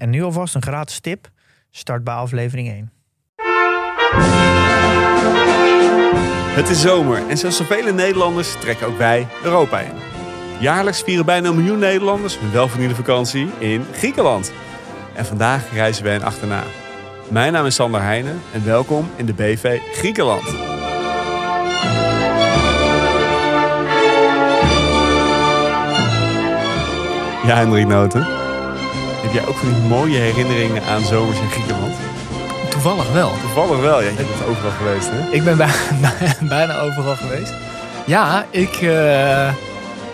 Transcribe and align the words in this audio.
En 0.00 0.10
nu 0.10 0.22
alvast 0.22 0.54
een 0.54 0.62
gratis 0.62 1.00
tip. 1.00 1.28
Start 1.70 2.04
bij 2.04 2.14
aflevering 2.14 2.68
1. 2.68 2.92
Het 6.54 6.68
is 6.68 6.80
zomer 6.80 7.28
en 7.28 7.38
zoals 7.38 7.56
zoveel 7.56 7.94
Nederlanders 7.94 8.52
trekken 8.60 8.86
ook 8.86 8.98
wij 8.98 9.26
Europa 9.42 9.80
in. 9.80 9.92
Jaarlijks 10.60 11.02
vieren 11.02 11.24
bijna 11.24 11.48
een 11.48 11.56
miljoen 11.56 11.78
Nederlanders 11.78 12.38
hun 12.38 12.52
welverdiende 12.52 12.94
vakantie 12.94 13.48
in 13.58 13.84
Griekenland. 13.92 14.52
En 15.14 15.26
vandaag 15.26 15.72
reizen 15.72 16.04
wij 16.04 16.12
hen 16.12 16.22
achterna. 16.22 16.62
Mijn 17.30 17.52
naam 17.52 17.66
is 17.66 17.74
Sander 17.74 18.02
Heijnen 18.02 18.40
en 18.52 18.64
welkom 18.64 19.10
in 19.16 19.26
de 19.26 19.34
BV 19.34 19.78
Griekenland. 19.92 20.50
Ja, 27.46 27.56
Hendrik 27.56 27.86
Noten. 27.86 28.39
Heb 29.30 29.40
jij 29.42 29.46
ook 29.48 29.56
van 29.56 29.68
die 29.74 29.82
mooie 29.82 30.18
herinneringen 30.18 30.82
aan 30.82 31.04
zomers 31.04 31.38
in 31.40 31.50
Griekenland? 31.50 31.94
Toevallig 32.70 33.12
wel. 33.12 33.30
Toevallig 33.40 33.80
wel, 33.80 34.00
ja. 34.02 34.08
Je 34.08 34.14
bent 34.14 34.44
overal 34.48 34.70
geweest, 34.70 35.08
hè? 35.10 35.30
Ik 35.30 35.44
ben 35.44 35.56
bij- 35.64 36.36
bijna 36.40 36.80
overal 36.80 37.16
geweest. 37.16 37.52
Ja, 38.06 38.46
ik, 38.50 38.74
eh, 38.74 39.48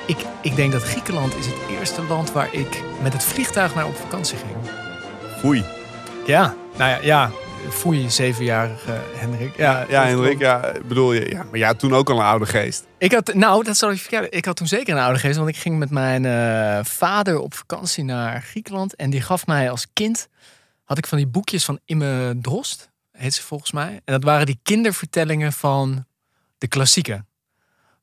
ik, 0.07 0.17
ik 0.41 0.57
denk 0.57 0.73
dat 0.73 0.83
Griekenland 0.83 1.37
is 1.39 1.47
het 1.47 1.55
eerste 1.79 2.03
land 2.09 2.33
waar 2.33 2.49
ik 2.51 2.83
met 3.03 3.13
het 3.13 3.25
vliegtuig 3.25 3.75
naar 3.75 3.87
op 3.87 3.97
vakantie 3.97 4.37
ging. 4.39 4.57
Foei. 5.39 5.65
Ja, 6.27 6.55
nou 6.77 6.91
ja, 6.91 6.99
ja. 7.03 7.31
Foei, 7.71 8.11
zevenjarige 8.11 9.01
Hendrik. 9.15 9.57
Ja, 9.57 9.85
Ja, 9.89 10.05
Hendrik, 10.05 10.39
ja, 10.39 10.73
bedoel 10.89 11.13
je, 11.13 11.29
ja, 11.29 11.43
maar 11.43 11.59
ja, 11.59 11.75
toen 11.75 11.95
ook 11.95 12.11
al 12.11 12.19
een 12.19 12.25
oude 12.25 12.47
geest. 12.47 12.87
Ik 12.99 13.13
had, 13.13 13.35
nou, 13.35 13.65
dat 13.65 13.77
zal 13.77 13.91
ik 13.91 14.01
vertellen. 14.01 14.33
Ik 14.33 14.45
had 14.45 14.57
toen 14.57 14.67
zeker 14.67 14.95
een 14.95 15.03
oude 15.03 15.19
geest, 15.19 15.37
want 15.37 15.49
ik 15.49 15.57
ging 15.57 15.79
met 15.79 15.91
mijn 15.91 16.25
eh, 16.25 16.85
vader 16.85 17.39
op 17.39 17.55
vakantie 17.55 18.05
naar 18.05 18.43
Griekenland. 18.43 18.95
En 18.95 19.11
die 19.11 19.21
gaf 19.21 19.47
mij 19.47 19.71
als 19.71 19.87
kind, 19.93 20.29
had 20.85 20.99
ik 20.99 21.07
van 21.07 21.19
die 21.19 21.27
boekjes 21.27 21.65
van 21.65 21.81
Imme 21.85 22.39
Drost, 22.43 22.91
heet 23.13 23.35
ze 23.35 23.43
volgens 23.43 23.73
mij. 23.73 24.01
En 24.05 24.13
dat 24.13 24.25
waren 24.25 24.47
die 24.47 24.59
kindervertellingen 24.63 25.53
van 25.53 26.05
de 26.59 26.69
klassieken. 26.69 27.27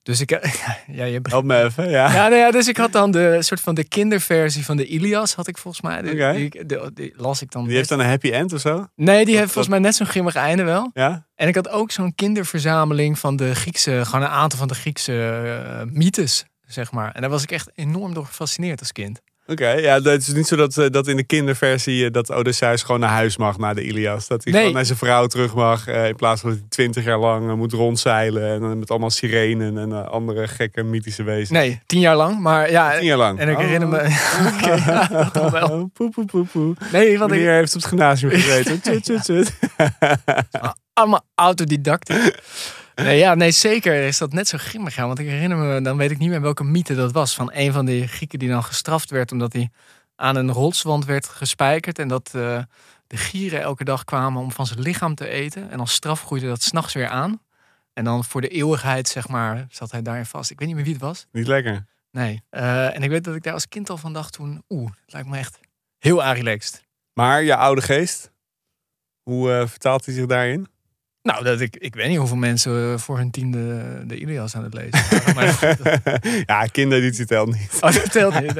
Dus 0.03 0.21
ik, 0.21 0.29
ja, 0.87 1.03
je. 1.03 1.19
Help 1.23 1.43
me 1.43 1.63
even, 1.63 1.89
ja. 1.89 2.13
Ja, 2.13 2.21
nou 2.27 2.35
ja, 2.35 2.51
dus 2.51 2.67
ik 2.67 2.77
had 2.77 2.91
dan 2.91 3.11
de 3.11 3.37
soort 3.39 3.59
van 3.59 3.75
de 3.75 3.83
kinderversie 3.83 4.65
van 4.65 4.77
de 4.77 4.85
Ilias, 4.87 5.33
had 5.35 5.47
ik 5.47 5.57
volgens 5.57 5.83
mij. 5.83 6.01
Die, 6.01 6.15
die, 6.33 6.65
die- 6.65 6.93
die 6.93 7.13
las 7.15 7.41
ik 7.41 7.51
dan. 7.51 7.65
Die 7.67 7.75
heeft 7.75 7.89
dan 7.89 7.99
een 7.99 8.05
happy 8.07 8.31
end 8.31 8.53
of 8.53 8.59
zo? 8.59 8.87
Nee, 8.95 9.25
die 9.25 9.33
heeft 9.37 9.51
volgens 9.51 9.67
mij 9.73 9.79
net 9.79 9.95
zo'n 9.95 10.07
grimmig 10.07 10.35
einde 10.35 10.63
wel. 10.63 10.89
Ja? 10.93 11.27
En 11.35 11.47
ik 11.47 11.55
had 11.55 11.69
ook 11.69 11.91
zo'n 11.91 12.15
kinderverzameling 12.15 13.19
van 13.19 13.35
de 13.35 13.55
Griekse, 13.55 14.01
gewoon 14.05 14.21
een 14.25 14.31
aantal 14.31 14.59
van 14.59 14.67
de 14.67 14.73
Griekse 14.75 15.13
eh, 15.67 15.85
mythes, 15.93 16.45
zeg 16.67 16.91
maar. 16.91 17.11
En 17.11 17.21
daar 17.21 17.29
was 17.29 17.43
ik 17.43 17.51
echt 17.51 17.71
enorm 17.75 18.13
door 18.13 18.25
gefascineerd 18.25 18.79
als 18.79 18.91
kind. 18.91 19.21
Oké, 19.47 19.69
ja, 19.69 19.99
dat 19.99 20.19
is 20.19 20.27
niet 20.27 20.47
zo 20.47 20.55
dat, 20.55 20.77
eh, 20.77 20.89
dat 20.89 21.07
in 21.07 21.15
de 21.15 21.23
kinderversie 21.23 22.05
eh, 22.05 22.11
dat 22.11 22.31
Odysseus 22.31 22.83
gewoon 22.83 22.99
naar 22.99 23.09
huis 23.09 23.37
mag 23.37 23.57
na 23.57 23.73
de 23.73 23.83
Ilias. 23.83 24.27
Dat 24.27 24.43
hij 24.43 24.51
Nee. 24.53 24.61
gewoon 24.61 24.75
naar 24.77 24.85
zijn 24.85 24.97
vrouw 24.97 25.27
terug 25.27 25.53
mag, 25.55 25.87
eh, 25.87 26.07
in 26.07 26.15
plaats 26.15 26.41
van 26.41 26.49
dat 26.49 26.59
hij 26.59 26.67
twintig 26.69 27.03
jaar 27.03 27.17
lang 27.19 27.55
moet 27.55 27.73
rondzeilen. 27.73 28.53
En 28.53 28.59
dan 28.59 28.79
met 28.79 28.89
allemaal 28.89 29.09
sirenen 29.09 29.77
en 29.77 30.09
andere 30.09 30.47
gekke 30.47 30.83
mythische 30.83 31.23
wezens. 31.23 31.49
Nee, 31.49 31.81
tien 31.85 31.99
jaar 31.99 32.15
lang, 32.15 32.39
maar 32.39 32.71
ja. 32.71 32.97
Tien 32.97 33.05
jaar 33.05 33.17
lang. 33.17 33.39
En 33.39 33.49
ik 33.49 33.57
herinner 33.57 33.87
me. 33.87 33.97
Oké, 34.55 34.75
ja, 34.91 35.07
dat 35.07 35.33
toch 35.33 35.51
wel. 35.59 35.89
Poe, 35.93 36.09
poe, 36.09 36.25
poe, 36.25 36.45
poe. 36.45 36.75
Nee, 36.91 37.19
want 37.19 37.31
ik. 37.31 37.37
Meneer 37.37 37.53
heeft 37.53 37.75
op 37.75 37.81
het 37.81 37.89
gymnasium 37.89 38.31
gezeten. 38.31 38.81
Tjut, 38.81 39.03
tjut, 39.03 39.23
tjut. 39.23 39.53
allemaal 40.93 41.25
autodidactisch. 41.35 42.31
Nee, 43.03 43.17
ja, 43.17 43.35
nee, 43.35 43.51
zeker 43.51 44.03
is 44.03 44.17
dat 44.17 44.33
net 44.33 44.47
zo 44.47 44.57
grimmig. 44.57 44.95
Want 44.95 45.19
ik 45.19 45.27
herinner 45.27 45.57
me, 45.57 45.81
dan 45.81 45.97
weet 45.97 46.11
ik 46.11 46.17
niet 46.17 46.29
meer 46.29 46.41
welke 46.41 46.63
mythe 46.63 46.95
dat 46.95 47.11
was. 47.11 47.35
Van 47.35 47.49
een 47.53 47.73
van 47.73 47.85
die 47.85 48.07
Grieken 48.07 48.39
die 48.39 48.49
dan 48.49 48.63
gestraft 48.63 49.09
werd 49.09 49.31
omdat 49.31 49.53
hij 49.53 49.69
aan 50.15 50.35
een 50.35 50.51
rotswand 50.51 51.05
werd 51.05 51.27
gespijkerd. 51.27 51.99
En 51.99 52.07
dat 52.07 52.31
eh, 52.35 52.63
de 53.07 53.17
gieren 53.17 53.61
elke 53.61 53.83
dag 53.83 54.03
kwamen 54.03 54.41
om 54.41 54.51
van 54.51 54.65
zijn 54.65 54.79
lichaam 54.79 55.15
te 55.15 55.27
eten. 55.27 55.69
En 55.69 55.79
als 55.79 55.93
straf 55.93 56.23
groeide 56.23 56.47
dat 56.47 56.61
s'nachts 56.61 56.93
weer 56.93 57.07
aan. 57.07 57.41
En 57.93 58.03
dan 58.03 58.23
voor 58.23 58.41
de 58.41 58.47
eeuwigheid, 58.47 59.07
zeg 59.07 59.27
maar, 59.27 59.65
zat 59.69 59.91
hij 59.91 60.01
daarin 60.01 60.25
vast. 60.25 60.51
Ik 60.51 60.59
weet 60.59 60.67
niet 60.67 60.75
meer 60.75 60.85
wie 60.85 60.93
het 60.93 61.03
was. 61.03 61.27
Niet 61.31 61.47
lekker. 61.47 61.85
Nee. 62.11 62.43
Eh, 62.49 62.95
en 62.95 63.03
ik 63.03 63.09
weet 63.09 63.23
dat 63.23 63.35
ik 63.35 63.43
daar 63.43 63.53
als 63.53 63.67
kind 63.67 63.89
al 63.89 63.97
van 63.97 64.13
dacht 64.13 64.33
toen... 64.33 64.63
Oeh, 64.69 64.91
het 65.01 65.13
lijkt 65.13 65.29
me 65.29 65.37
echt 65.37 65.59
heel 65.99 66.23
relaxed. 66.23 66.83
Maar 67.13 67.43
je 67.43 67.55
oude 67.55 67.81
geest, 67.81 68.31
hoe 69.21 69.51
eh, 69.51 69.67
vertaalt 69.67 70.05
hij 70.05 70.13
zich 70.13 70.25
daarin? 70.25 70.67
Nou, 71.23 71.43
dat 71.43 71.59
ik, 71.59 71.75
ik 71.75 71.95
weet 71.95 72.07
niet 72.07 72.17
hoeveel 72.17 72.37
mensen 72.37 72.91
eh, 72.93 72.97
voor 72.99 73.17
hun 73.17 73.31
tiende 73.31 73.83
de 74.07 74.17
Ilias 74.17 74.55
aan 74.55 74.63
het 74.63 74.73
lezen 74.73 75.33
waren. 75.33 76.21
Ja, 76.45 76.65
kindereditie 76.65 77.25
telt 77.25 77.47
niet. 77.51 77.69
Oh, 77.81 77.93
dat 77.93 78.11
telt 78.11 78.39
niet. 78.41 78.53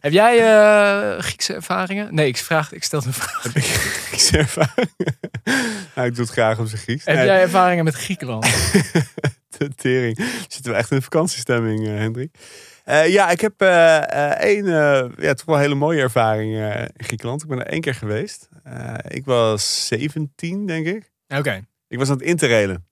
Heb 0.00 0.12
jij 0.12 0.38
eh, 0.38 1.18
Griekse 1.22 1.54
ervaringen? 1.54 2.14
Nee, 2.14 2.26
ik, 2.28 2.36
vraag, 2.36 2.72
ik 2.72 2.84
stel 2.84 3.02
een 3.06 3.12
vraag. 3.12 3.42
Heb 3.42 3.52
ik 3.56 3.64
Griekse 3.64 4.38
ervaring? 4.38 4.90
nou, 5.94 6.06
ik 6.08 6.14
doe 6.14 6.24
het 6.24 6.32
graag 6.32 6.58
op 6.58 6.66
zijn 6.66 6.80
Grieks. 6.80 7.04
Heb 7.04 7.16
Nee. 7.16 7.26
jij 7.26 7.40
ervaringen 7.40 7.84
met 7.84 7.94
Griekenland? 7.94 8.44
De 9.58 9.74
tering. 9.74 10.16
Zitten 10.48 10.72
we 10.72 10.78
echt 10.78 10.90
in 10.90 10.96
de 10.96 11.02
vakantiestemming, 11.02 11.86
eh, 11.86 11.94
Hendrik. 11.94 12.34
Ja, 12.84 13.30
ik 13.30 13.40
heb 13.40 13.60
één, 14.40 14.66
ja, 15.18 15.34
toch 15.34 15.44
wel 15.46 15.58
hele 15.58 15.74
mooie 15.74 16.00
ervaring 16.00 16.54
in 16.96 17.04
Griekenland. 17.04 17.42
Ik 17.42 17.48
ben 17.48 17.58
er 17.60 17.66
één 17.66 17.80
keer 17.80 17.94
geweest. 17.94 18.48
Ik 19.08 19.24
was 19.24 19.86
17, 19.86 20.66
denk 20.66 20.86
ik. 20.86 21.10
Oké. 21.28 21.64
Ik 21.88 21.98
was 21.98 22.08
aan 22.10 22.16
het 22.16 22.26
interrailen. 22.26 22.86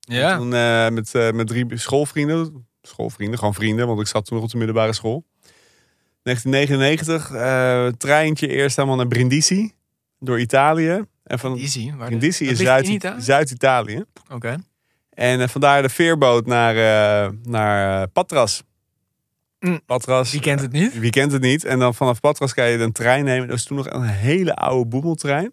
Ja. 0.00 0.36
Toen 0.36 0.54
eh, 0.54 0.88
met, 0.88 1.14
eh, 1.14 1.30
met 1.30 1.46
drie 1.46 1.66
schoolvrienden. 1.78 2.68
Schoolvrienden, 2.82 3.38
gewoon 3.38 3.54
vrienden, 3.54 3.86
want 3.86 4.00
ik 4.00 4.06
zat 4.06 4.24
toen 4.26 4.36
nog 4.36 4.44
op 4.46 4.50
de 4.52 4.56
middelbare 4.58 4.92
school. 4.92 5.24
1999, 6.22 7.30
eh, 7.32 7.86
treintje 7.98 8.46
eerst 8.48 8.76
helemaal 8.76 8.96
naar 8.96 9.08
Brindisi. 9.08 9.72
Door 10.18 10.40
Italië. 10.40 11.04
En 11.22 11.38
van 11.38 11.58
Easy. 11.58 11.92
Waar 11.96 12.06
Brindisi 12.06 12.44
is 12.44 12.58
in 12.58 12.66
Zuid- 12.66 12.88
Italië? 12.88 13.20
Zuid-Italië. 13.22 14.04
Oké. 14.30 14.56
En 15.10 15.48
vandaar 15.48 15.82
de 15.82 15.88
veerboot 15.88 16.46
naar, 16.46 16.74
naar 17.42 18.08
Patras. 18.08 18.62
Mm. 19.60 19.80
Patras. 19.86 20.30
Wie 20.32 20.40
kent 20.40 20.60
het 20.60 20.72
niet? 20.72 20.98
Wie 20.98 21.10
kent 21.10 21.32
het 21.32 21.42
niet? 21.42 21.64
En 21.64 21.78
dan 21.78 21.94
vanaf 21.94 22.20
Patras 22.20 22.54
kan 22.54 22.68
je 22.70 22.78
een 22.78 22.92
trein 22.92 23.24
nemen. 23.24 23.42
Dat 23.48 23.56
was 23.56 23.64
toen 23.64 23.76
nog 23.76 23.90
een 23.90 24.02
hele 24.02 24.54
oude 24.54 24.88
boemeltrein. 24.88 25.52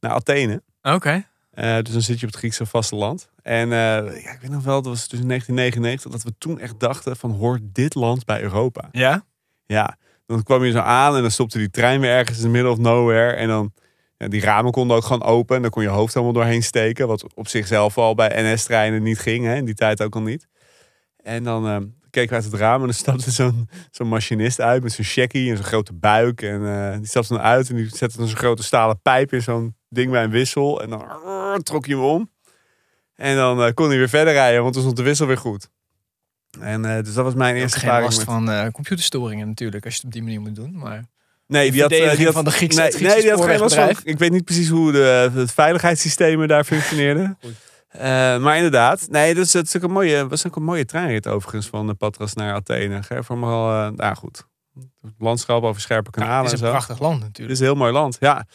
Naar 0.00 0.12
Athene. 0.12 0.62
Oké. 0.82 1.24
Eh, 1.56 1.76
dus 1.82 1.92
dan 1.92 2.02
zit 2.02 2.20
je 2.20 2.26
op 2.26 2.32
het 2.32 2.40
Griekse 2.40 2.66
vasteland. 2.66 3.30
En 3.42 3.72
eh, 3.72 4.22
ja, 4.22 4.32
ik 4.32 4.38
weet 4.40 4.50
nog 4.50 4.64
wel, 4.64 4.82
dat 4.82 4.92
was 4.92 5.08
dus 5.08 5.20
in 5.20 5.28
1999, 5.28 6.10
dat 6.10 6.22
we 6.22 6.34
toen 6.38 6.58
echt 6.58 6.80
dachten 6.80 7.16
van 7.16 7.30
hoort 7.30 7.60
dit 7.64 7.94
land 7.94 8.24
bij 8.24 8.42
Europa? 8.42 8.88
Ja? 8.92 9.24
Ja, 9.66 9.96
dan 10.26 10.42
kwam 10.42 10.64
je 10.64 10.70
zo 10.70 10.78
aan 10.78 11.16
en 11.16 11.20
dan 11.20 11.30
stopte 11.30 11.58
die 11.58 11.70
trein 11.70 12.00
weer 12.00 12.10
ergens 12.10 12.38
in 12.38 12.44
the 12.44 12.50
middle 12.50 12.70
of 12.70 12.78
nowhere. 12.78 13.32
En 13.32 13.48
dan, 13.48 13.72
ja, 14.16 14.28
die 14.28 14.40
ramen 14.40 14.72
konden 14.72 14.96
ook 14.96 15.04
gewoon 15.04 15.22
open. 15.22 15.56
En 15.56 15.62
dan 15.62 15.70
kon 15.70 15.82
je 15.82 15.88
hoofd 15.88 16.14
helemaal 16.14 16.34
doorheen 16.34 16.62
steken. 16.62 17.06
Wat 17.06 17.34
op 17.34 17.48
zichzelf 17.48 17.98
al 17.98 18.14
bij 18.14 18.52
NS-treinen 18.52 19.02
niet 19.02 19.18
ging. 19.18 19.44
Hè? 19.44 19.54
In 19.54 19.64
die 19.64 19.74
tijd 19.74 20.02
ook 20.02 20.14
al 20.14 20.22
niet. 20.22 20.46
En 21.16 21.44
dan 21.44 21.66
eh, 21.66 21.76
keken 22.10 22.28
we 22.28 22.34
uit 22.34 22.44
het 22.44 22.60
raam 22.60 22.80
en 22.80 22.86
dan 22.86 22.94
stapte 23.04 23.30
zo'n 23.30 23.68
zo'n 23.90 24.08
machinist 24.08 24.60
uit 24.60 24.82
met 24.82 24.92
zo'n 24.92 25.04
checkie 25.04 25.50
en 25.50 25.56
zo'n 25.56 25.66
grote 25.66 25.92
buik. 25.92 26.42
En 26.42 26.96
die 26.98 27.08
stapte 27.08 27.32
dan 27.32 27.42
uit 27.42 27.68
en 27.68 27.76
die 27.76 27.96
zette 27.96 28.16
dan 28.16 28.26
zo'n 28.26 28.36
grote 28.36 28.62
stalen 28.62 29.00
pijp 29.02 29.32
in 29.32 29.42
zo'n 29.42 29.75
ding 29.88 30.10
bij 30.10 30.24
een 30.24 30.30
wissel. 30.30 30.82
En 30.82 30.90
dan 30.90 31.62
trok 31.62 31.86
je 31.86 31.94
hem 31.94 32.04
om. 32.04 32.30
En 33.14 33.36
dan 33.36 33.62
eh, 33.62 33.74
kon 33.74 33.88
hij 33.88 33.98
weer 33.98 34.08
verder 34.08 34.32
rijden, 34.32 34.62
want 34.62 34.72
toen 34.72 34.82
stond 34.82 34.96
de 34.96 35.02
wissel 35.02 35.26
weer 35.26 35.38
goed. 35.38 35.68
En 36.60 36.84
eh, 36.84 37.04
dus 37.04 37.14
dat 37.14 37.24
was 37.24 37.34
mijn 37.34 37.56
eerste 37.56 37.78
geen 37.78 37.88
ervaring 37.88 38.06
last 38.14 38.26
met... 38.26 38.34
van 38.34 38.50
eh, 38.50 38.70
computerstoringen 38.72 39.46
natuurlijk, 39.48 39.84
als 39.84 39.94
je 39.94 39.98
het 39.98 40.06
op 40.08 40.12
die 40.12 40.22
manier 40.22 40.40
moet 40.40 40.54
doen. 40.54 40.78
Maar 40.78 41.04
Nee, 41.46 41.70
die 41.72 41.80
had, 41.80 41.90
die 41.90 42.24
had 42.24 42.34
van 42.34 42.44
de 42.44 42.50
Griekse- 42.50 42.78
nee, 42.78 42.86
het 42.86 42.96
Griekse 42.96 43.14
nee, 43.14 43.24
die 43.24 43.32
had 43.34 43.44
geen 43.44 43.58
last 43.58 43.74
van. 43.74 43.90
Ik 44.02 44.18
weet 44.18 44.30
niet 44.32 44.44
precies 44.44 44.68
hoe 44.68 44.92
de, 44.92 45.30
het 45.34 45.52
veiligheidssystemen 45.52 46.48
daar 46.48 46.64
functioneerden. 46.64 47.38
Eh, 47.88 48.02
maar 48.38 48.56
inderdaad, 48.56 49.06
nee, 49.10 49.34
dat 49.34 49.44
is, 49.44 49.50
dat 49.52 49.66
is 49.66 49.76
ook 49.76 49.82
een 49.82 49.90
mooie, 49.90 50.28
was 50.28 50.46
ook 50.46 50.56
een 50.56 50.62
mooie 50.62 50.84
treinrit 50.84 51.26
overigens 51.26 51.66
van 51.66 51.86
de 51.86 51.94
Patras 51.94 52.34
naar 52.34 52.54
Athene. 52.54 53.02
Geef 53.02 53.28
hem 53.28 53.44
al, 53.44 53.70
eh, 53.72 53.90
nou 53.90 54.16
goed, 54.16 54.46
het 55.02 55.12
landschap 55.18 55.62
over 55.62 55.80
scherpe 55.80 56.10
ja, 56.12 56.18
kanalen 56.22 56.44
het 56.44 56.52
is 56.52 56.60
en 56.60 56.66
een 56.66 56.72
zo. 56.72 56.78
prachtig 56.78 57.00
land 57.00 57.14
Het 57.14 57.24
natuurlijk. 57.24 57.54
is 57.54 57.60
een 57.60 57.66
heel 57.66 57.74
mooi 57.82 57.92
land, 57.92 58.16
ja. 58.20 58.46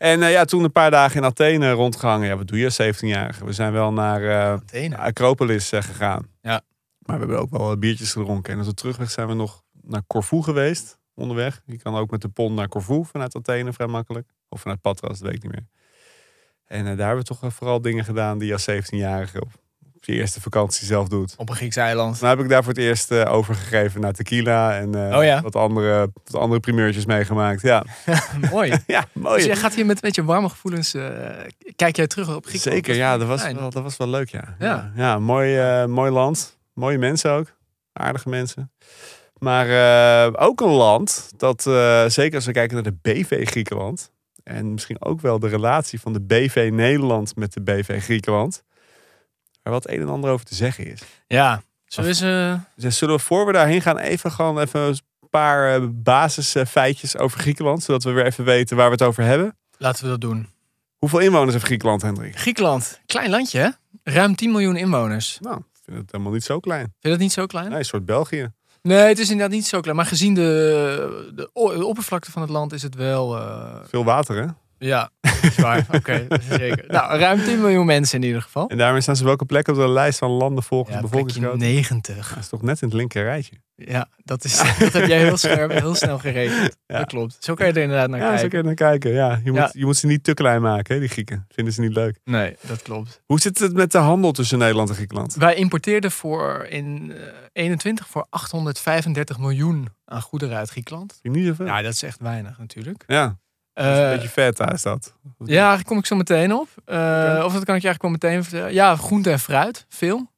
En 0.00 0.22
eh, 0.22 0.30
ja, 0.30 0.44
toen 0.44 0.64
een 0.64 0.72
paar 0.72 0.90
dagen 0.90 1.16
in 1.16 1.24
Athene 1.24 1.70
rondgehangen. 1.70 2.28
Ja, 2.28 2.36
wat 2.36 2.48
doe 2.48 2.58
je 2.58 2.64
als 2.64 2.82
17-jarige? 2.82 3.44
We 3.44 3.52
zijn 3.52 3.72
wel 3.72 3.92
naar 3.92 4.52
Athene. 4.52 4.96
Acropolis 4.96 5.72
eh, 5.72 5.82
gegaan. 5.82 6.26
Ja. 6.40 6.60
Maar 6.98 7.18
we 7.18 7.24
hebben 7.24 7.38
ook 7.40 7.50
wel 7.50 7.78
biertjes 7.78 8.12
gedronken. 8.12 8.52
En 8.52 8.58
op 8.58 8.64
de 8.64 8.74
terugweg 8.74 9.10
zijn 9.10 9.26
we 9.28 9.34
nog 9.34 9.62
naar 9.82 10.02
Corfu 10.06 10.42
geweest. 10.42 10.98
onderweg. 11.14 11.62
Je 11.66 11.78
kan 11.78 11.94
ook 11.94 12.10
met 12.10 12.20
de 12.20 12.28
pont 12.28 12.54
naar 12.54 12.68
Corfu 12.68 13.04
vanuit 13.04 13.36
Athene 13.36 13.72
vrij 13.72 13.86
makkelijk. 13.86 14.28
Of 14.48 14.60
vanuit 14.60 14.80
Patras, 14.80 15.18
dat 15.18 15.28
weet 15.28 15.36
ik 15.36 15.42
niet 15.42 15.52
meer. 15.52 15.66
En 16.64 16.84
daar 16.84 17.06
hebben 17.06 17.26
we 17.26 17.34
toch 17.34 17.54
vooral 17.54 17.80
dingen 17.80 18.04
gedaan 18.04 18.38
die 18.38 18.52
als 18.52 18.70
17-jarige 18.70 19.40
op, 19.40 19.46
op 19.46 19.69
je 20.00 20.12
eerste 20.12 20.40
vakantie 20.40 20.86
zelf 20.86 21.08
doet. 21.08 21.34
Op 21.36 21.48
een 21.48 21.54
Grieks 21.56 21.76
eiland. 21.76 22.20
Dan 22.20 22.28
heb 22.28 22.40
ik 22.40 22.48
daar 22.48 22.62
voor 22.64 22.72
het 22.72 22.82
eerst 22.82 23.10
eh, 23.10 23.32
overgegeven 23.32 24.00
naar 24.00 24.12
tequila 24.12 24.78
en 24.78 24.94
eh, 25.10 25.16
Oh 25.18 25.24
ja? 25.24 25.40
wat, 25.42 25.56
andere, 25.56 26.10
wat 26.24 26.40
andere 26.40 26.60
primeurtjes 26.60 27.04
meegemaakt. 27.06 27.62
Ja, 27.62 27.84
Mooi. 28.50 28.72
ja 28.86 29.04
mooi. 29.12 29.36
Dus 29.36 29.44
jij 29.44 29.56
gaat 29.56 29.74
hier 29.74 29.86
met 29.86 29.94
een 29.94 30.00
beetje 30.02 30.24
warme 30.24 30.48
gevoelens. 30.48 30.94
eh, 30.94 31.02
kijk 31.76 31.96
jij 31.96 32.06
terug 32.06 32.34
op 32.36 32.46
Griekenland? 32.46 32.84
Zeker, 32.86 33.00
ja, 33.00 33.18
dat 33.18 33.28
was, 33.28 33.52
wel, 33.52 33.70
dat 33.70 33.82
was 33.82 33.96
wel 33.96 34.08
leuk, 34.08 34.28
ja. 34.28 34.56
Ja. 34.58 34.66
Ja, 34.66 34.92
ja 34.96 35.18
mooi, 35.18 35.86
mooi 35.86 36.10
land. 36.10 36.58
Mooie 36.74 36.98
mensen 36.98 37.30
ook. 37.30 37.52
Aardige 37.92 38.28
mensen. 38.28 38.72
Maar 39.38 39.66
ook 40.38 40.60
een 40.60 40.70
land 40.70 41.30
dat, 41.36 41.62
zeker 42.12 42.34
als 42.34 42.46
we 42.46 42.52
kijken 42.52 42.74
naar 42.74 42.92
de 42.92 42.98
BV 43.02 43.48
Griekenland... 43.48 44.12
en 44.42 44.72
misschien 44.72 45.02
ook 45.04 45.20
wel 45.20 45.38
de 45.38 45.48
relatie 45.48 46.00
van 46.00 46.12
de 46.12 46.20
BV 46.20 46.68
Nederland 46.72 47.36
met 47.36 47.52
de 47.52 47.60
BV 47.60 48.02
Griekenland... 48.02 48.62
waar 49.62 49.72
wat 49.72 49.88
een 49.88 50.00
en 50.00 50.08
ander 50.08 50.30
over 50.30 50.46
te 50.46 50.54
zeggen 50.54 50.86
is. 50.86 51.00
Ja. 51.26 51.62
Zullen 51.84 52.10
we 52.10 52.26
eens, 52.26 52.60
eh, 52.76 52.82
Dus 52.82 52.98
zullen 52.98 53.14
we 53.16 53.20
voor 53.20 53.46
we 53.46 53.52
daarheen 53.52 53.82
gaan 53.82 53.98
even 53.98 54.30
gewoon 54.32 54.58
even 54.60 54.80
een 54.80 54.98
paar 55.30 55.74
eh, 55.74 55.86
basisfeitjes 55.90 57.16
over 57.16 57.40
Griekenland... 57.40 57.82
zodat 57.82 58.02
we 58.04 58.10
weer 58.10 58.26
even 58.26 58.44
weten 58.44 58.76
waar 58.76 58.86
we 58.86 58.92
het 58.92 59.02
over 59.02 59.22
hebben. 59.24 59.56
laten 59.78 60.04
we 60.04 60.10
dat 60.10 60.20
doen. 60.20 60.48
Hoeveel 60.98 61.18
inwoners 61.18 61.52
heeft 61.52 61.64
Griekenland, 61.64 62.02
Hendrik? 62.02 62.38
Griekenland, 62.38 63.00
klein 63.06 63.30
landje 63.30 63.58
hè? 63.58 63.68
Ruim 64.02 64.34
10 64.34 64.50
miljoen 64.50 64.76
inwoners. 64.76 65.38
Nou, 65.40 65.56
ik 65.56 65.64
vind 65.84 65.96
het 65.96 66.10
helemaal 66.12 66.32
niet 66.32 66.44
zo 66.44 66.60
klein. 66.60 66.80
Vind 66.82 66.96
je 67.00 67.08
dat 67.08 67.18
niet 67.18 67.32
zo 67.32 67.46
klein? 67.46 67.68
Nee, 67.68 67.78
een 67.78 67.84
soort 67.84 68.04
België. 68.04 68.52
Nee, 68.82 68.98
het 69.08 69.18
is 69.18 69.30
inderdaad 69.30 69.54
niet 69.54 69.66
zo 69.66 69.80
klein. 69.80 69.96
Maar 69.96 70.06
gezien 70.06 70.34
de, 70.34 71.30
de, 71.34 71.50
oppervlakte 71.86 72.30
van 72.30 72.42
het 72.42 72.50
land 72.50 72.72
is 72.72 72.82
het 72.82 72.94
wel... 72.94 73.36
eh, 73.38 73.76
Veel 73.88 74.04
water, 74.04 74.36
hè? 74.36 74.46
Ja, 74.80 75.10
dat 75.20 75.32
is 75.42 75.56
waar. 75.56 75.86
Oké, 75.96 76.26
zeker. 76.48 76.84
Nou, 76.88 77.18
ruim 77.18 77.44
10 77.44 77.60
miljoen 77.60 77.86
mensen 77.86 78.20
in 78.20 78.26
ieder 78.26 78.42
geval. 78.42 78.68
En 78.68 78.78
daarmee 78.78 79.00
staan 79.00 79.16
ze 79.16 79.24
welke 79.24 79.44
plek 79.44 79.68
op 79.68 79.74
de 79.74 79.88
lijst 79.88 80.18
van 80.18 80.30
landen 80.30 80.64
volgens 80.64 80.94
Ja, 80.94 81.00
bevolkingsgrootte? 81.02 81.58
90. 81.64 82.28
Dat 82.28 82.38
is 82.38 82.48
toch 82.48 82.62
net 82.62 82.82
in 82.82 82.88
het 82.88 82.96
linker 82.96 83.22
rijtje. 83.22 83.56
Ja, 83.74 84.08
dat, 84.24 84.44
is, 84.44 84.56
dat 84.78 84.92
heb 84.92 85.06
jij 85.06 85.18
heel 85.18 85.36
scherp, 85.36 85.70
heel 85.72 85.94
snel 85.94 86.18
gerekend. 86.18 86.76
Ja. 86.86 86.98
Dat 86.98 87.06
klopt. 87.08 87.36
Zo 87.40 87.54
kan 87.54 87.66
je 87.66 87.72
er 87.72 87.82
inderdaad 87.82 88.08
naar 88.08 88.18
Ja, 88.20 88.24
zo 88.24 88.30
kijken. 88.30 88.48
kun 88.48 88.58
je 88.58 88.64
naar 88.64 88.74
kijken. 88.74 89.10
Ja, 89.12 89.40
je, 89.44 89.50
moet, 89.50 89.60
Ja. 89.60 89.70
je 89.72 89.84
moet 89.84 89.96
ze 89.96 90.06
niet 90.06 90.24
te 90.24 90.34
klein 90.34 90.62
maken, 90.62 90.94
hè, 90.94 91.00
die 91.00 91.08
Grieken. 91.08 91.46
Vinden 91.48 91.74
ze 91.74 91.80
niet 91.80 91.92
leuk. 91.92 92.18
Nee, 92.24 92.56
dat 92.60 92.82
klopt. 92.82 93.22
Hoe 93.26 93.40
zit 93.40 93.58
het 93.58 93.72
met 93.72 93.92
de 93.92 93.98
handel 93.98 94.32
tussen 94.32 94.58
Nederland 94.58 94.88
en 94.88 94.94
Griekenland? 94.94 95.34
Wij 95.34 95.54
importeerden 95.54 96.10
voor 96.10 96.66
in 96.68 97.12
eh, 97.16 97.22
21 97.52 98.06
voor 98.06 98.26
835 98.30 99.38
miljoen 99.38 99.88
aan 100.04 100.22
goederen 100.22 100.56
uit 100.56 100.70
Griekenland. 100.70 101.18
Vind 101.22 101.34
je 101.34 101.40
niet 101.40 101.48
zoveel? 101.50 101.66
Ja, 101.66 101.76
Ja, 101.76 101.82
dat 101.82 101.92
is 101.92 102.02
echt 102.02 102.18
weinig 102.20 102.58
natuurlijk. 102.58 103.04
Dat 103.72 103.84
is 103.84 103.98
een 103.98 104.04
Eh, 104.04 104.20
beetje 104.20 104.52
daar 104.52 104.72
is 104.72 104.82
dat. 104.82 105.14
ja, 105.44 105.74
daar 105.74 105.84
kom 105.84 105.98
ik 105.98 106.06
zo 106.06 106.16
meteen 106.16 106.52
op. 106.54 106.68
Eh. 106.84 107.42
Of 107.44 107.52
dat 107.52 107.64
kan 107.64 107.74
ik 107.76 107.82
je 107.82 107.88
eigenlijk 107.88 108.02
wel 108.02 108.10
meteen 108.10 108.42
vertellen. 108.42 108.72
Ja, 108.72 108.96
groente 108.96 109.30
en 109.30 109.38
fruit, 109.38 109.86
veel. 109.88 110.30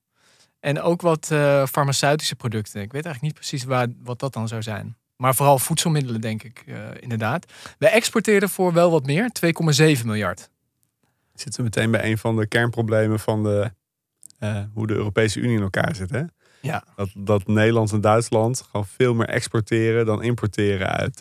En 0.60 0.80
ook 0.80 1.00
wat 1.00 1.28
eh, 1.30 1.66
farmaceutische 1.66 2.36
producten. 2.36 2.80
Ik 2.82 2.92
weet 2.92 3.04
eigenlijk 3.04 3.22
niet 3.34 3.34
precies 3.48 3.64
waar, 3.64 3.86
wat 4.02 4.18
dat 4.18 4.32
dan 4.32 4.48
zou 4.48 4.62
zijn. 4.62 4.96
Maar 5.16 5.34
vooral 5.34 5.58
voedselmiddelen, 5.58 6.20
denk 6.20 6.42
ik, 6.42 6.64
inderdaad. 7.00 7.52
We 7.78 7.88
exporteerden 7.88 8.48
voor 8.48 8.72
wel 8.72 8.90
wat 8.90 9.06
meer, 9.06 9.30
2,7 9.98 10.04
miljard. 10.06 10.50
Zitten 11.34 11.56
we 11.60 11.62
meteen 11.62 11.90
bij 11.90 12.10
een 12.10 12.18
van 12.18 12.36
de 12.36 12.46
kernproblemen 12.46 13.20
van 13.20 13.42
de, 13.42 13.70
hoe 14.74 14.86
de 14.86 14.94
Europese 14.94 15.40
Unie 15.40 15.56
in 15.56 15.62
elkaar 15.62 15.94
zit. 15.94 16.10
Hè? 16.10 16.22
Ja. 16.60 16.84
Dat, 16.96 17.08
dat 17.14 17.46
Nederland 17.46 17.92
en 17.92 18.00
Duitsland 18.00 18.62
gewoon 18.70 18.86
veel 18.86 19.14
meer 19.14 19.28
exporteren 19.28 20.06
dan 20.06 20.22
importeren 20.22 20.88
uit, 20.88 21.18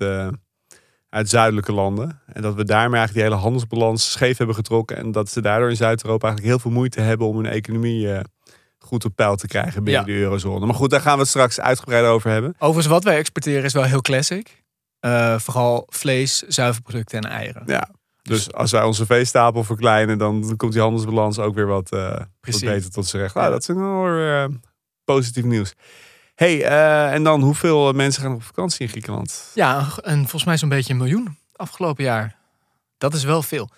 uit 1.12 1.30
zuidelijke 1.30 1.72
landen. 1.72 2.22
En 2.34 2.42
dat 2.42 2.56
we 2.56 2.64
daarmee 2.64 2.98
eigenlijk 3.00 3.14
die 3.14 3.24
hele 3.24 3.36
handelsbalans 3.36 4.12
scheef 4.12 4.38
hebben 4.38 4.56
getrokken. 4.56 4.98
En 4.98 5.12
dat 5.12 5.30
ze 5.30 5.42
daardoor 5.42 5.70
in 5.70 5.76
Zuid-Europa 5.76 6.28
eigenlijk 6.28 6.54
heel 6.56 6.62
veel 6.64 6.78
moeite 6.80 7.02
hebben 7.02 7.28
om 7.28 7.36
hun 7.36 7.46
economie 7.46 8.12
eh, 8.14 8.20
goed 8.80 9.06
op 9.06 9.16
peil 9.16 9.36
te 9.36 9.48
krijgen 9.48 9.84
binnen 9.84 10.02
Ja. 10.02 10.08
de 10.14 10.20
eurozone. 10.20 10.66
Maar 10.66 10.76
goed, 10.76 10.90
daar 10.90 11.02
gaan 11.02 11.14
we 11.14 11.20
het 11.20 11.30
straks 11.30 11.60
uitgebreid 11.60 12.06
over 12.06 12.30
hebben. 12.32 12.54
Overigens, 12.58 12.88
wat 12.94 13.04
wij 13.04 13.18
exporteren 13.18 13.64
is 13.64 13.74
wel 13.74 13.84
heel 13.84 14.02
classic. 14.02 14.64
Eh, 15.00 15.40
vooral 15.40 15.84
vlees, 15.90 16.38
zuivelproducten 16.48 17.20
en 17.22 17.30
eieren. 17.30 17.64
Ja. 17.66 17.90
Dus 18.22 18.54
als 18.54 18.72
wij 18.72 18.84
onze 18.84 19.06
veestapel 19.06 19.64
verkleinen, 19.64 20.18
dan 20.18 20.54
komt 20.58 20.72
die 20.74 20.82
handelsbalans 20.82 21.40
ook 21.40 21.56
weer 21.56 21.68
wat, 21.68 21.90
wat 21.90 22.28
Precies. 22.40 22.62
beter 22.64 22.92
tot 22.92 23.06
z'n 23.08 23.18
recht. 23.18 23.36
Nou, 23.36 23.52
dat 23.52 23.62
is 23.62 23.68
weer 23.68 24.42
eh, 24.44 24.50
positief 25.04 25.44
nieuws. 25.44 25.74
Hey, 26.36 26.64
eh, 26.66 27.14
en 27.14 27.24
dan 27.24 27.42
hoeveel 27.42 27.92
mensen 27.94 28.22
gaan 28.24 28.34
op 28.34 28.44
vakantie 28.44 28.82
in 28.82 28.90
Griekenland? 28.90 29.52
Ja, 29.54 29.88
en 30.04 30.20
volgens 30.20 30.44
mij 30.44 30.58
zo'n 30.58 30.70
beetje 30.70 30.94
een 30.94 31.00
miljoen 31.00 31.38
afgelopen 31.56 32.04
jaar. 32.04 32.36
Dat 32.98 33.14
is 33.14 33.24
wel 33.24 33.42
veel. 33.44 33.70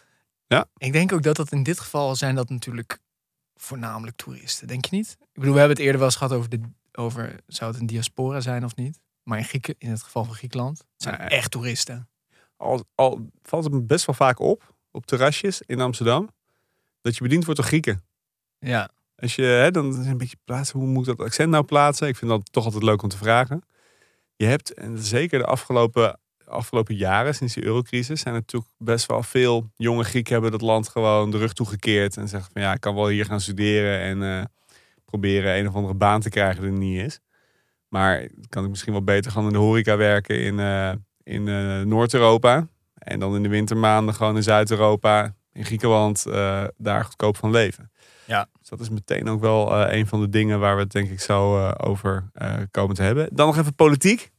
Ja. 0.48 0.66
Ik 0.78 0.94
denk 0.94 1.14
ook 1.14 1.24
dat 1.24 1.36
dat 1.36 1.52
in 1.52 1.64
dit 1.64 1.80
geval 1.80 2.16
zijn 2.16 2.36
dat 2.36 2.50
natuurlijk 2.50 2.98
voornamelijk 3.56 4.18
toeristen. 4.18 4.68
Denk 4.68 4.86
je 4.86 4.96
niet? 4.96 5.18
Ik 5.20 5.28
bedoel, 5.40 5.54
we 5.54 5.60
hebben 5.60 5.76
het 5.78 5.86
eerder 5.86 6.00
wel 6.00 6.08
eens 6.10 6.18
gehad 6.18 6.34
over, 6.34 6.50
de, 6.50 6.60
over 6.92 7.36
zou 7.48 7.72
het 7.72 7.80
een 7.82 7.88
diaspora 7.88 8.40
zijn 8.40 8.64
of 8.66 8.76
niet? 8.76 9.00
Maar 9.24 9.38
in, 9.38 9.44
Grieken, 9.44 9.76
in 9.78 9.90
het 9.90 10.04
geval 10.04 10.24
van 10.24 10.36
Griekenland 10.36 10.78
het 10.78 10.88
zijn 11.04 11.18
Nee. 11.20 11.28
echt 11.28 11.52
toeristen. 11.52 12.10
Al, 12.58 12.84
al 12.96 13.30
valt 13.44 13.64
het 13.64 13.74
me 13.74 13.82
best 13.82 14.06
wel 14.06 14.16
vaak 14.16 14.40
op, 14.40 14.76
op 14.92 15.06
terrasjes 15.06 15.62
in 15.66 15.82
Amsterdam, 15.82 16.30
dat 17.02 17.16
je 17.16 17.24
bediend 17.24 17.46
wordt 17.46 17.60
door 17.60 17.70
Grieken. 17.70 18.04
Ja, 18.60 18.90
Als 19.15 19.36
je, 19.36 19.44
hè, 19.44 19.71
dan 19.71 20.06
een 20.06 20.18
beetje 20.18 20.38
plaatsen, 20.45 20.80
hoe 20.80 20.88
moet 20.88 21.07
ik 21.07 21.18
dat 21.18 21.25
accent 21.25 21.50
nou 21.50 21.63
plaatsen? 21.63 22.07
Ik 22.07 22.15
vind 22.15 22.31
dat 22.31 22.51
toch 22.51 22.65
altijd 22.65 22.83
leuk 22.83 23.01
om 23.01 23.10
te 23.10 23.18
vragen. 23.18 23.63
Je 24.36 24.45
hebt, 24.45 24.74
en 24.74 24.98
zeker 24.98 25.39
de 25.39 25.45
afgelopen, 25.45 26.19
afgelopen 26.45 26.95
jaren, 26.95 27.36
sinds 27.36 27.54
die 27.54 27.63
eurocrisis, 27.63 28.21
zijn 28.21 28.33
er 28.33 28.39
natuurlijk 28.39 28.71
best 28.77 29.06
wel 29.06 29.24
veel 29.24 29.71
jonge 29.75 30.04
Grieken 30.04 30.33
hebben 30.33 30.51
dat 30.51 30.62
land 30.62 30.88
gewoon 30.88 31.31
de 31.31 31.38
rug 31.38 31.54
toegekeerd. 31.54 32.18
En 32.18 32.27
zeggen 32.27 32.51
van 32.54 32.62
ja, 32.62 32.74
ik 32.74 32.80
kan 32.80 32.95
wel 32.95 33.07
hier 33.07 33.25
gaan 33.25 33.42
studeren 33.42 34.00
en 34.00 34.24
eh, 34.24 34.45
proberen 35.06 35.57
een 35.57 35.68
of 35.68 35.75
andere 35.75 35.94
baan 35.94 36.21
te 36.21 36.30
krijgen 36.30 36.62
die 36.62 36.71
er 36.71 36.77
niet 36.77 37.01
is. 37.01 37.19
Maar 37.88 38.27
kan 38.50 38.63
ik 38.63 38.69
misschien 38.69 38.94
wel 38.94 39.04
beter 39.04 39.31
gaan 39.31 39.45
in 39.45 39.54
de 39.54 39.57
horeca 39.57 39.98
werken 39.98 40.42
in, 40.42 40.59
eh, 40.59 40.92
in 41.24 41.48
eh, 41.48 41.81
Noord-Europa. 41.81 42.68
En 42.94 43.19
dan 43.19 43.36
in 43.36 43.44
de 43.44 43.50
wintermaanden 43.50 44.16
gewoon 44.16 44.36
in 44.36 44.44
Zuid-Europa, 44.44 45.36
in 45.54 45.66
Griekenland, 45.66 46.24
daar 46.77 47.06
goedkoop 47.06 47.38
van 47.38 47.51
leven. 47.51 47.92
Ja. 48.25 48.48
Dus 48.60 48.70
dat 48.70 48.80
is 48.80 48.90
meteen 48.90 49.30
ook 49.30 49.42
wel 49.42 49.75
eh, 49.86 49.98
een 49.98 50.08
van 50.08 50.22
de 50.22 50.30
dingen 50.30 50.60
waar 50.60 50.75
we 50.75 50.81
het 50.81 50.92
denk 50.92 51.10
ik 51.10 51.20
zo 51.22 51.58
eh, 51.60 51.72
over 51.90 52.30
eh, 52.34 52.54
komen 52.72 52.96
te 52.96 53.02
hebben. 53.02 53.28
Dan 53.31 53.48
nog 53.48 53.58
even 53.58 53.75
politiek. 53.75 54.31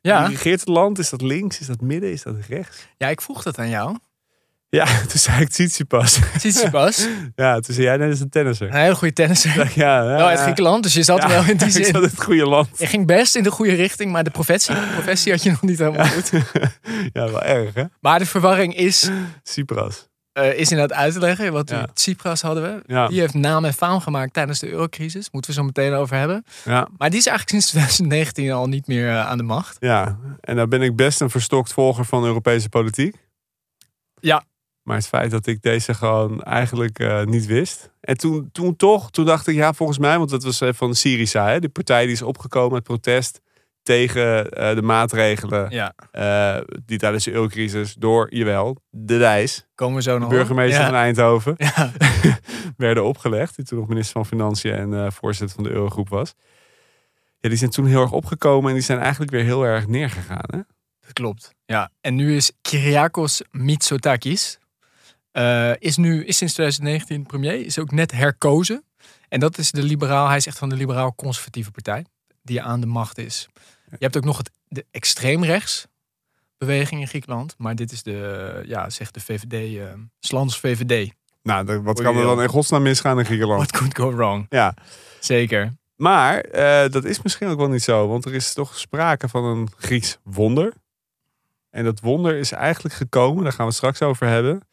Wie 0.00 0.12
ja. 0.14 0.26
regeert 0.26 0.60
het 0.60 0.68
land? 0.68 0.98
Is 0.98 1.10
dat 1.10 1.22
links? 1.22 1.60
Is 1.60 1.66
dat 1.66 1.80
midden? 1.80 2.10
Is 2.12 2.22
dat 2.22 2.34
rechts? 2.48 2.86
ja 2.96 3.08
ik 3.08 3.20
vroeg 3.20 3.42
dat 3.42 3.58
aan 3.58 3.68
jou. 3.68 3.96
Ja, 4.68 4.84
toen 5.08 5.18
zei 5.18 5.40
ik 5.40 5.48
Tsitsipas. 5.48 6.18
Tsitsipas, 6.38 7.08
ja, 7.34 7.60
toen 7.60 7.74
zei 7.74 7.86
jij 7.86 7.96
net 7.96 8.12
is 8.12 8.20
een 8.20 8.28
tennisser. 8.28 8.68
een 8.68 8.74
hele 8.74 8.94
goede 8.94 9.12
tennisser. 9.14 9.54
Ja, 9.74 10.02
ja, 10.02 10.04
Wel 10.04 10.26
uit 10.26 10.38
Griekenland, 10.40 10.82
dus 10.82 10.94
je 10.94 11.02
zat 11.02 11.22
Ja, 11.22 11.28
wel 11.28 11.44
in 11.44 11.56
die 11.56 11.66
Ik 11.66 11.72
zat 11.72 11.84
zin. 11.84 11.94
in 11.94 12.02
het 12.02 12.22
goede 12.22 12.46
land. 12.46 12.68
Je 12.78 12.86
ging 12.86 13.06
best 13.06 13.36
in 13.36 13.42
de 13.42 13.50
goede 13.50 13.74
richting, 13.74 14.12
maar 14.12 14.24
de 14.24 14.30
professie, 14.30 14.74
de 14.74 14.90
professie 14.92 15.32
had 15.32 15.42
je 15.42 15.50
nog 15.50 15.62
niet 15.62 15.78
helemaal 15.78 16.06
goed. 16.06 16.30
ja, 17.12 17.30
wel 17.30 17.42
erg 17.42 17.74
hè? 17.74 17.84
Maar 18.00 18.18
de 18.18 18.26
verwarring 18.26 18.76
is, 18.76 19.10
Cypras. 19.42 20.08
Eh, 20.36 20.58
is 20.58 20.70
inderdaad 20.70 20.98
uit 20.98 21.12
te 21.12 21.18
leggen. 21.18 21.52
Wat 21.52 21.70
Ja. 21.70 21.86
Tsipras 21.94 22.42
hadden 22.42 22.62
we. 22.62 22.82
Ja. 22.92 23.06
Die 23.08 23.20
heeft 23.20 23.34
naam 23.34 23.64
en 23.64 23.72
faam 23.74 24.00
gemaakt 24.00 24.32
tijdens 24.32 24.58
de 24.58 24.70
eurocrisis. 24.70 25.30
Moeten 25.30 25.50
we 25.50 25.56
zo 25.56 25.64
meteen 25.64 25.92
over 25.92 26.16
hebben. 26.16 26.44
Ja, 26.64 26.88
Maar 26.98 27.10
die 27.10 27.18
is 27.18 27.26
eigenlijk 27.26 27.48
sinds 27.48 27.66
2019 27.70 28.52
al 28.52 28.66
niet 28.68 28.86
meer 28.86 29.08
eh, 29.08 29.26
aan 29.26 29.36
de 29.38 29.42
macht. 29.44 29.76
ja, 29.80 30.18
en 30.40 30.56
nou 30.56 30.68
ben 30.68 30.82
ik 30.82 30.96
best 30.96 31.20
een 31.20 31.30
verstokt 31.30 31.72
volger 31.72 32.04
van 32.04 32.24
Europese 32.24 32.68
politiek. 32.68 33.16
Ja. 34.20 34.44
Maar 34.82 34.96
het 34.96 35.06
feit 35.06 35.30
dat 35.30 35.46
ik 35.46 35.62
deze 35.62 35.94
gewoon 35.94 36.42
eigenlijk 36.42 36.98
eh, 36.98 37.24
niet 37.24 37.46
wist. 37.46 37.90
En 38.00 38.16
toen, 38.16 38.48
toen 38.52 38.76
toch, 38.76 39.10
toen 39.10 39.24
dacht 39.24 39.46
ik, 39.46 39.54
ja, 39.54 39.72
volgens 39.72 39.98
mij, 39.98 40.18
want 40.18 40.30
dat 40.30 40.44
was 40.44 40.60
van 40.68 40.94
Syriza, 40.94 41.48
hè, 41.48 41.60
die 41.60 41.68
partij 41.68 42.04
die 42.04 42.12
is 42.12 42.22
opgekomen 42.22 42.72
met 42.72 42.82
protest 42.82 43.40
tegen 43.86 44.50
eh, 44.50 44.74
de 44.74 44.82
maatregelen 44.82 45.70
Ja. 45.70 45.94
eh, 46.10 46.62
die 46.84 46.98
tijdens 46.98 47.24
de 47.24 47.32
eurocrisis 47.32 47.94
door, 47.94 48.34
jawel, 48.34 48.76
de 48.90 49.18
Dijs, 49.18 49.66
Komen 49.74 49.96
we 49.96 50.02
zo 50.02 50.12
de 50.14 50.18
nog 50.20 50.28
burgemeester 50.28 50.80
op. 50.80 50.86
van. 50.86 50.94
Eindhoven, 50.94 51.54
Ja. 51.56 51.92
werden 52.76 53.04
opgelegd. 53.04 53.56
Die 53.56 53.64
toen 53.64 53.78
nog 53.78 53.88
minister 53.88 54.12
van 54.12 54.26
Financiën 54.26 54.72
en 54.74 54.94
eh, 54.94 55.10
voorzitter 55.10 55.54
van 55.56 55.64
de 55.64 55.70
Eurogroep 55.70 56.08
was. 56.08 56.34
Ja, 57.38 57.48
die 57.48 57.58
zijn 57.58 57.70
toen 57.70 57.86
heel 57.86 58.00
erg 58.00 58.12
opgekomen 58.12 58.68
en 58.68 58.74
die 58.74 58.84
zijn 58.84 58.98
eigenlijk 58.98 59.30
weer 59.30 59.44
heel 59.44 59.62
erg 59.64 59.86
neergegaan. 59.86 60.44
Hè? 60.46 60.60
Dat 61.00 61.12
klopt. 61.12 61.54
Ja. 61.66 61.90
En 62.00 62.14
nu 62.14 62.36
is 62.36 62.52
Kyriakos 62.60 63.42
Mitsotakis. 63.50 64.58
is 65.78 65.96
nu 65.96 66.24
is 66.24 66.36
sinds 66.36 66.52
2019 66.54 67.26
premier. 67.26 67.64
Is 67.66 67.78
ook 67.78 67.90
net 67.90 68.12
herkozen. 68.12 68.84
En 69.28 69.40
dat 69.40 69.58
is 69.58 69.70
de 69.70 69.82
liberaal. 69.82 70.26
Hij 70.28 70.36
is 70.36 70.46
echt 70.46 70.58
van 70.58 70.68
de 70.68 70.76
liberaal-conservatieve 70.76 71.70
partij. 71.70 72.04
Die 72.42 72.62
aan 72.62 72.80
de 72.80 72.86
macht 72.86 73.18
is. 73.18 73.48
Je 73.90 73.96
hebt 73.98 74.16
ook 74.16 74.24
nog 74.24 74.38
het, 74.38 74.50
de 74.68 74.86
extreemrechts 74.90 75.86
beweging 76.58 77.00
in 77.00 77.08
Griekenland. 77.08 77.54
Maar 77.58 77.74
dit 77.74 77.92
is 77.92 78.02
de, 78.02 78.62
ja, 78.66 78.90
zegt 78.90 79.14
de 79.14 79.20
VVD, 79.20 79.78
eh 79.78 79.92
Slans 80.20 80.58
VVD. 80.58 81.12
Nou, 81.42 81.80
wat 81.80 82.02
kan 82.02 82.16
er 82.16 82.22
dan 82.22 82.42
in 82.42 82.48
godsnaam 82.48 82.82
misgaan 82.82 83.18
in 83.18 83.24
Griekenland? 83.24 83.60
What 83.60 83.72
could 83.80 83.98
go 83.98 84.16
wrong? 84.16 84.46
Ja, 84.48 84.74
Zeker. 85.20 85.74
Maar 85.96 86.40
eh, 86.40 86.90
dat 86.90 87.04
is 87.04 87.22
misschien 87.22 87.48
ook 87.48 87.58
wel 87.58 87.68
niet 87.68 87.82
zo, 87.82 88.08
want 88.08 88.24
er 88.24 88.34
is 88.34 88.52
toch 88.52 88.78
sprake 88.78 89.28
van 89.28 89.44
een 89.44 89.68
Grieks 89.76 90.18
wonder. 90.22 90.72
En 91.70 91.84
dat 91.84 92.00
wonder 92.00 92.36
is 92.36 92.52
eigenlijk 92.52 92.94
gekomen, 92.94 93.42
daar 93.42 93.52
gaan 93.52 93.66
we 93.66 93.66
het 93.66 93.74
straks 93.74 94.02
over 94.02 94.26
hebben. 94.26 94.68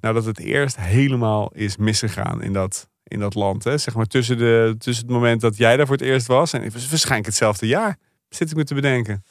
Nadat 0.00 0.24
het 0.24 0.38
eerst 0.38 0.76
helemaal 0.76 1.50
is 1.52 1.76
misgegaan 1.76 2.42
in 2.42 2.52
dat, 2.52 2.88
in 3.04 3.18
dat 3.18 3.34
land. 3.34 3.64
Hè? 3.64 3.78
Zeg 3.78 3.94
maar 3.94 4.06
tussen, 4.06 4.38
de, 4.38 4.74
tussen 4.78 5.04
het 5.04 5.14
moment 5.14 5.40
dat 5.40 5.56
jij 5.56 5.76
daar 5.76 5.86
voor 5.86 5.96
het 5.96 6.04
eerst 6.04 6.26
was 6.26 6.52
en 6.52 6.62
het 6.62 6.72
was 6.72 6.88
waarschijnlijk 6.88 7.26
hetzelfde 7.26 7.66
jaar. 7.66 7.98
Zit 8.28 8.50
ik 8.50 8.56
me 8.56 8.64
te 8.64 8.74
bedenken. 8.74 9.24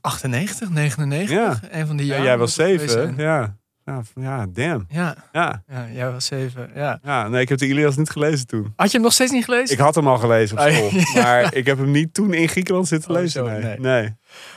98, 0.00 0.68
99, 0.70 1.30
Ja. 1.36 1.58
een 1.70 1.86
van 1.86 1.96
die 1.96 2.06
Ja, 2.06 2.12
jaren. 2.12 2.26
jij 2.26 2.38
was 2.38 2.54
zeven. 2.54 3.14
Ja. 3.16 3.56
Ja, 3.84 4.02
ja, 4.14 4.46
damn. 4.52 4.86
Ja, 4.88 5.16
Ja. 5.32 5.62
ja, 5.68 5.86
jij 5.92 6.10
was 6.12 6.24
zeven. 6.26 6.70
Ja. 6.74 6.98
ja, 7.02 7.28
nee, 7.28 7.40
ik 7.40 7.48
heb 7.48 7.58
de 7.58 7.66
Ilias 7.66 7.96
niet 7.96 8.10
gelezen 8.10 8.46
toen. 8.46 8.72
Had 8.76 8.86
je 8.86 8.92
hem 8.92 9.02
nog 9.02 9.12
steeds 9.12 9.30
niet 9.32 9.44
gelezen? 9.44 9.74
Ik 9.74 9.80
had 9.80 9.94
hem 9.94 10.06
al 10.06 10.18
gelezen 10.18 10.58
op 10.58 10.66
Oh, 10.66 10.72
school. 10.72 10.90
ja. 11.14 11.22
Maar 11.22 11.54
ik 11.54 11.66
heb 11.66 11.78
hem 11.78 11.90
niet 11.90 12.14
toen 12.14 12.34
in 12.34 12.48
Griekenland 12.48 12.88
zitten 12.88 13.10
Oh, 13.10 13.16
lezen. 13.16 13.30
zo, 13.30 13.50
nee. 13.50 13.62
nee. 13.62 13.78
nee. 13.78 14.14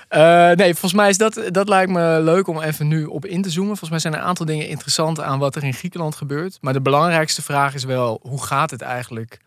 Eh, 0.08 0.51
nee, 0.55 0.69
volgens 0.72 0.93
mij 0.93 1.10
is 1.10 1.17
dat, 1.17 1.41
dat 1.48 1.67
lijkt 1.69 1.91
me 1.91 2.19
leuk 2.22 2.48
om 2.48 2.62
even 2.62 2.88
nu 2.88 3.05
op 3.05 3.25
in 3.25 3.41
te 3.41 3.50
zoomen. 3.50 3.77
Volgens 3.77 3.89
mij 3.89 4.00
zijn 4.00 4.13
er 4.13 4.19
een 4.19 4.25
aantal 4.25 4.46
dingen 4.46 4.67
interessant 4.67 5.19
aan 5.22 5.39
wat 5.39 5.55
er 5.55 5.63
in 5.63 5.74
Griekenland 5.74 6.15
gebeurt. 6.15 6.58
Maar 6.62 6.74
de 6.74 6.81
belangrijkste 6.81 7.41
vraag 7.41 7.74
is 7.74 7.84
wel, 7.84 8.19
hoe 8.22 8.43
gaat 8.43 8.72
het 8.72 8.81
eigenlijk 8.81 9.39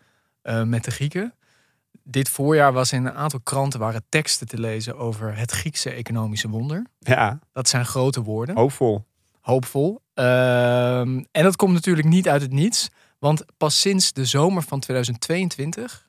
eh, 0.42 0.62
met 0.62 0.84
de 0.84 0.90
Grieken? 0.90 1.34
Dit 2.04 2.28
voorjaar 2.28 2.72
was 2.72 2.92
in 2.92 3.04
een 3.06 3.12
aantal 3.14 3.40
kranten 3.40 3.80
waren 3.80 4.04
teksten 4.08 4.46
te 4.48 4.58
lezen 4.60 4.96
over 4.96 5.36
het 5.36 5.50
Griekse 5.50 5.90
economische 5.90 6.48
wonder. 6.48 6.86
Ja, 6.98 7.38
Dat 7.52 7.68
zijn 7.68 7.86
grote 7.86 8.22
woorden, 8.22 8.56
hoopvol. 8.56 9.04
hoopvol. 9.40 10.00
Ehm, 10.14 11.22
en 11.30 11.42
dat 11.42 11.56
komt 11.56 11.72
natuurlijk 11.72 12.08
niet 12.08 12.28
uit 12.28 12.42
het 12.42 12.52
niets. 12.52 12.88
Want 13.18 13.44
pas 13.56 13.80
sinds 13.80 14.12
de 14.12 14.24
zomer 14.24 14.62
van 14.62 14.80
2022 14.80 16.08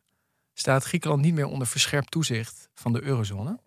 staat 0.54 0.84
Griekenland 0.84 1.22
niet 1.22 1.34
meer 1.34 1.46
onder 1.48 1.68
verscherpt 1.68 2.12
toezicht 2.12 2.70
van 2.74 2.94
de 2.94 3.04
eurozone. 3.04 3.60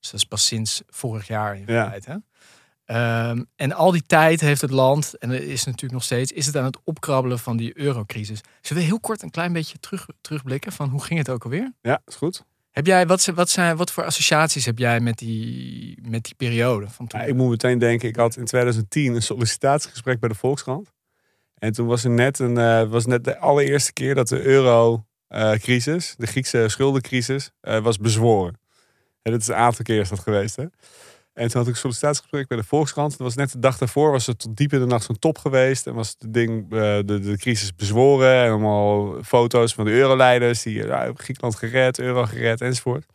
Dus 0.00 0.10
dat 0.10 0.20
is 0.20 0.24
pas 0.26 0.46
sinds 0.46 0.82
vorig 0.88 1.26
jaar 1.26 1.56
in 1.56 1.64
Ja. 1.66 1.92
Ehm, 2.86 3.42
en 3.56 3.72
al 3.72 3.90
die 3.90 4.02
tijd 4.06 4.40
heeft 4.40 4.60
het 4.60 4.70
land, 4.70 5.18
en 5.18 5.28
dat 5.28 5.40
is 5.40 5.64
natuurlijk 5.64 5.92
nog 5.92 6.02
steeds, 6.02 6.32
is 6.32 6.46
het 6.46 6.56
aan 6.56 6.64
het 6.64 6.78
opkrabbelen 6.84 7.38
van 7.38 7.56
die 7.56 7.78
eurocrisis. 7.78 8.40
Zullen 8.60 8.82
we 8.82 8.88
heel 8.88 9.00
kort 9.00 9.22
een 9.22 9.30
klein 9.30 9.52
beetje 9.52 9.78
terug, 9.78 10.06
terugblikken 10.20 10.72
van 10.72 10.88
hoe 10.88 11.02
ging 11.02 11.18
het 11.18 11.30
ook 11.30 11.44
alweer? 11.44 11.72
Ja, 11.82 12.02
is 12.06 12.14
goed. 12.14 12.44
Heb 12.70 12.86
jij, 12.86 13.06
wat, 13.06 13.24
wat, 13.24 13.48
zijn, 13.48 13.76
wat 13.76 13.90
voor 13.90 14.04
associaties 14.04 14.64
heb 14.64 14.78
jij 14.78 15.00
met 15.00 15.18
die, 15.18 15.98
met 16.08 16.24
die 16.24 16.34
periode 16.34 16.88
van 16.88 17.06
toen? 17.06 17.20
Ja, 17.20 17.26
ik 17.26 17.34
moet 17.34 17.50
meteen 17.50 17.78
denken, 17.78 18.08
ik 18.08 18.16
had 18.16 18.36
in 18.36 18.44
2010 18.44 19.14
een 19.14 19.22
sollicitatiegesprek 19.22 20.20
bij 20.20 20.28
de 20.28 20.34
Volkskrant. 20.34 20.92
En 21.54 21.72
toen 21.72 21.86
was 21.86 22.04
er 22.04 22.10
net, 22.10 22.38
een, 22.38 22.58
eh, 22.58 22.88
was 22.88 23.06
net 23.06 23.24
de 23.24 23.38
allereerste 23.38 23.92
keer 23.92 24.14
dat 24.14 24.28
de 24.28 24.42
euro-crisis, 24.42 26.14
de 26.18 26.26
Griekse 26.26 26.68
schuldencrisis, 26.68 27.50
eh, 27.60 27.78
was 27.78 27.98
bezworen. 27.98 28.58
En 29.22 29.32
dat 29.32 29.40
is 29.40 29.48
een 29.48 29.54
aantal 29.54 29.84
keer 29.84 30.00
is 30.00 30.08
dat 30.08 30.20
geweest. 30.20 30.56
Hè? 30.56 30.64
En 31.36 31.48
toen 31.48 31.60
had 31.60 31.66
ik 31.66 31.74
een 31.74 31.80
sollicitatiegesprek 31.80 32.48
bij 32.48 32.56
de 32.56 32.64
Volkskrant. 32.64 33.10
Dat 33.10 33.20
was 33.20 33.34
net 33.34 33.52
de 33.52 33.58
dag 33.58 33.78
daarvoor, 33.78 34.10
was 34.10 34.26
het 34.26 34.38
tot 34.38 34.56
diep 34.56 34.72
in 34.72 34.80
de 34.80 34.86
nacht 34.86 35.04
zo'n 35.04 35.18
top 35.18 35.38
geweest. 35.38 35.86
En 35.86 35.94
was 35.94 36.16
het 36.18 36.32
ding, 36.32 36.62
eh, 36.62 36.78
de, 36.78 37.20
de 37.20 37.36
crisis 37.36 37.74
bezworen. 37.74 38.44
En 38.44 38.50
allemaal 38.50 39.22
foto's 39.22 39.74
van 39.74 39.84
de 39.84 39.90
euroleiders 39.90 40.62
die 40.62 40.84
nou, 40.84 41.14
Griekenland 41.16 41.56
gered, 41.56 41.98
euro 41.98 42.24
gered 42.24 42.60
enzovoort. 42.60 43.06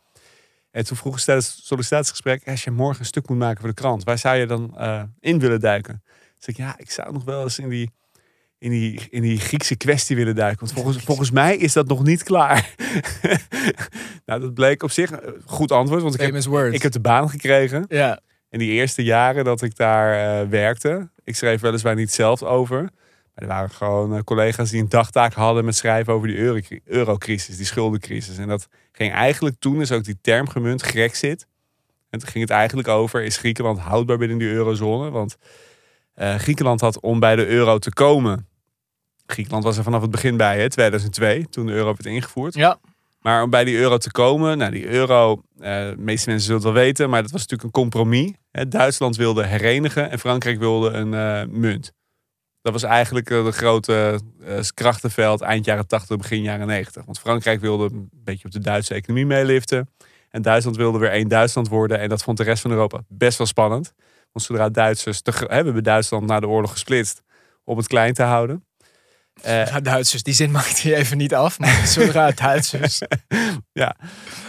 En 0.70 0.84
toen 0.84 0.96
vroeg 0.96 1.18
ze 1.18 1.24
tijdens 1.24 1.54
het 1.54 1.64
sollicitatiegesprek, 1.64 2.48
als 2.48 2.64
je 2.64 2.70
morgen 2.70 3.00
een 3.00 3.06
stuk 3.06 3.28
moet 3.28 3.38
maken 3.38 3.60
voor 3.60 3.68
de 3.68 3.74
krant, 3.74 4.04
waar 4.04 4.18
zou 4.18 4.36
je 4.36 4.46
dan 4.46 4.78
eh, 4.78 5.02
in 5.20 5.38
willen 5.38 5.60
duiken? 5.60 6.02
Toen 6.04 6.54
zei 6.54 6.56
ik, 6.56 6.62
ja, 6.62 6.74
ik 6.78 6.90
zou 6.90 7.12
nog 7.12 7.24
wel 7.24 7.42
eens 7.42 7.58
in 7.58 7.68
die, 7.68 7.90
in 8.62 8.70
die, 8.70 9.00
in 9.10 9.22
die 9.22 9.38
Griekse 9.38 9.76
kwestie 9.76 10.16
willen 10.16 10.34
duiken. 10.34 10.60
Want 10.60 10.72
volgens, 10.72 11.04
volgens 11.04 11.30
mij 11.30 11.56
is 11.56 11.72
dat 11.72 11.88
nog 11.88 12.02
niet 12.02 12.22
klaar. 12.22 12.74
nou, 14.26 14.40
dat 14.40 14.54
bleek 14.54 14.82
op 14.82 14.90
zich 14.90 15.10
een 15.10 15.42
goed 15.44 15.72
antwoord, 15.72 16.02
want 16.02 16.14
ik 16.14 16.20
heb, 16.20 16.42
words. 16.44 16.74
ik 16.76 16.82
heb 16.82 16.92
de 16.92 17.00
baan 17.00 17.30
gekregen. 17.30 17.84
ja, 17.88 18.20
In 18.50 18.58
die 18.58 18.70
eerste 18.70 19.02
jaren 19.02 19.44
dat 19.44 19.62
ik 19.62 19.76
daar 19.76 20.40
eh, 20.42 20.48
werkte, 20.48 21.10
ik 21.24 21.36
schreef 21.36 21.60
weliswaar 21.60 21.94
niet 21.94 22.12
zelf 22.12 22.42
over. 22.42 22.80
Maar 22.80 22.90
er 23.44 23.46
waren 23.46 23.70
gewoon 23.70 24.14
eh, 24.14 24.22
collega's 24.22 24.70
die 24.70 24.80
een 24.80 24.88
dagtaak 24.88 25.32
hadden 25.32 25.64
met 25.64 25.76
schrijven 25.76 26.12
over 26.12 26.28
die 26.28 26.36
euro- 26.36 26.60
eurocrisis, 26.84 27.56
die 27.56 27.66
schuldencrisis. 27.66 28.38
En 28.38 28.48
dat 28.48 28.68
ging 28.92 29.12
eigenlijk 29.12 29.56
toen, 29.58 29.80
is 29.80 29.92
ook 29.92 30.04
die 30.04 30.18
term 30.20 30.48
gemunt, 30.48 30.82
Grexit. 30.82 31.46
En 32.10 32.18
toen 32.18 32.28
ging 32.28 32.44
het 32.44 32.52
eigenlijk 32.52 32.88
over, 32.88 33.22
is 33.22 33.36
Griekenland 33.36 33.78
houdbaar 33.78 34.18
binnen 34.18 34.38
die 34.38 34.48
eurozone? 34.50 35.10
Want 35.10 35.36
eh, 36.14 36.34
Griekenland 36.34 36.80
had 36.80 37.00
om 37.00 37.20
bij 37.20 37.36
de 37.36 37.46
euro 37.46 37.78
te 37.78 37.92
komen. 37.92 38.46
Griekenland 39.26 39.64
was 39.64 39.76
er 39.76 39.82
vanaf 39.82 40.00
het 40.02 40.10
begin 40.10 40.36
bij, 40.36 40.60
hè, 40.60 40.68
2002, 40.68 41.48
toen 41.50 41.66
de 41.66 41.72
euro 41.72 41.84
werd 41.84 42.06
ingevoerd. 42.06 42.54
ja, 42.54 42.78
Maar 43.20 43.42
om 43.42 43.50
bij 43.50 43.64
die 43.64 43.76
euro 43.76 43.98
te 43.98 44.10
komen, 44.10 44.58
nou 44.58 44.70
die 44.70 44.88
euro, 44.88 45.42
eh, 45.58 45.88
de 45.88 45.94
meeste 45.98 46.28
mensen 46.28 46.46
zullen 46.46 46.62
het 46.62 46.72
wel 46.72 46.82
weten, 46.82 47.10
maar 47.10 47.22
dat 47.22 47.30
was 47.30 47.40
natuurlijk 47.40 47.68
een 47.68 47.82
compromis. 47.82 48.32
Hè. 48.50 48.68
Duitsland 48.68 49.16
wilde 49.16 49.44
herenigen 49.44 50.10
en 50.10 50.18
Frankrijk 50.18 50.58
wilde 50.58 50.90
een 50.90 51.14
eh, 51.14 51.54
munt. 51.54 51.92
Dat 52.62 52.72
was 52.72 52.82
eigenlijk 52.82 53.30
eh, 53.30 53.44
de 53.44 53.52
grote 53.52 54.20
eh, 54.44 54.58
krachtenveld 54.74 55.40
eind 55.40 55.64
jaren 55.64 55.86
80, 55.86 56.16
begin 56.16 56.42
jaren 56.42 56.66
90. 56.66 57.04
Want 57.04 57.18
Frankrijk 57.18 57.60
wilde 57.60 57.84
een 57.84 58.08
beetje 58.12 58.44
op 58.44 58.50
de 58.50 58.58
Duitse 58.58 58.94
economie 58.94 59.26
meeliften. 59.26 59.90
En 60.30 60.42
Duitsland 60.42 60.76
wilde 60.76 60.98
weer 60.98 61.10
één 61.10 61.28
Duitsland 61.28 61.68
worden. 61.68 61.98
En 61.98 62.08
dat 62.08 62.22
vond 62.22 62.36
de 62.36 62.42
rest 62.42 62.62
van 62.62 62.70
Europa 62.70 63.00
best 63.08 63.38
wel 63.38 63.46
spannend. 63.46 63.92
Want 64.32 64.46
zodra 64.46 64.68
Duitsers, 64.68 65.20
te, 65.20 65.30
hè, 65.30 65.46
we 65.46 65.54
hebben 65.54 65.82
Duitsland 65.82 66.26
na 66.26 66.40
de 66.40 66.48
oorlog 66.48 66.70
gesplitst 66.70 67.22
om 67.64 67.76
het 67.76 67.86
klein 67.86 68.14
te 68.14 68.22
houden. 68.22 68.64
Ja, 69.44 69.80
Duitsers, 69.80 70.22
die 70.22 70.34
zin 70.34 70.50
maakt 70.60 70.82
hij 70.82 70.94
even 70.94 71.16
niet 71.16 71.34
af. 71.34 71.58
Maar 71.58 71.86
zodra 71.86 72.30
Duitsers. 72.30 73.00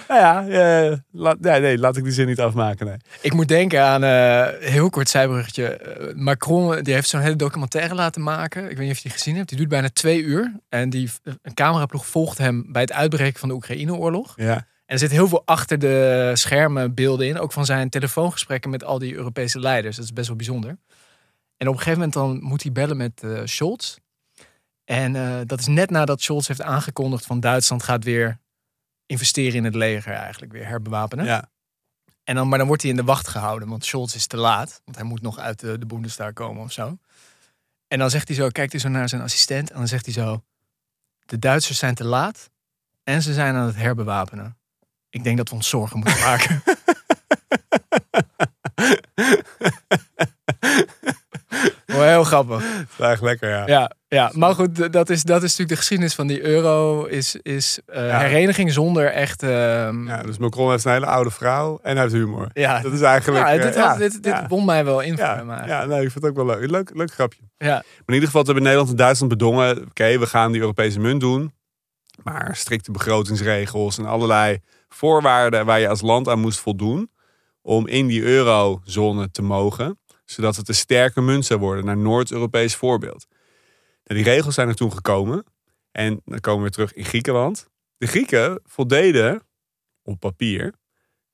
Nou 0.08 0.22
ja, 0.22 0.48
eh, 0.48 0.98
laat, 1.12 1.40
nee, 1.40 1.60
nee, 1.60 1.78
laat 1.78 1.98
ik 1.98 2.04
die 2.04 2.14
zin 2.14 2.28
niet 2.28 2.40
afmaken. 2.40 2.86
Nee. 2.86 2.98
Ik 3.22 3.34
moet 3.34 3.48
denken 3.48 3.84
aan, 3.84 4.04
eh, 4.04 4.70
heel 4.70 4.90
kort 4.90 5.10
zijbruggetje. 5.10 5.80
Macron 6.16 6.84
die 6.84 6.94
heeft 6.94 7.10
zo'n 7.10 7.22
hele 7.22 7.36
documentaire 7.36 7.96
laten 7.96 8.22
maken. 8.22 8.64
Ik 8.70 8.78
weet 8.78 8.80
niet 8.80 8.92
of 8.92 8.98
je 8.98 9.04
die 9.04 9.12
gezien 9.12 9.36
hebt. 9.36 9.50
Die 9.50 9.58
duurt 9.58 9.70
bijna 9.70 9.90
twee 9.90 10.22
uur. 10.22 10.60
En 10.70 10.90
die, 10.90 11.12
een 11.42 11.54
cameraploeg 11.54 12.06
volgt 12.06 12.38
hem 12.38 12.66
bij 12.72 12.82
het 12.82 12.92
uitbreken 12.92 13.40
van 13.40 13.50
de 13.50 13.56
Oekraïne-oorlog. 13.56 14.34
Ja. 14.36 14.56
En 14.56 14.66
er 14.86 15.00
zit 15.00 15.12
heel 15.12 15.28
veel 15.28 15.42
achter 15.46 15.80
de 15.80 16.32
schermen 16.34 16.94
beelden 16.94 17.28
in. 17.28 17.40
Ook 17.40 17.52
van 17.52 17.66
zijn 17.66 17.90
telefoongesprekken 17.90 18.70
met 18.70 18.84
al 18.84 19.00
die 19.00 19.16
Europese 19.16 19.60
leiders. 19.60 19.96
Dat 19.96 20.06
is 20.06 20.14
best 20.14 20.28
wel 20.28 20.38
bijzonder. 20.38 20.78
En 21.58 21.68
op 21.68 21.74
een 21.74 21.80
gegeven 21.80 21.94
moment 21.94 22.14
dan 22.14 22.50
moet 22.50 22.64
hij 22.64 22.72
bellen 22.72 22.98
met 22.98 23.24
Scholz. 23.44 23.96
En 24.86 25.16
eh, 25.16 25.40
dat 25.46 25.60
is 25.60 25.68
net 25.68 25.90
nadat 25.90 26.22
Scholz 26.22 26.48
heeft 26.48 26.62
aangekondigd 26.62 27.26
van 27.26 27.40
Duitsland 27.40 27.84
gaat 27.84 28.04
weer 28.04 28.40
investeren 29.06 29.54
in 29.54 29.64
het 29.64 29.76
leger 29.76 30.14
eigenlijk. 30.14 30.52
Weer 30.52 30.68
herbewapenen. 30.68 31.26
Ja. 31.26 31.50
En 32.24 32.36
dan, 32.36 32.48
maar 32.48 32.58
dan 32.58 32.68
wordt 32.68 32.82
hij 32.82 32.92
in 32.92 32.98
de 32.98 33.04
wacht 33.04 33.28
gehouden, 33.28 33.70
want 33.70 33.86
Scholz 33.86 34.16
is 34.16 34.28
te 34.28 34.38
laat. 34.38 34.82
Want 34.86 34.98
hij 34.98 35.06
moet 35.06 35.22
nog 35.22 35.38
uit 35.40 35.60
de, 35.60 35.78
de 35.78 35.86
Bundestag 35.86 36.34
komen 36.34 36.64
of 36.64 36.72
zo. 36.72 36.98
En 37.88 38.00
dan 38.00 38.10
zegt 38.10 38.28
hij 38.28 38.38
zo, 38.38 38.50
kijkt 38.50 38.72
hij 38.72 38.82
zo 38.82 38.90
naar 38.90 39.10
zijn 39.10 39.22
assistent. 39.22 39.72
En 39.72 39.78
dan 39.78 39.88
zegt 39.88 40.06
hij 40.06 40.14
zo, 40.14 40.44
de 41.26 41.40
Duitsers 41.40 41.78
zijn 41.78 41.96
te 41.96 42.06
laat. 42.06 42.50
En 43.04 43.22
ze 43.22 43.34
zijn 43.34 43.56
aan 43.56 43.66
het 43.66 43.76
herbewapenen. 43.76 44.58
Ik 45.10 45.24
denk 45.24 45.38
dat 45.38 45.50
we 45.50 45.56
ons 45.56 45.70
zorgen 45.70 46.00
moeten 46.00 46.20
maken. 46.20 46.64
Oh, 52.04 52.10
heel 52.10 52.24
grappig. 52.24 52.60
Dat 52.62 52.86
is 52.98 53.06
eigenlijk 53.06 53.42
lekker, 53.42 53.50
ja. 53.60 53.68
Ja, 53.68 53.92
ja. 54.08 54.32
maar 54.34 54.56
goed, 54.56 54.94
dat 54.94 55.10
is, 55.10 55.24
dat 55.24 55.36
is 55.38 55.42
natuurlijk 55.50 55.70
de 55.70 55.76
geschiedenis 55.76 56.16
van 56.16 56.28
die 56.28 56.42
euro. 56.46 57.06
Is, 57.06 57.36
is 57.42 57.80
eh, 57.86 58.08
Ja. 58.08 58.18
hereniging 58.20 58.72
zonder 58.74 59.06
echt... 59.12 59.44
ehm, 59.44 60.08
Ja, 60.08 60.24
dus 60.24 60.38
Macron 60.38 60.70
heeft 60.70 60.86
een 60.86 60.92
hele 60.92 61.06
oude 61.06 61.30
vrouw 61.32 61.80
en 61.82 61.94
hij 61.94 62.02
heeft 62.02 62.16
humor. 62.16 62.48
ja, 62.54 62.80
Dat 62.82 62.94
is 62.94 63.02
eigenlijk... 63.02 63.46
ja, 63.48 63.54
eh, 63.54 63.62
dit, 63.62 63.76
had- 63.78 63.98
dit, 63.98 64.24
dit 64.24 64.36
won 64.48 64.66
mij 64.66 64.86
wel 64.86 65.00
in 65.02 65.16
Ja, 65.16 65.64
ja, 65.66 65.86
nee, 65.86 66.02
ik 66.06 66.12
vind 66.12 66.24
het 66.24 66.26
ook 66.26 66.46
wel 66.46 66.46
leuk. 66.56 66.70
Leuk, 66.70 66.92
leuk 66.94 67.12
grapje. 67.14 67.42
Ja. 67.58 67.68
Maar 67.74 67.84
in 68.06 68.14
ieder 68.14 68.26
geval 68.28 68.42
we 68.42 68.46
hebben 68.46 68.64
Nederland 68.64 68.90
en 68.92 68.96
Duitsland 68.98 69.32
bedongen. 69.32 69.82
Oké, 69.90 70.18
we 70.20 70.26
gaan 70.26 70.52
die 70.52 70.62
Europese 70.62 71.00
munt 71.00 71.22
doen. 71.22 71.54
Maar 72.24 72.56
strikte 72.56 72.92
begrotingsregels 72.92 73.98
en 73.98 74.06
allerlei 74.06 74.60
voorwaarden 74.90 75.66
waar 75.66 75.80
je 75.80 75.88
als 75.90 76.02
land 76.02 76.28
aan 76.28 76.40
moest 76.40 76.60
voldoen. 76.60 77.12
Om 77.62 77.88
in 77.88 78.08
die 78.08 78.24
eurozone 78.24 79.32
te 79.32 79.42
mogen. 79.42 79.98
Zodat 80.26 80.56
het 80.56 80.68
een 80.68 80.76
sterke 80.76 81.22
munt 81.22 81.46
zou 81.46 81.60
worden, 81.60 81.86
naar 81.86 81.98
Noord-Europees 81.98 82.76
voorbeeld. 82.76 83.28
Nou, 84.04 84.24
die 84.24 84.34
regels 84.34 84.56
zijn 84.56 84.68
er 84.68 84.76
toen 84.76 84.94
gekomen. 84.94 85.44
En 85.92 86.22
dan 86.26 86.40
komen 86.40 86.58
we 86.58 86.62
weer 86.62 86.72
terug 86.72 86.94
in 86.94 87.06
Griekenland. 87.06 87.70
De 87.98 88.08
Grieken 88.08 88.60
voldeden 88.66 89.42
op 90.04 90.20
papier 90.20 90.74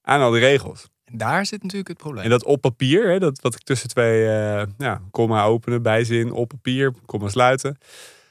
aan 0.02 0.22
al 0.22 0.32
die 0.32 0.40
regels. 0.40 0.88
En 1.04 1.18
daar 1.18 1.46
zit 1.46 1.62
natuurlijk 1.62 1.90
het 1.90 1.98
probleem. 1.98 2.24
En 2.24 2.30
dat 2.30 2.44
op 2.44 2.62
papier, 2.62 3.10
hè, 3.10 3.20
dat 3.20 3.42
wat 3.42 3.56
ik 3.56 3.64
tussen 3.64 3.90
twee 3.90 4.26
eh 4.26 4.64
ja, 4.78 5.02
komma 5.12 5.44
openen, 5.44 5.82
bijzin, 5.82 6.32
op 6.32 6.48
papier, 6.48 6.94
komma 7.06 7.30
sluiten. 7.30 7.78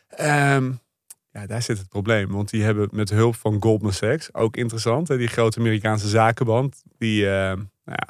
Ehm, 0.09 0.73
ja, 1.31 1.47
daar 1.47 1.63
zit 1.63 1.79
het 1.79 1.89
probleem. 1.89 2.29
Want 2.31 2.51
die 2.51 2.63
hebben 2.63 2.89
met 2.93 3.11
hulp 3.11 3.35
van 3.35 3.63
Goldman 3.63 3.93
Sachs, 3.93 4.35
ook 4.35 4.57
interessant, 4.57 5.09
hè, 5.09 5.17
die 5.17 5.29
grote 5.29 5.59
Amerikaanse 5.59 6.09
zakenband, 6.09 6.83
die 6.99 7.27
eh, 7.27 7.57
nou 7.57 7.67
ja, 7.85 8.09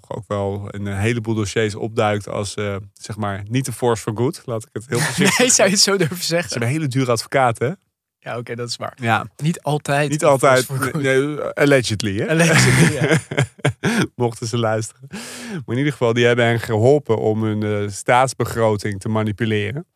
toch 0.00 0.16
ook 0.16 0.24
wel 0.26 0.70
in 0.70 0.86
een 0.86 0.98
heleboel 0.98 1.34
dossiers 1.34 1.74
opduikt 1.74 2.28
als, 2.28 2.54
eh, 2.54 2.76
zeg 2.92 3.16
maar, 3.16 3.42
niet 3.48 3.64
de 3.64 3.72
force 3.72 4.02
for 4.02 4.16
good. 4.16 4.42
Laat 4.44 4.62
ik 4.62 4.68
het 4.72 4.86
heel 4.88 4.98
voorzichtig 5.06 5.38
Nee, 5.38 5.50
zou 5.50 5.68
je 5.68 5.74
het 5.74 5.82
zo 5.82 5.96
durven 5.96 6.16
zeggen? 6.24 6.48
Ze 6.48 6.58
hebben 6.58 6.76
hele 6.76 6.86
dure 6.88 7.10
advocaten. 7.10 7.78
Ja, 8.18 8.38
oké, 8.38 8.54
dat 8.54 8.68
is 8.68 8.76
waar. 8.76 8.92
Ja, 9.00 9.26
Niet 9.36 9.62
altijd. 9.62 10.10
niet 10.10 10.24
altijd. 10.24 10.92
Nee, 10.92 11.40
allegedly, 11.40 12.16
hè? 12.18 12.28
Allegedly, 12.28 12.92
ja. 12.94 13.18
Mochten 14.16 14.46
ze 14.46 14.58
luisteren. 14.58 15.08
Maar 15.10 15.62
in 15.66 15.76
ieder 15.76 15.92
geval, 15.92 16.12
die 16.12 16.26
hebben 16.26 16.44
hen 16.44 16.60
geholpen 16.60 17.18
om 17.18 17.42
hun 17.42 17.62
eh, 17.62 17.90
staatsbegroting 17.90 19.00
te 19.00 19.08
manipuleren. 19.08 19.86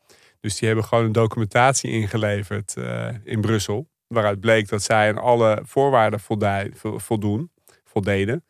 Dus 0.41 0.57
die 0.59 0.67
hebben 0.69 0.85
gewoon 0.87 1.05
een 1.05 1.13
documentatie 1.13 1.91
ingeleverd 1.91 2.77
eh, 2.77 3.09
in 3.25 3.41
Brussel. 3.41 3.89
Waaruit 4.07 4.41
bleek 4.41 4.69
dat 4.69 4.83
zij 4.83 5.09
aan 5.09 5.19
alle 5.19 5.63
voorwaarden 5.65 6.21
voldoen, 6.97 7.51
voldeden. 7.85 8.45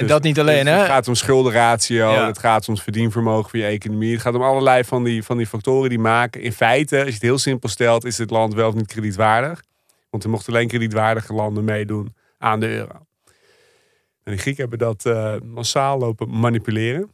En 0.00 0.06
dat 0.06 0.22
niet 0.22 0.38
alleen, 0.40 0.64
dus 0.64 0.72
hè? 0.74 0.78
Het 0.78 0.86
gaat 0.88 1.08
om 1.08 1.14
schuldenratio, 1.14 2.10
Ja. 2.12 2.26
het 2.26 2.38
gaat 2.38 2.68
om 2.68 2.74
het 2.74 2.82
verdienvermogen 2.82 3.50
van 3.50 3.58
je 3.58 3.66
economie. 3.66 4.12
Het 4.12 4.20
gaat 4.20 4.34
om 4.34 4.42
allerlei 4.42 4.84
van 4.84 5.04
die, 5.04 5.22
van 5.22 5.36
die 5.36 5.46
factoren 5.46 5.88
die 5.88 5.98
maken. 5.98 6.40
In 6.42 6.52
feite, 6.52 6.96
als 6.96 7.06
je 7.06 7.12
het 7.12 7.22
heel 7.22 7.38
simpel 7.38 7.68
stelt, 7.68 8.04
is 8.04 8.16
dit 8.16 8.30
land 8.30 8.54
wel 8.54 8.68
of 8.68 8.74
niet 8.74 8.86
kredietwaardig. 8.86 9.62
Want 10.10 10.24
er 10.24 10.30
mochten 10.30 10.52
alleen 10.54 10.68
kredietwaardige 10.68 11.32
landen 11.32 11.64
meedoen 11.64 12.14
aan 12.38 12.60
de 12.60 12.68
euro. 12.68 13.06
En 14.24 14.32
die 14.32 14.38
Grieken 14.38 14.60
hebben 14.60 14.78
dat 14.78 15.04
eh, 15.06 15.34
massaal 15.44 15.98
lopen 15.98 16.38
manipuleren. 16.40 17.10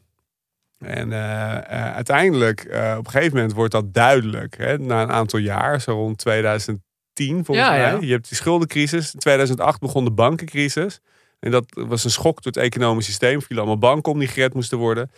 En 0.78 1.12
eh, 1.12 1.56
eh, 1.56 1.94
uiteindelijk, 1.94 2.60
op 2.98 3.04
een 3.06 3.10
gegeven 3.10 3.34
moment 3.36 3.52
wordt 3.54 3.72
dat 3.72 3.94
duidelijk. 3.94 4.56
Hè, 4.58 4.78
na 4.78 5.02
een 5.02 5.10
aantal 5.12 5.38
jaar, 5.38 5.80
zo 5.80 5.92
rond 5.92 6.18
2010 6.18 6.80
volgens 7.44 7.66
Ja, 7.66 7.70
mij. 7.72 7.80
ja. 7.80 7.96
Je 8.00 8.12
hebt 8.12 8.28
die 8.28 8.36
schuldencrisis. 8.36 9.12
In 9.14 9.18
2008 9.20 9.80
begon 9.80 10.04
de 10.04 10.10
bankencrisis. 10.10 11.00
En 11.40 11.50
dat 11.50 11.64
was 11.70 12.04
een 12.04 12.10
schok 12.10 12.42
door 12.42 12.52
het 12.52 12.62
economisch 12.62 13.04
systeem. 13.04 13.42
Vielen 13.42 13.64
allemaal 13.64 13.90
banken 13.90 14.12
om 14.12 14.18
die 14.18 14.28
gered 14.28 14.54
moesten 14.54 14.78
worden. 14.78 15.10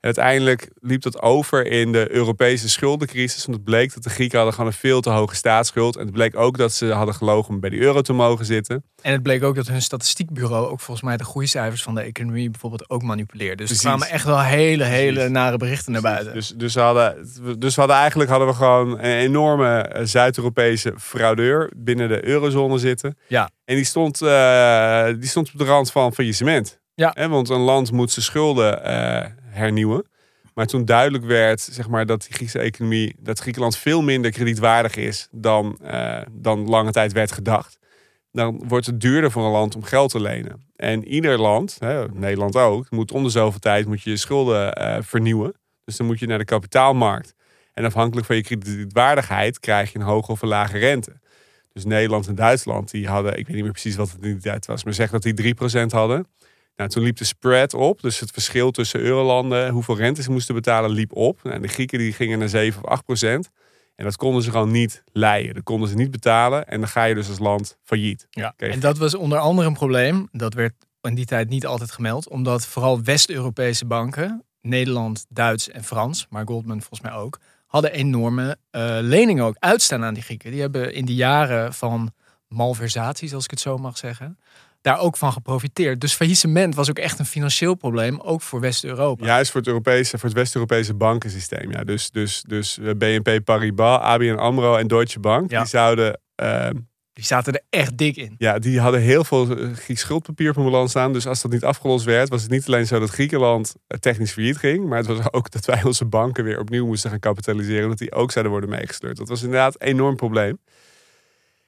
En 0.00 0.04
uiteindelijk 0.04 0.70
liep 0.80 1.02
dat 1.02 1.22
over 1.22 1.66
in 1.66 1.92
de 1.92 2.10
Europese 2.10 2.68
schuldencrisis. 2.68 3.44
Want 3.44 3.56
het 3.56 3.66
bleek 3.66 3.94
dat 3.94 4.02
de 4.02 4.10
Grieken 4.10 4.36
hadden 4.36 4.54
gewoon 4.54 4.70
een 4.70 4.76
veel 4.76 5.00
te 5.00 5.10
hoge 5.10 5.34
staatsschuld. 5.34 5.96
En 5.96 6.02
het 6.02 6.12
bleek 6.12 6.36
ook 6.36 6.58
dat 6.58 6.72
ze 6.72 6.86
hadden 6.86 7.14
gelogen 7.14 7.54
om 7.54 7.60
bij 7.60 7.70
de 7.70 7.78
euro 7.78 8.00
te 8.00 8.12
mogen 8.12 8.44
zitten. 8.44 8.84
En 9.02 9.12
het 9.12 9.22
bleek 9.22 9.42
ook 9.42 9.54
dat 9.54 9.66
hun 9.66 9.82
statistiekbureau 9.82 10.68
ook 10.68 10.80
volgens 10.80 11.06
mij 11.06 11.16
de 11.16 11.24
groeicijfers 11.24 11.82
van 11.82 11.94
de 11.94 12.00
economie 12.00 12.50
bijvoorbeeld 12.50 12.90
ook 12.90 13.02
manipuleerde. 13.02 13.56
Dus 13.56 13.66
Precies. 13.66 13.84
er 13.84 13.90
kwamen 13.90 14.08
echt 14.14 14.24
wel 14.24 14.40
hele, 14.40 14.84
hele 14.84 15.12
Precies. 15.12 15.30
nare 15.30 15.56
berichten 15.56 15.92
naar 15.92 16.02
buiten. 16.02 16.34
Dus, 16.34 16.48
dus, 16.48 16.74
we 16.74 16.80
hadden, 16.80 17.28
dus 17.58 17.74
we 17.74 17.80
hadden 17.80 17.98
eigenlijk 17.98 18.30
hadden 18.30 18.48
we 18.48 18.54
gewoon 18.54 18.90
een 18.90 19.18
enorme 19.18 19.78
eh, 19.78 20.04
Zuid-Europese 20.04 20.94
fraudeur 20.98 21.70
binnen 21.76 22.08
de 22.08 22.26
eurozone 22.26 22.78
zitten. 22.78 23.18
Ja. 23.26 23.50
En 23.64 23.74
die 23.74 23.84
stond, 23.84 24.22
eh, 24.22 25.06
die 25.06 25.28
stond 25.28 25.52
op 25.52 25.58
de 25.58 25.64
rand 25.64 25.90
van 25.90 26.14
faillissement. 26.14 26.80
Ja. 26.94 27.28
Want 27.28 27.48
een 27.48 27.60
land 27.60 27.92
moet 27.92 28.10
zijn 28.10 28.24
schulden 28.24 28.84
eh, 28.84 29.30
hernieuwen. 29.58 30.06
Maar 30.54 30.66
toen 30.66 30.84
duidelijk 30.84 31.24
werd 31.24 31.60
zeg 31.60 31.88
maar, 31.88 32.06
dat 32.06 32.22
die 32.22 32.32
Griekse 32.32 32.58
economie, 32.58 33.16
dat 33.18 33.38
Griekenland 33.38 33.76
veel 33.76 34.02
minder 34.02 34.30
kredietwaardig 34.30 34.96
is 34.96 35.28
dan, 35.30 35.78
eh, 35.82 36.20
dan 36.30 36.68
lange 36.68 36.90
tijd 36.90 37.12
werd 37.12 37.32
gedacht. 37.32 37.78
Dan 38.32 38.62
wordt 38.68 38.86
het 38.86 39.00
duurder 39.00 39.30
voor 39.30 39.44
een 39.44 39.50
land 39.50 39.74
om 39.74 39.82
geld 39.82 40.10
te 40.10 40.20
lenen. 40.20 40.62
En 40.76 41.08
ieder 41.08 41.40
land, 41.40 41.76
hè, 41.78 42.08
Nederland 42.08 42.56
ook, 42.56 42.90
moet 42.90 43.12
om 43.12 43.22
de 43.22 43.28
zoveel 43.28 43.60
tijd 43.60 43.86
moet 43.86 44.02
je 44.02 44.10
je 44.10 44.16
schulden 44.16 44.72
eh, 44.72 44.96
vernieuwen. 45.00 45.54
Dus 45.84 45.96
dan 45.96 46.06
moet 46.06 46.18
je 46.18 46.26
naar 46.26 46.38
de 46.38 46.44
kapitaalmarkt. 46.44 47.34
En 47.74 47.84
afhankelijk 47.84 48.26
van 48.26 48.36
je 48.36 48.42
kredietwaardigheid 48.42 49.60
krijg 49.60 49.92
je 49.92 49.98
een 49.98 50.04
hoge 50.04 50.32
of 50.32 50.42
een 50.42 50.48
lage 50.48 50.78
rente. 50.78 51.12
Dus 51.72 51.84
Nederland 51.84 52.26
en 52.26 52.34
Duitsland, 52.34 52.90
die 52.90 53.08
hadden, 53.08 53.38
ik 53.38 53.46
weet 53.46 53.54
niet 53.54 53.64
meer 53.64 53.72
precies 53.72 53.96
wat 53.96 54.10
het 54.10 54.22
in 54.22 54.32
die 54.32 54.42
tijd 54.42 54.66
was, 54.66 54.84
maar 54.84 54.94
zeg 54.94 55.10
dat 55.10 55.22
die 55.22 55.54
3% 55.54 55.90
hadden. 55.90 56.26
Nou, 56.78 56.90
toen 56.90 57.02
liep 57.02 57.16
de 57.16 57.24
spread 57.24 57.74
op, 57.74 58.00
dus 58.00 58.20
het 58.20 58.30
verschil 58.30 58.70
tussen 58.70 59.00
eurolanden, 59.00 59.70
hoeveel 59.70 59.96
rente 59.96 60.22
ze 60.22 60.30
moesten 60.30 60.54
betalen, 60.54 60.90
liep 60.90 61.16
op. 61.16 61.42
Nou, 61.42 61.60
de 61.60 61.68
Grieken 61.68 61.98
die 61.98 62.12
gingen 62.12 62.38
naar 62.38 62.48
7 62.48 62.82
of 62.82 62.88
8 62.88 63.04
procent. 63.04 63.50
En 63.96 64.04
dat 64.04 64.16
konden 64.16 64.42
ze 64.42 64.50
gewoon 64.50 64.70
niet 64.70 65.02
leiden. 65.12 65.54
Dat 65.54 65.62
konden 65.62 65.88
ze 65.88 65.94
niet 65.94 66.10
betalen. 66.10 66.66
En 66.66 66.80
dan 66.80 66.88
ga 66.88 67.04
je 67.04 67.14
dus 67.14 67.28
als 67.28 67.38
land 67.38 67.78
failliet. 67.82 68.26
Ja, 68.30 68.54
en 68.56 68.80
dat 68.80 68.98
was 68.98 69.14
onder 69.14 69.38
andere 69.38 69.68
een 69.68 69.74
probleem. 69.74 70.28
Dat 70.32 70.54
werd 70.54 70.74
in 71.00 71.14
die 71.14 71.24
tijd 71.24 71.48
niet 71.48 71.66
altijd 71.66 71.90
gemeld. 71.90 72.28
Omdat 72.28 72.66
vooral 72.66 73.02
West-Europese 73.02 73.84
banken, 73.84 74.44
Nederland, 74.60 75.26
Duits 75.28 75.70
en 75.70 75.84
Frans, 75.84 76.26
maar 76.30 76.46
Goldman 76.46 76.80
volgens 76.80 77.00
mij 77.00 77.12
ook, 77.12 77.38
hadden 77.66 77.92
enorme 77.92 78.56
eh, 78.70 78.98
leningen 79.00 79.44
ook 79.44 79.56
uitstaan 79.58 80.04
aan 80.04 80.14
die 80.14 80.22
Grieken. 80.22 80.50
Die 80.50 80.60
hebben 80.60 80.94
in 80.94 81.04
die 81.04 81.16
jaren 81.16 81.74
van 81.74 82.12
malversaties, 82.48 83.34
als 83.34 83.44
ik 83.44 83.50
het 83.50 83.60
zo 83.60 83.78
mag 83.78 83.98
zeggen, 83.98 84.38
daar 84.88 85.00
ook 85.00 85.16
van 85.16 85.32
geprofiteerd. 85.32 86.00
Dus 86.00 86.14
faillissement 86.14 86.74
was 86.74 86.90
ook 86.90 86.98
echt 86.98 87.18
een 87.18 87.26
financieel 87.26 87.74
probleem, 87.74 88.20
ook 88.20 88.42
voor 88.42 88.60
West-Europa. 88.60 89.24
Juist 89.26 89.50
voor 89.50 89.60
het, 89.60 89.68
Europese, 89.68 90.18
voor 90.18 90.28
het 90.28 90.38
West-Europese 90.38 90.94
bankensysteem. 90.94 91.70
Ja, 91.70 91.84
dus, 91.84 92.10
dus, 92.10 92.42
dus 92.46 92.78
eh, 92.78 92.90
BNP 92.96 93.44
Paribas, 93.44 94.00
ABN 94.00 94.36
AMRO 94.38 94.76
en 94.76 94.86
Deutsche 94.86 95.20
Bank. 95.20 95.50
Ja. 95.50 95.58
Die 95.58 95.68
zouden... 95.68 96.20
ehm, 96.34 96.74
Die 97.12 97.24
zaten 97.24 97.52
er 97.52 97.62
echt 97.70 97.96
dik 97.98 98.16
in. 98.16 98.34
Ja, 98.38 98.58
die 98.58 98.80
hadden 98.80 99.00
heel 99.00 99.24
veel 99.24 99.50
eh, 99.58 99.72
Grieks 99.72 100.00
schuldpapier 100.00 100.50
op 100.50 100.54
hun 100.56 100.64
balans 100.64 100.90
staan. 100.90 101.12
Dus 101.12 101.26
als 101.26 101.42
dat 101.42 101.50
niet 101.52 101.64
afgelost 101.64 102.04
werd, 102.04 102.28
was 102.28 102.42
het 102.42 102.50
niet 102.50 102.66
alleen 102.66 102.86
zo 102.86 102.98
dat 102.98 103.10
Griekenland 103.10 103.74
eh, 103.86 103.98
technisch 103.98 104.32
failliet 104.32 104.56
ging. 104.56 104.88
Maar 104.88 104.98
het 104.98 105.06
was 105.06 105.32
ook 105.38 105.50
dat 105.50 105.64
wij 105.64 105.82
onze 105.84 106.04
banken 106.04 106.44
weer 106.44 106.58
opnieuw 106.60 106.86
moesten 106.86 107.10
gaan 107.10 107.18
kapitaliseren. 107.20 107.88
Dat 107.88 107.98
die 107.98 108.12
ook 108.12 108.30
zouden 108.30 108.52
worden 108.52 108.70
meegesleurd. 108.70 109.16
Dat 109.16 109.28
was 109.28 109.42
inderdaad 109.42 109.74
een 109.78 109.86
enorm 109.88 110.16
probleem. 110.16 110.58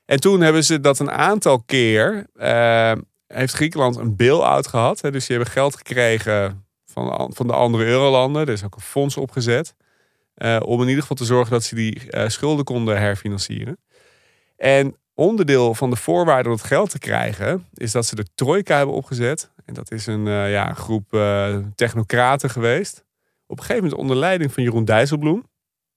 En 0.05 0.21
toen 0.21 0.41
hebben 0.41 0.65
ze 0.65 0.81
dat 0.81 0.99
een 0.99 1.11
aantal 1.11 1.63
keer. 1.67 2.27
eh, 2.35 2.93
heeft 3.35 3.55
Griekenland 3.55 3.97
een 3.97 4.17
bail-out 4.17 4.67
gehad. 4.67 5.01
Hè, 5.01 5.11
dus 5.11 5.27
die 5.27 5.37
hebben 5.37 5.55
geld 5.55 5.77
gekregen 5.77 6.65
van, 6.87 7.11
an- 7.19 7.35
van 7.35 7.47
de 7.47 7.53
andere 7.53 7.85
eurolanden. 7.85 8.43
Er 8.47 8.53
is 8.53 8.65
ook 8.65 8.75
een 8.75 8.81
fonds 8.83 9.17
opgezet. 9.17 9.75
eh, 10.35 10.57
om 10.65 10.81
in 10.83 10.87
ieder 10.89 11.01
geval 11.03 11.17
te 11.17 11.25
zorgen 11.25 11.51
dat 11.53 11.65
ze 11.65 11.75
die 11.75 12.11
eh, 12.11 12.29
schulden 12.29 12.65
konden 12.65 12.99
herfinancieren. 13.01 13.79
En 14.57 14.97
onderdeel 15.15 15.75
van 15.75 15.91
de 15.91 15.97
voorwaarden 15.97 16.53
om 16.53 16.59
het 16.59 16.67
geld 16.67 16.91
te 16.91 16.99
krijgen, 16.99 17.67
is 17.75 17.93
dat 17.93 18.07
ze 18.07 18.15
de 18.15 18.27
trojka 18.35 18.77
hebben 18.77 18.95
opgezet. 18.95 19.51
En 19.65 19.75
dat 19.75 19.91
is 19.93 20.07
een 20.07 20.27
eh, 20.27 20.51
ja, 20.53 20.73
groep 20.75 21.11
technocraten 21.75 22.51
geweest. 22.51 23.05
Op 23.47 23.59
een 23.59 23.65
gegeven 23.65 23.83
moment 23.83 24.01
onder 24.01 24.17
leiding 24.17 24.53
van 24.53 24.63
Jeroen 24.63 24.85
Dijsselbloem. 24.85 25.49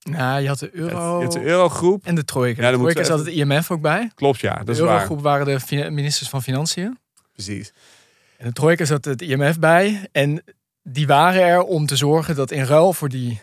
Nou, 0.10 0.42
je 0.42 0.48
had 0.48 0.60
de 0.60 0.70
euro 0.74 1.28
de 1.28 1.44
eurogroep. 1.44 2.06
en 2.06 2.16
de 2.16 2.26
trojka. 2.26 2.62
Ja, 2.62 2.72
de 2.72 2.78
trojka 2.78 3.04
zat 3.04 3.20
het 3.20 3.28
IMF 3.28 3.72
ook 3.72 3.82
bij. 3.82 4.12
Klopt, 4.16 4.40
ja, 4.40 4.56
dat 4.56 4.66
De 4.66 4.72
is 4.72 4.80
waar. 4.80 4.88
eurogroep 4.90 5.22
waren 5.22 5.46
de 5.68 5.90
ministers 5.92 6.30
van 6.30 6.42
Financiën. 6.44 6.98
Precies. 7.34 7.74
En 8.38 8.48
de 8.48 8.54
trojka 8.54 8.86
zat 8.86 9.06
het 9.06 9.22
IMF 9.22 9.60
bij. 9.60 10.08
En 10.12 10.44
die 10.84 11.08
waren 11.08 11.42
er 11.42 11.62
om 11.62 11.86
te 11.86 11.96
zorgen 11.96 12.36
dat 12.36 12.52
in 12.52 12.64
ruil 12.64 12.94
voor 12.94 13.10
die, 13.10 13.42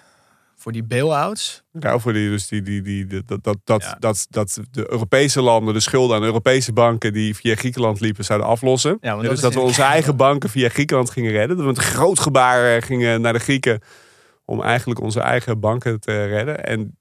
voor 0.56 0.72
die 0.72 0.82
bail-outs... 0.82 1.62
Nou, 1.72 2.00
voor 2.00 2.12
die, 2.12 2.28
dus 2.28 2.48
die, 2.48 2.62
die, 2.62 2.82
die, 2.82 3.06
die- 3.06 3.24
dat, 3.24 3.44
dat, 3.44 3.58
dat, 3.64 3.82
Ja. 3.82 3.96
dat, 3.98 4.26
dat 4.30 4.60
de 4.70 4.90
Europese 4.90 5.40
landen 5.42 5.74
de 5.74 5.80
schulden 5.80 6.16
aan 6.16 6.22
Europese 6.22 6.72
banken 6.72 7.12
die 7.12 7.34
via 7.36 7.54
Griekenland 7.54 8.00
liepen 8.00 8.24
zouden 8.24 8.48
aflossen. 8.48 8.98
Ja, 9.00 9.16
dus 9.16 9.30
is 9.30 9.40
dat 9.40 9.54
we 9.54 9.60
onze 9.60 9.82
eigen 9.82 10.16
banken 10.16 10.50
via 10.50 10.68
Griekenland 10.68 11.10
gingen 11.10 11.30
redden. 11.30 11.48
Dat 11.56 11.58
we 11.66 11.72
met 11.72 11.76
een 11.80 11.82
groot 11.90 12.18
gebaar 12.18 12.76
eh, 12.76 12.82
gingen 12.82 13.20
naar 13.20 13.32
de 13.32 13.38
Grieken 13.38 13.80
om 14.44 14.62
eigenlijk 14.62 15.00
onze 15.00 15.20
eigen 15.20 15.60
banken 15.60 16.00
te 16.00 16.24
redden. 16.24 16.64
En 16.64 16.96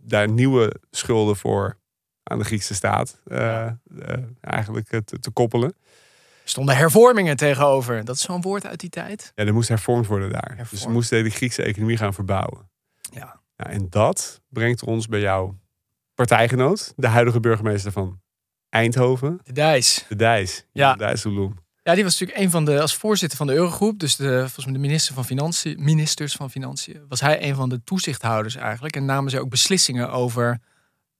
daar 0.00 0.28
nieuwe 0.28 0.74
schulden 0.90 1.36
voor 1.36 1.78
aan 2.22 2.38
de 2.38 2.44
Griekse 2.44 2.74
staat 2.74 3.20
eh, 3.24 3.66
eh, 3.66 3.74
eigenlijk 4.40 4.88
te, 4.88 5.18
te 5.20 5.30
koppelen. 5.30 5.74
Stonden 6.44 6.76
hervormingen 6.76 7.36
tegenover. 7.36 8.04
Dat 8.04 8.16
is 8.16 8.22
zo'n 8.22 8.40
woord 8.40 8.66
uit 8.66 8.80
die 8.80 8.90
tijd. 8.90 9.32
Ja, 9.34 9.44
er 9.44 9.52
moest 9.54 9.68
hervormd 9.68 10.06
worden 10.06 10.30
daar. 10.32 10.66
Dus 10.70 10.84
we 10.84 10.90
moesten 10.90 11.24
de 11.24 11.30
Griekse 11.30 11.62
economie 11.62 11.96
gaan 11.96 12.14
verbouwen. 12.14 12.70
Ja. 13.10 13.40
Nou, 13.56 13.70
en 13.70 13.86
dat 13.90 14.40
brengt 14.48 14.84
ons 14.84 15.06
bij 15.06 15.20
jouw 15.20 15.58
partijgenoot, 16.14 16.92
de 16.96 17.06
huidige 17.06 17.40
burgemeester 17.40 17.92
van 17.92 18.20
Eindhoven, 18.68 19.40
De 19.44 19.52
Dijs. 19.52 20.04
de 20.08 20.16
Dijs. 20.16 20.64
Ja. 20.72 20.94
Dijsselbloem. 20.94 21.54
Ja, 21.82 21.94
die 21.94 22.04
was 22.04 22.12
natuurlijk 22.18 22.44
een 22.44 22.50
van 22.50 22.64
de, 22.64 22.80
als 22.80 22.94
voorzitter 22.94 23.38
van 23.38 23.46
de 23.46 23.52
Eurogroep, 23.52 23.98
dus 23.98 24.16
de, 24.16 24.38
volgens 24.38 24.64
mij 24.64 24.74
de 24.74 24.80
minister 24.80 25.14
van 25.14 25.24
Financiën, 25.24 25.82
ministers 25.82 26.34
van 26.34 26.50
Financiën, 26.50 27.04
was 27.08 27.20
hij 27.20 27.42
een 27.48 27.54
van 27.54 27.68
de 27.68 27.84
toezichthouders 27.84 28.56
eigenlijk. 28.56 28.96
En 28.96 29.04
namen 29.04 29.30
ze 29.30 29.40
ook 29.40 29.48
beslissingen 29.48 30.10
over, 30.10 30.60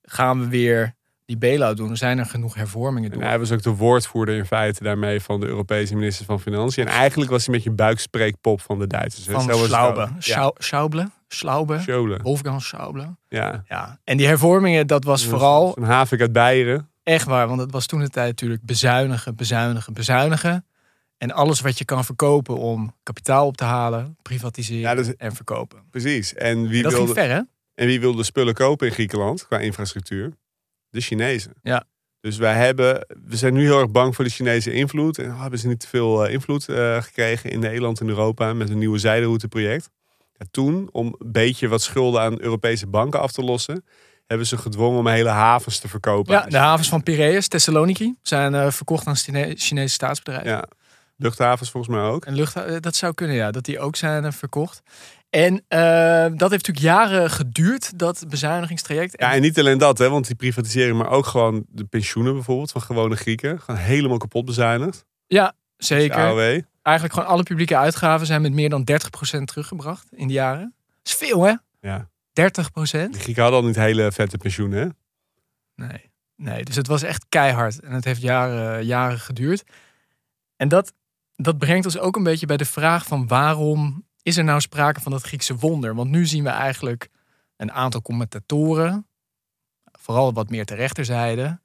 gaan 0.01 0.39
we 0.39 0.47
weer 0.47 0.95
die 1.39 1.49
bail-out 1.49 1.77
doen? 1.77 1.97
Zijn 1.97 2.19
er 2.19 2.25
genoeg 2.25 2.55
hervormingen 2.55 3.11
En 3.11 3.19
door? 3.19 3.27
hij 3.27 3.39
was 3.39 3.51
ook 3.51 3.61
de 3.61 3.69
woordvoerder 3.69 4.35
in 4.35 4.45
feite 4.45 4.83
daarmee 4.83 5.19
van 5.21 5.39
de 5.39 5.45
Europese 5.47 5.95
minister 5.95 6.25
van 6.25 6.39
Financiën. 6.39 6.87
En 6.87 6.93
eigenlijk 6.93 7.31
was 7.31 7.45
hij 7.45 7.55
met 7.55 7.63
je 7.63 7.71
buikspreekpop 7.71 8.61
van 8.61 8.79
de 8.79 8.87
Duitsers. 8.87 9.25
van 9.25 9.41
Zo 9.41 9.51
ook. 9.51 9.67
Ja, 9.97 10.09
Schau- 10.19 10.53
Schauble? 10.57 11.09
Schlaube? 11.27 11.79
Scholen. 11.79 12.21
Wolfgang 12.21 12.61
Schauble? 12.61 13.15
Ja. 13.29 13.63
Ja. 13.67 13.99
En 14.03 14.17
die 14.17 14.27
hervormingen, 14.27 14.87
dat 14.87 15.03
was 15.03 15.25
vooral 15.25 15.77
Een 15.77 15.83
havik 15.83 16.21
uit 16.21 16.31
Beieren. 16.31 16.89
echt 17.03 17.25
waar, 17.25 17.47
want 17.47 17.59
het 17.61 17.71
was 17.71 17.85
toen 17.85 17.99
de 17.99 18.09
tijd 18.09 18.27
natuurlijk 18.27 18.63
bezuinigen, 18.65 19.35
bezuinigen, 19.35 19.93
bezuinigen. 19.93 20.65
En 21.17 21.31
alles 21.31 21.61
wat 21.61 21.77
je 21.77 21.85
kan 21.85 22.05
verkopen 22.05 22.57
om 22.57 22.95
kapitaal 23.03 23.47
op 23.47 23.57
te 23.57 23.63
halen, 23.63 24.17
privatiseren 24.21 25.05
Ja, 25.05 25.13
en 25.17 25.35
verkopen. 25.35 25.79
Precies. 25.89 26.33
En 26.33 26.67
wie, 26.67 26.83
dat 26.83 26.91
wilde, 26.91 27.13
ging 27.13 27.17
ver, 27.17 27.35
hè? 27.35 27.41
en 27.75 27.87
wie 27.87 27.99
wilde 27.99 28.23
spullen 28.23 28.53
kopen 28.53 28.87
in 28.87 28.93
Griekenland 28.93 29.47
qua 29.47 29.57
infrastructuur? 29.59 30.31
De 30.93 31.01
Chinezen. 31.01 31.53
Ja. 31.61 31.83
Dus 32.19 32.37
wij 32.37 32.53
hebben, 32.55 33.07
we 33.25 33.37
zijn 33.37 33.53
nu 33.53 33.63
heel 33.63 33.79
erg 33.79 33.91
bang 33.91 34.15
voor 34.15 34.23
de 34.23 34.29
Chinese 34.29 34.73
invloed. 34.73 35.17
En 35.17 35.35
hebben 35.37 35.59
ze 35.59 35.67
niet 35.67 35.79
te 35.79 35.87
veel 35.87 36.25
eh, 36.25 36.33
invloed 36.33 36.69
eh, 36.69 37.01
gekregen 37.01 37.49
in 37.51 37.59
Nederland 37.59 37.99
en 37.99 38.07
Europa 38.07 38.53
met 38.53 38.69
een 38.69 38.77
nieuwe 38.77 38.97
zijderouteproject. 38.97 39.89
Ja, 40.33 40.45
toen, 40.51 40.89
om 40.91 41.15
een 41.19 41.31
beetje 41.31 41.67
wat 41.67 41.81
schulden 41.81 42.21
aan 42.21 42.41
Europese 42.41 42.87
banken 42.87 43.19
af 43.19 43.31
te 43.31 43.41
lossen, 43.41 43.85
hebben 44.25 44.47
ze 44.47 44.57
gedwongen 44.57 44.99
om 44.99 45.07
hele 45.07 45.29
havens 45.29 45.79
te 45.79 45.87
verkopen. 45.87 46.33
Ja, 46.33 46.45
de 46.45 46.57
havens 46.57 46.89
van 46.89 47.03
Piraeus, 47.03 47.47
Thessaloniki, 47.47 48.15
zijn 48.21 48.55
eh, 48.55 48.71
verkocht 48.71 49.07
aan 49.07 49.15
Chine- 49.15 49.53
Chinese 49.55 49.93
staatsbedrijven. 49.93 50.49
Ja. 50.49 50.65
Luchthavens 51.17 51.71
volgens 51.71 51.95
mij 51.95 52.03
ook. 52.03 52.25
En 52.25 52.35
lucht, 52.35 52.83
dat 52.83 52.95
zou 52.95 53.13
kunnen, 53.13 53.35
ja, 53.35 53.51
dat 53.51 53.65
die 53.65 53.79
ook 53.79 53.95
zijn 53.95 54.33
verkocht. 54.33 54.81
En 55.33 55.63
eh, 55.67 56.37
dat 56.37 56.51
heeft 56.51 56.67
natuurlijk 56.67 56.79
jaren 56.79 57.29
geduurd, 57.29 57.99
dat 57.99 58.25
bezuinigingstraject. 58.27 59.19
Ja, 59.19 59.33
en 59.33 59.41
niet 59.41 59.59
alleen 59.59 59.77
dat, 59.77 59.97
hè, 59.97 60.09
want 60.09 60.27
die 60.27 60.35
privatisering, 60.35 60.97
maar 60.97 61.09
ook 61.09 61.25
gewoon 61.25 61.65
de 61.67 61.83
pensioenen 61.83 62.33
bijvoorbeeld 62.33 62.71
van 62.71 62.81
gewone 62.81 63.15
Grieken. 63.15 63.59
Gewoon 63.61 63.79
helemaal 63.79 64.17
kapot 64.17 64.45
bezuinigd. 64.45 65.05
ja, 65.27 65.55
De 65.75 65.85
zeker. 65.85 66.65
Eigenlijk 66.81 67.15
gewoon 67.15 67.29
alle 67.29 67.43
publieke 67.43 67.77
uitgaven 67.77 68.27
zijn 68.27 68.41
met 68.41 68.53
meer 68.53 68.69
dan 68.69 68.87
30% 69.39 69.43
teruggebracht 69.43 70.07
in 70.11 70.27
die 70.27 70.35
jaren. 70.35 70.73
Dat 71.01 71.13
is 71.13 71.13
veel, 71.13 71.43
hè? 71.43 71.53
Ja. 71.79 72.09
30%? 72.09 72.11
De 72.33 73.09
Grieken 73.11 73.41
hadden 73.41 73.61
al 73.61 73.67
niet 73.67 73.75
hele 73.75 74.11
vette 74.11 74.37
pensioenen. 74.37 74.79
Hè? 74.79 74.87
Nee. 75.85 76.11
nee, 76.35 76.63
dus 76.63 76.75
het 76.75 76.87
was 76.87 77.03
echt 77.03 77.25
keihard. 77.29 77.79
En 77.79 77.91
het 77.91 78.05
heeft 78.05 78.21
jaren, 78.21 78.85
jaren 78.85 79.19
geduurd. 79.19 79.63
En 80.55 80.67
dat, 80.67 80.93
dat 81.35 81.57
brengt 81.57 81.85
ons 81.85 81.97
ook 81.97 82.15
een 82.15 82.23
beetje 82.23 82.45
bij 82.45 82.57
de 82.57 82.65
vraag 82.65 83.05
van 83.05 83.27
waarom 83.27 84.05
is 84.23 84.37
er 84.37 84.43
nou 84.43 84.61
sprake 84.61 85.01
van 85.01 85.11
dat 85.11 85.23
Griekse 85.23 85.55
wonder? 85.55 85.95
Want 85.95 86.09
nu 86.09 86.25
zien 86.25 86.43
we 86.43 86.49
eigenlijk 86.49 87.09
een 87.57 87.71
aantal 87.71 88.01
commentatoren, 88.01 89.07
vooral 89.91 90.33
wat 90.33 90.49
meer 90.49 90.65
ter 90.65 90.77
rechterzijde, 90.77 91.59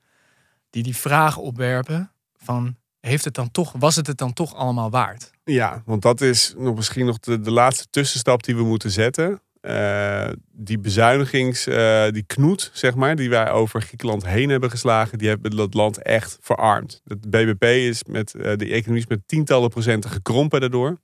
die 0.71 0.83
die 0.83 0.97
vraag 0.97 1.37
opwerpen 1.37 2.13
van 2.37 2.77
heeft 3.01 3.25
het 3.25 3.35
dan 3.35 3.51
toch, 3.51 3.73
was 3.79 3.97
het 3.97 4.07
het 4.07 4.19
dan 4.19 4.33
toch 4.33 4.55
allemaal 4.55 4.91
waard? 4.91 5.31
Ja, 5.45 5.83
want 5.85 6.03
dat 6.03 6.21
is 6.21 6.55
nog 6.57 6.77
misschien 6.77 7.07
nog 7.07 7.19
de, 7.19 7.41
de 7.41 7.51
laatste 7.51 7.87
tussenstap 7.91 8.43
die 8.43 8.57
we 8.57 8.63
moeten 8.63 8.91
zetten. 8.91 9.43
Eh, 9.61 10.29
die 10.53 10.79
bezuinigings, 10.79 11.67
eh, 11.67 12.09
die 12.11 12.25
knoet, 12.27 12.71
zeg 12.73 12.95
maar, 12.95 13.17
die 13.17 13.31
wij 13.31 13.51
over 13.51 13.83
Griekenland 13.83 14.27
heen 14.27 14.49
hebben 14.49 14.71
geslagen, 14.71 15.19
die 15.19 15.29
hebben 15.29 15.57
dat 15.57 15.75
land 15.75 16.03
echt 16.03 16.39
verarmd. 16.41 17.01
Het 17.05 17.31
BBP 17.31 17.65
is 17.65 18.05
met 18.05 18.35
eh, 18.35 18.57
de 18.57 18.69
economie 18.69 19.03
is 19.03 19.09
met 19.09 19.21
tientallen 19.27 19.71
procenten 19.71 20.11
gekrompen 20.11 20.61
daardoor. 20.61 20.99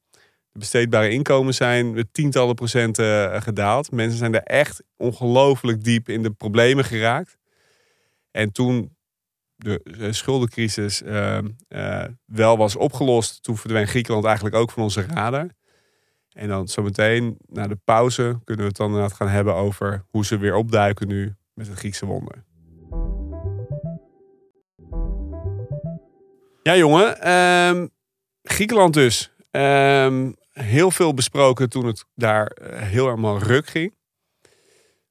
Besteedbare 0.58 1.10
inkomens 1.10 1.56
zijn 1.56 1.92
met 1.92 2.06
tientallen 2.12 2.54
procenten 2.54 3.32
eh, 3.32 3.42
gedaald. 3.42 3.90
Mensen 3.90 4.18
zijn 4.18 4.34
er 4.34 4.42
echt 4.42 4.82
ongelooflijk 4.96 5.84
diep 5.84 6.08
in 6.08 6.22
de 6.22 6.30
problemen 6.30 6.84
geraakt. 6.84 7.36
En 8.30 8.52
toen 8.52 8.96
de 9.56 9.80
eh, 9.82 10.12
schuldencrisis 10.12 11.02
eh, 11.02 11.38
eh, 11.68 12.08
wel 12.24 12.56
was 12.56 12.76
opgelost, 12.76 13.42
toen 13.42 13.56
verdween 13.56 13.86
Griekenland 13.86 14.24
eigenlijk 14.24 14.56
ook 14.56 14.70
van 14.70 14.82
onze 14.82 15.06
radar. 15.06 15.46
En 16.32 16.48
dan 16.48 16.68
zometeen, 16.68 17.36
na 17.46 17.66
de 17.66 17.78
pauze, 17.84 18.40
kunnen 18.44 18.64
we 18.64 18.70
het 18.70 18.76
dan 18.76 19.10
gaan 19.10 19.28
hebben 19.28 19.54
over 19.54 20.04
hoe 20.10 20.24
ze 20.24 20.38
weer 20.38 20.54
opduiken 20.54 21.08
nu 21.08 21.34
met 21.54 21.66
het 21.66 21.78
Griekse 21.78 22.06
wonder. 22.06 22.44
Ja, 26.62 26.76
jongen. 26.76 27.20
ehm, 27.20 27.86
Griekenland 28.42 28.94
dus. 28.94 29.32
Ehm, 29.50 30.32
heel 30.54 30.90
veel 30.90 31.14
besproken 31.14 31.68
toen 31.68 31.86
het 31.86 32.04
daar 32.14 32.46
eh, 32.46 32.80
heel 32.80 33.08
erg 33.08 33.46
ruk 33.46 33.66
ging. 33.66 33.94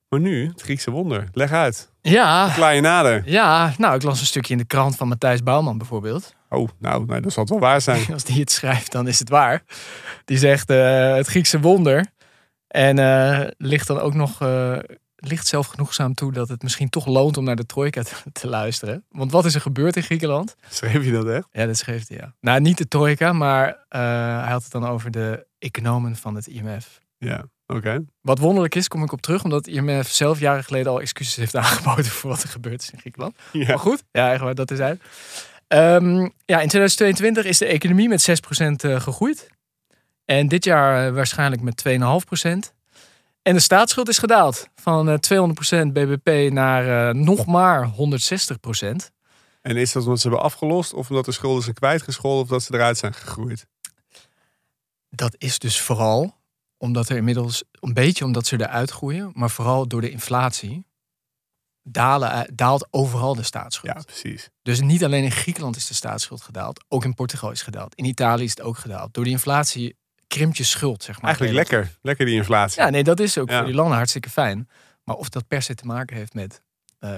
Maar 0.09 0.19
nu, 0.19 0.47
het 0.47 0.61
Griekse 0.61 0.91
wonder. 0.91 1.27
Leg 1.31 1.51
uit. 1.51 1.91
Ja, 2.01 2.69
je 2.71 2.81
nader. 2.81 3.21
ja, 3.25 3.73
nou, 3.77 3.95
ik 3.95 4.03
las 4.03 4.19
een 4.19 4.25
stukje 4.25 4.51
in 4.51 4.59
de 4.59 4.65
krant 4.65 4.95
van 4.95 5.07
Matthijs 5.07 5.43
Bouwman 5.43 5.77
bijvoorbeeld. 5.77 6.35
Oh, 6.49 6.69
nou, 6.79 7.05
nou, 7.05 7.21
dat 7.21 7.33
zal 7.33 7.43
het 7.43 7.51
wel 7.51 7.61
waar 7.61 7.81
zijn. 7.81 8.05
Als 8.13 8.23
die 8.23 8.39
het 8.39 8.51
schrijft, 8.51 8.91
dan 8.91 9.07
is 9.07 9.19
het 9.19 9.29
waar. 9.29 9.63
Die 10.25 10.37
zegt 10.37 10.69
eh, 10.69 11.15
het 11.15 11.27
Griekse 11.27 11.59
wonder. 11.59 12.05
En 12.67 12.99
eh, 12.99 13.47
ligt 13.57 13.87
dan 13.87 13.99
ook 13.99 14.13
nog, 14.13 14.37
ligt 15.25 15.47
zelf 15.47 15.67
genoegzaam 15.67 16.13
toe 16.13 16.31
dat 16.31 16.49
het 16.49 16.63
misschien 16.63 16.89
toch 16.89 17.05
loont 17.05 17.37
om 17.37 17.43
naar 17.43 17.55
de 17.55 17.65
trojka 17.65 18.03
te, 18.03 18.15
te 18.31 18.47
luisteren. 18.47 19.05
Want 19.09 19.31
wat 19.31 19.45
is 19.45 19.55
er 19.55 19.61
gebeurd 19.61 19.95
in 19.95 20.03
Griekenland? 20.03 20.55
Schreef 20.69 21.05
je 21.05 21.11
dat 21.11 21.27
echt? 21.27 21.47
Ja, 21.51 21.65
dat 21.65 21.77
schreef 21.77 22.07
hij, 22.07 22.17
ja. 22.17 22.33
Nou, 22.39 22.61
niet 22.61 22.77
de 22.77 22.87
trojka, 22.87 23.33
maar 23.33 23.67
eh, 23.67 24.01
hij 24.41 24.51
had 24.51 24.63
het 24.63 24.71
dan 24.71 24.85
over 24.85 25.11
de 25.11 25.45
economen 25.59 26.15
van 26.15 26.35
het 26.35 26.47
IMF. 26.47 27.01
Ja, 27.17 27.45
oké. 27.67 28.03
Wat 28.21 28.39
wonderlijk 28.39 28.75
is, 28.75 28.87
kom 28.87 29.03
ik 29.03 29.11
op 29.11 29.21
terug, 29.21 29.43
omdat 29.43 29.65
het 29.65 29.75
IMF 29.75 30.07
zelf 30.07 30.39
jaren 30.39 30.63
geleden 30.63 30.91
al 30.91 31.01
excuses 31.01 31.35
heeft 31.35 31.55
aangeboden 31.65 32.05
voor 32.05 32.29
wat 32.29 32.43
er 32.43 32.49
gebeurd 32.49 32.81
is 32.81 32.91
in 32.91 32.99
Griekenland. 32.99 33.35
Ja. 33.51 33.67
Maar 33.67 33.79
goed, 33.79 34.03
ja, 34.11 34.27
eigenlijk 34.27 34.57
dat 34.57 34.71
is 34.71 34.79
uit. 34.79 35.01
Ehm, 35.67 36.29
ja, 36.45 36.61
in 36.61 36.67
2022 36.67 37.45
is 37.45 37.57
de 37.57 37.65
economie 37.65 38.09
met 38.09 38.21
6% 38.21 38.83
eh, 38.83 39.01
gegroeid. 39.01 39.47
En 40.25 40.47
dit 40.47 40.65
jaar 40.65 41.07
eh, 41.07 41.13
waarschijnlijk 41.13 41.61
met 41.61 41.83
2,5%. 41.87 42.73
En 43.43 43.53
de 43.53 43.59
staatsschuld 43.59 44.09
is 44.09 44.17
gedaald 44.17 44.67
van 44.75 45.09
eh 45.09 45.17
200% 45.85 45.91
BBP 45.91 46.51
naar 46.51 47.09
eh, 47.09 47.15
nog 47.15 47.45
maar 47.45 47.91
160%. 47.91 49.11
En 49.61 49.77
is 49.77 49.91
dat 49.91 50.03
omdat 50.03 50.19
ze 50.19 50.27
hebben 50.27 50.45
afgelost 50.45 50.93
of 50.93 51.09
omdat 51.09 51.25
de 51.25 51.31
schulden 51.31 51.63
zijn 51.63 51.75
kwijtgescholden 51.75 52.43
of 52.43 52.49
dat 52.49 52.63
ze 52.63 52.73
eruit 52.73 52.97
zijn 52.97 53.13
gegroeid? 53.13 53.67
Dat 55.09 55.35
is 55.37 55.59
dus 55.59 55.81
vooral 55.81 56.41
omdat 56.77 57.09
er 57.09 57.17
inmiddels 57.17 57.63
een 57.71 57.93
beetje 57.93 58.25
omdat 58.25 58.45
ze 58.45 58.59
eruit 58.59 58.91
groeien, 58.91 59.31
maar 59.33 59.49
vooral 59.49 59.87
door 59.87 60.01
de 60.01 60.09
inflatie 60.09 60.85
dalen, 61.81 62.31
eh, 62.31 62.41
daalt 62.53 62.87
overal 62.91 63.35
de 63.35 63.43
staatsschuld. 63.43 63.93
Ja, 63.95 64.01
precies. 64.01 64.49
Dus 64.61 64.81
niet 64.81 65.03
alleen 65.03 65.23
in 65.23 65.31
Griekenland 65.31 65.75
is 65.75 65.87
de 65.87 65.93
staatsschuld 65.93 66.41
gedaald, 66.41 66.83
ook 66.87 67.03
in 67.03 67.13
Portugal 67.13 67.51
is 67.51 67.61
gedaald. 67.61 67.95
In 67.95 68.05
Italië 68.05 68.43
is 68.43 68.49
het 68.49 68.61
ook 68.61 68.77
gedaald. 68.77 69.13
Door 69.13 69.23
die 69.23 69.33
inflatie 69.33 69.97
krimpt 70.35 70.57
je 70.57 70.63
schuld, 70.63 71.03
zeg 71.03 71.15
maar. 71.15 71.23
Eigenlijk 71.35 71.55
lekker. 71.55 71.91
Lekker 72.01 72.25
die 72.25 72.35
inflatie. 72.35 72.81
Ja, 72.81 72.89
nee, 72.89 73.03
dat 73.03 73.19
is 73.19 73.37
ook 73.37 73.49
Ja. 73.49 73.57
voor 73.57 73.65
die 73.65 73.75
landen 73.75 73.95
hartstikke 73.95 74.29
fijn. 74.29 74.69
Maar 75.03 75.15
of 75.15 75.29
dat 75.29 75.47
per 75.47 75.61
se 75.61 75.75
te 75.75 75.85
maken 75.85 76.15
heeft 76.17 76.33
met 76.33 76.61
eh, 76.99 77.09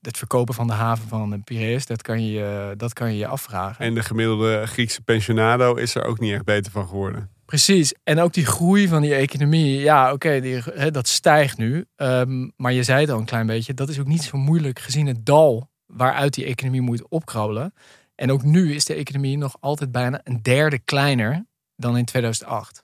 het 0.00 0.18
verkopen 0.18 0.54
van 0.54 0.66
de 0.66 0.72
haven 0.72 1.08
van 1.08 1.44
Piraeus, 1.44 1.86
dat 1.86 2.02
kan 2.02 2.24
je, 2.26 2.32
je- 2.32 2.74
dat 2.76 2.92
kan 2.92 3.10
je 3.12 3.18
je 3.18 3.26
afvragen. 3.26 3.84
En 3.84 3.94
de 3.94 4.02
gemiddelde 4.02 4.66
Griekse 4.66 5.02
pensionado 5.02 5.74
is 5.74 5.94
er 5.94 6.04
ook 6.04 6.20
niet 6.20 6.32
echt 6.32 6.44
beter 6.44 6.72
van 6.72 6.88
geworden. 6.88 7.30
Precies. 7.46 7.94
En 8.04 8.20
ook 8.20 8.32
die 8.32 8.46
groei 8.46 8.88
van 8.88 9.02
die 9.02 9.14
economie. 9.14 9.78
Ja, 9.80 10.12
oké, 10.12 10.60
dat 10.90 11.08
stijgt 11.08 11.58
nu. 11.58 11.84
Ehm, 11.96 12.48
maar 12.56 12.72
je 12.72 12.82
zei 12.82 13.00
het 13.00 13.10
al 13.10 13.18
een 13.18 13.24
klein 13.24 13.46
beetje. 13.46 13.74
Dat 13.74 13.88
is 13.88 13.98
ook 14.00 14.06
niet 14.06 14.22
zo 14.22 14.38
moeilijk 14.38 14.78
gezien 14.78 15.06
het 15.06 15.26
dal 15.26 15.70
waaruit 15.86 16.34
die 16.34 16.44
economie 16.44 16.80
moet 16.80 17.08
opkrabbelen. 17.08 17.74
En 18.14 18.32
ook 18.32 18.42
nu 18.42 18.74
is 18.74 18.84
de 18.84 18.94
economie 18.94 19.38
nog 19.38 19.56
altijd 19.60 19.92
bijna 19.92 20.20
een 20.24 20.42
derde 20.42 20.78
kleiner 20.78 21.46
dan 21.76 21.96
in 21.96 22.04
2008. 22.04 22.82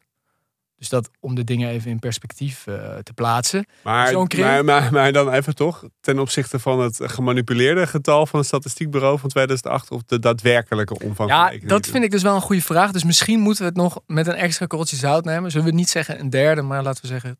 Dus 0.79 0.89
dat 0.89 1.11
om 1.21 1.35
de 1.35 1.45
dingen 1.45 1.71
even 1.71 1.91
in 1.91 1.99
perspectief 1.99 2.67
eh, 2.67 2.97
te 2.97 3.13
plaatsen. 3.13 3.67
Maar, 3.83 4.27
maar, 4.37 4.65
maar, 4.65 4.93
maar 4.93 5.13
dan 5.13 5.33
even 5.33 5.55
toch, 5.55 5.85
ten 6.01 6.19
opzichte 6.19 6.59
van 6.59 6.81
het 6.81 7.01
gemanipuleerde 7.03 7.87
getal 7.87 8.27
van 8.27 8.39
het 8.39 8.49
statistiekbureau 8.49 9.19
van 9.19 9.29
2008 9.29 9.91
of 9.91 10.03
de 10.03 10.19
daadwerkelijke 10.19 10.95
omvang 10.95 11.17
van 11.17 11.27
Ja, 11.27 11.43
de 11.43 11.49
economie? 11.49 11.69
dat 11.69 11.87
vind 11.87 12.05
ik 12.05 12.11
dus 12.11 12.23
wel 12.23 12.35
een 12.35 12.41
goede 12.41 12.63
vraag. 12.63 12.93
Dus 12.93 13.05
misschien 13.05 13.41
moeten 13.41 13.63
we 13.63 13.69
het 13.69 13.79
nog 13.79 14.01
met 14.07 14.27
een 14.27 14.35
extra 14.35 14.67
korreltje 14.67 14.97
zout 14.97 15.25
nemen. 15.25 15.51
Zullen 15.51 15.67
we 15.67 15.73
niet 15.73 15.91
zeggen 15.91 16.21
een 16.21 16.31
derde, 16.31 16.63
maar 16.63 16.83
laten 16.83 17.03
we 17.03 17.09
zeggen 17.09 17.39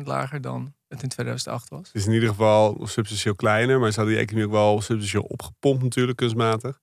20% 0.00 0.02
lager 0.04 0.40
dan 0.40 0.74
het 0.88 1.02
in 1.02 1.08
2008 1.08 1.68
was. 1.68 1.86
Het 1.86 1.94
is 1.94 2.06
in 2.06 2.12
ieder 2.12 2.28
geval 2.28 2.80
substantieel 2.86 3.34
kleiner, 3.34 3.80
maar 3.80 3.90
ze 3.90 3.96
hadden 3.96 4.14
die 4.14 4.24
economie 4.24 4.46
ook 4.46 4.54
wel 4.54 4.80
substantieel 4.80 5.22
opgepompt 5.22 5.82
natuurlijk, 5.82 6.16
kunstmatig. 6.16 6.80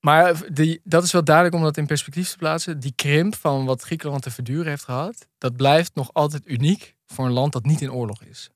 Maar 0.00 0.52
die, 0.52 0.80
dat 0.84 1.04
is 1.04 1.12
wel 1.12 1.24
duidelijk 1.24 1.56
om 1.56 1.62
dat 1.62 1.76
in 1.76 1.86
perspectief 1.86 2.30
te 2.30 2.36
plaatsen. 2.36 2.80
Die 2.80 2.92
krimp 2.96 3.34
van 3.34 3.64
wat 3.64 3.82
Griekenland 3.82 4.22
te 4.22 4.30
verduren 4.30 4.66
heeft 4.68 4.84
gehad, 4.84 5.26
dat 5.38 5.56
blijft 5.56 5.94
nog 5.94 6.10
altijd 6.12 6.42
uniek 6.44 6.94
voor 7.06 7.24
een 7.26 7.32
land 7.32 7.52
dat 7.52 7.64
niet 7.64 7.80
in 7.80 7.92
oorlog 7.92 8.22
is. 8.22 8.50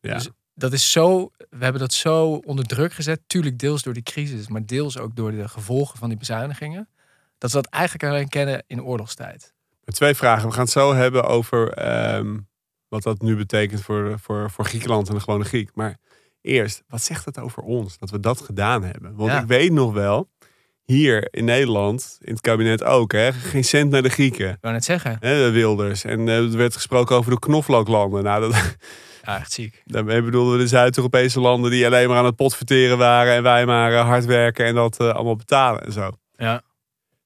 Ja. 0.00 0.14
Dus 0.14 0.28
dat 0.54 0.72
is 0.72 0.90
zo, 0.92 1.30
we 1.50 1.62
hebben 1.64 1.80
dat 1.80 1.92
zo 1.92 2.30
onder 2.32 2.64
druk 2.64 2.92
gezet. 2.92 3.20
Tuurlijk 3.26 3.58
deels 3.58 3.82
door 3.82 3.92
die 3.94 4.02
crisis, 4.02 4.48
maar 4.48 4.66
deels 4.66 4.98
ook 4.98 5.16
door 5.16 5.30
de 5.30 5.48
gevolgen 5.48 5.98
van 5.98 6.08
die 6.08 6.18
bezuinigingen. 6.18 6.88
Dat 7.38 7.52
we 7.52 7.60
dat 7.60 7.72
eigenlijk 7.72 8.04
alleen 8.04 8.28
kennen 8.28 8.64
in 8.66 8.82
oorlogstijd. 8.82 9.54
Met 9.84 9.94
twee 9.94 10.14
vragen. 10.14 10.46
We 10.48 10.54
gaan 10.54 10.62
het 10.62 10.72
zo 10.72 10.94
hebben 10.94 11.24
over 11.24 11.72
ehm, 11.72 12.38
wat 12.88 13.02
dat 13.02 13.22
nu 13.22 13.36
betekent 13.36 13.82
voor, 13.82 14.18
voor, 14.18 14.50
voor 14.50 14.64
Griekenland 14.64 15.08
en 15.08 15.14
de 15.14 15.20
gewone 15.20 15.44
Griek. 15.44 15.70
Maar 15.74 15.96
eerst, 16.40 16.82
wat 16.88 17.02
zegt 17.02 17.24
het 17.24 17.38
over 17.38 17.62
ons 17.62 17.98
dat 17.98 18.10
we 18.10 18.20
dat 18.20 18.40
gedaan 18.40 18.84
hebben? 18.84 19.14
Want 19.14 19.30
Ja. 19.30 19.40
ik 19.40 19.46
weet 19.46 19.72
nog 19.72 19.92
wel, 19.92 20.30
hier 20.92 21.28
in 21.30 21.44
Nederland, 21.44 22.18
in 22.20 22.32
het 22.32 22.40
kabinet 22.40 22.84
ook, 22.84 23.12
hè, 23.12 23.32
geen 23.32 23.64
cent 23.64 23.90
naar 23.90 24.02
de 24.02 24.08
Grieken. 24.08 24.48
Ik 24.48 24.58
wou 24.60 24.74
net 24.74 24.84
zeggen. 24.84 25.16
Hè, 25.20 25.44
de 25.44 25.50
Wilders. 25.50 26.04
En 26.04 26.28
eh, 26.28 26.36
er 26.36 26.56
werd 26.56 26.74
gesproken 26.74 27.16
over 27.16 27.30
de 27.30 27.38
knoflooklanden. 27.38 28.22
Nou, 28.22 28.40
dat, 28.40 28.76
Ja, 29.22 29.38
echt 29.38 29.52
ziek. 29.52 29.82
daarmee 29.84 30.22
bedoelden 30.22 30.52
we 30.52 30.62
de 30.62 30.68
Zuid-Europese 30.68 31.40
landen 31.40 31.70
die 31.70 31.86
alleen 31.86 32.08
maar 32.08 32.18
aan 32.18 32.24
het 32.24 32.36
potverteren 32.36 32.98
waren. 32.98 33.34
En 33.34 33.42
wij 33.42 33.66
maar 33.66 33.92
eh, 33.92 34.06
hard 34.06 34.24
werken 34.24 34.66
en 34.66 34.74
dat 34.74 35.00
eh, 35.00 35.08
allemaal 35.08 35.36
betalen 35.36 35.84
en 35.84 35.92
zo. 35.92 36.10
Ja. 36.36 36.62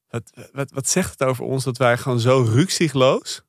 Wat, 0.09 0.33
wat, 0.53 0.71
wat 0.71 0.89
zegt 0.89 1.11
het 1.11 1.29
over 1.29 1.45
ons 1.45 1.65
dat 1.65 1.77
wij 1.77 1.97
gewoon 1.97 2.21
zo 2.21 2.47
rukzichtloos 2.49 3.43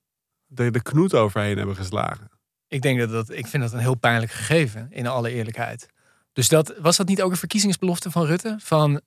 de, 0.46 0.72
de 0.72 0.82
knoet 0.82 1.14
overheen 1.14 1.58
hebben 1.58 1.76
geslagen? 1.76 2.30
Ik 2.68 2.82
denk 2.82 3.00
dat 3.00 3.10
dat, 3.10 3.30
ik 3.30 3.48
vind 3.48 3.64
dat 3.64 3.74
een 3.74 3.80
heel 3.80 3.98
pijnlijk 3.98 4.32
gegeven, 4.32 4.88
in 4.90 5.08
alle 5.08 5.30
eerlijkheid. 5.30 5.88
Dus 6.34 6.48
dat, 6.48 6.74
was 6.80 6.98
dat 6.98 7.08
niet 7.08 7.22
ook 7.22 7.32
een 7.32 7.38
verkiezingsbelofte 7.38 8.12
van 8.12 8.26
Rutte? 8.26 8.56
Van, 8.60 9.02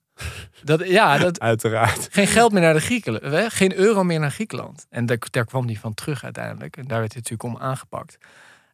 dat, 0.63 0.87
ja, 0.87 1.17
dat, 1.27 1.39
Uiteraard. 1.39 2.07
geen 2.11 2.27
geld 2.27 2.51
meer 2.51 2.61
naar 2.61 2.73
de 2.73 2.79
Griekenland, 2.79 3.23
hè? 3.23 3.49
geen 3.49 3.75
euro 3.75 4.03
meer 4.03 4.19
naar 4.19 4.31
Griekenland. 4.31 4.85
En 4.89 5.05
daar, 5.05 5.17
daar 5.31 5.45
kwam 5.45 5.65
hij 5.65 5.75
van 5.75 5.93
terug 5.93 6.23
uiteindelijk. 6.23 6.77
En 6.77 6.87
daar 6.87 6.99
werd 6.99 7.13
hij 7.13 7.21
natuurlijk 7.21 7.55
om 7.55 7.61
aangepakt. 7.61 8.17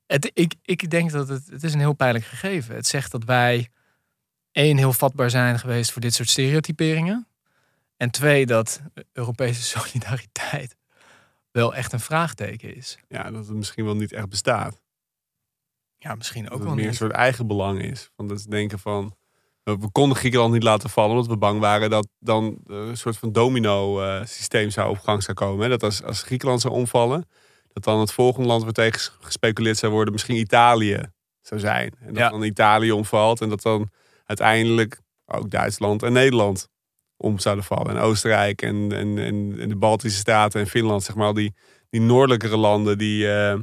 Het, 0.08 0.32
ik, 0.34 0.54
ik 0.62 0.89
denk 0.89 1.12
dat 1.12 1.28
het, 1.28 1.48
het 1.50 1.63
is 1.63 1.74
een 1.74 1.80
heel 1.80 1.94
pijnlijk 1.94 2.26
gegeven. 2.26 2.76
Het 2.76 2.88
zegt 2.88 3.12
dat 3.12 3.24
wij 3.24 3.70
één 4.52 4.78
heel 4.78 4.94
vatbaar 4.94 5.30
zijn 5.30 5.60
geweest 5.60 5.92
voor 5.92 6.02
dit 6.02 6.13
soort 6.13 6.30
stereotyperingen. 6.30 7.28
En 7.98 8.10
twee, 8.10 8.46
dat 8.46 8.82
Europese 9.13 9.63
solidariteit 9.80 10.76
wel 11.52 11.76
echt 11.76 11.94
een 11.94 12.00
vraagteken 12.00 12.76
is. 12.76 12.98
Ja, 13.08 13.32
dat 13.32 13.48
het 13.48 13.56
misschien 13.56 13.86
wel 13.86 13.96
niet 13.96 14.12
echt 14.12 14.30
bestaat. 14.30 14.82
Ja, 16.04 16.16
misschien 16.16 16.50
ook 16.50 16.63
wel 16.63 16.76
meer 16.76 16.88
een 16.88 16.94
soort 16.94 17.12
eigen 17.12 17.48
belang 17.48 17.82
is. 17.82 18.10
Van 18.16 18.28
dat 18.28 18.42
ze 18.42 18.50
denken 18.50 18.80
van... 18.80 19.16
We 19.63 19.92
konden 19.92 20.18
Griekenland 20.18 20.54
niet 20.54 20.63
laten 20.63 20.89
vallen 20.89 21.12
omdat 21.12 21.28
we 21.28 21.38
bang 21.38 21.60
waren 21.60 21.89
dat 21.89 22.08
dan 22.20 22.58
een 22.66 22.98
soort 22.98 23.18
van 23.18 23.32
domino 23.32 24.02
eh, 24.02 24.26
systeem 24.26 24.70
zou 24.70 24.89
op 24.89 25.00
gang 25.00 25.24
zou 25.24 25.38
komen. 25.38 25.63
hè. 25.63 25.70
Dat 25.70 25.84
als, 25.84 26.04
als 26.04 26.22
Griekenland 26.24 26.62
zou 26.62 26.74
omvallen, 26.74 27.28
dat 27.74 27.84
dan 27.84 28.00
het 28.00 28.12
volgende 28.12 28.48
land 28.48 28.63
waar 28.63 28.72
tegen 28.72 29.12
gespeculeerd 29.22 29.78
zou 29.78 29.92
worden 29.92 30.13
misschien 30.13 30.36
Italië 30.38 31.02
zou 31.42 31.60
zijn. 31.60 31.92
En 32.00 32.08
dat 32.08 32.18
Ja. 32.18 32.30
dan 32.30 32.44
Italië 32.44 32.92
omvalt 32.92 33.42
en 33.42 33.50
dat 33.50 33.62
dan 33.62 33.89
uiteindelijk 34.26 35.00
ook 35.26 35.50
Duitsland 35.50 36.04
en 36.04 36.13
Nederland 36.13 36.68
om 37.18 37.39
zouden 37.39 37.63
vallen. 37.63 37.96
En 37.96 38.02
Oostenrijk 38.02 38.62
en, 38.62 38.92
en, 38.92 39.18
en, 39.18 39.70
de 39.70 39.76
Baltische 39.76 40.20
Staten 40.20 40.60
en 40.62 40.68
Finland, 40.68 41.04
zeg 41.04 41.16
maar, 41.16 41.28
al 41.28 41.34
die, 41.34 41.54
die 41.89 42.02
noordelijkere 42.02 42.58
landen, 42.58 42.98
die, 42.98 43.28
eh, 43.28 43.52
eh, 43.52 43.60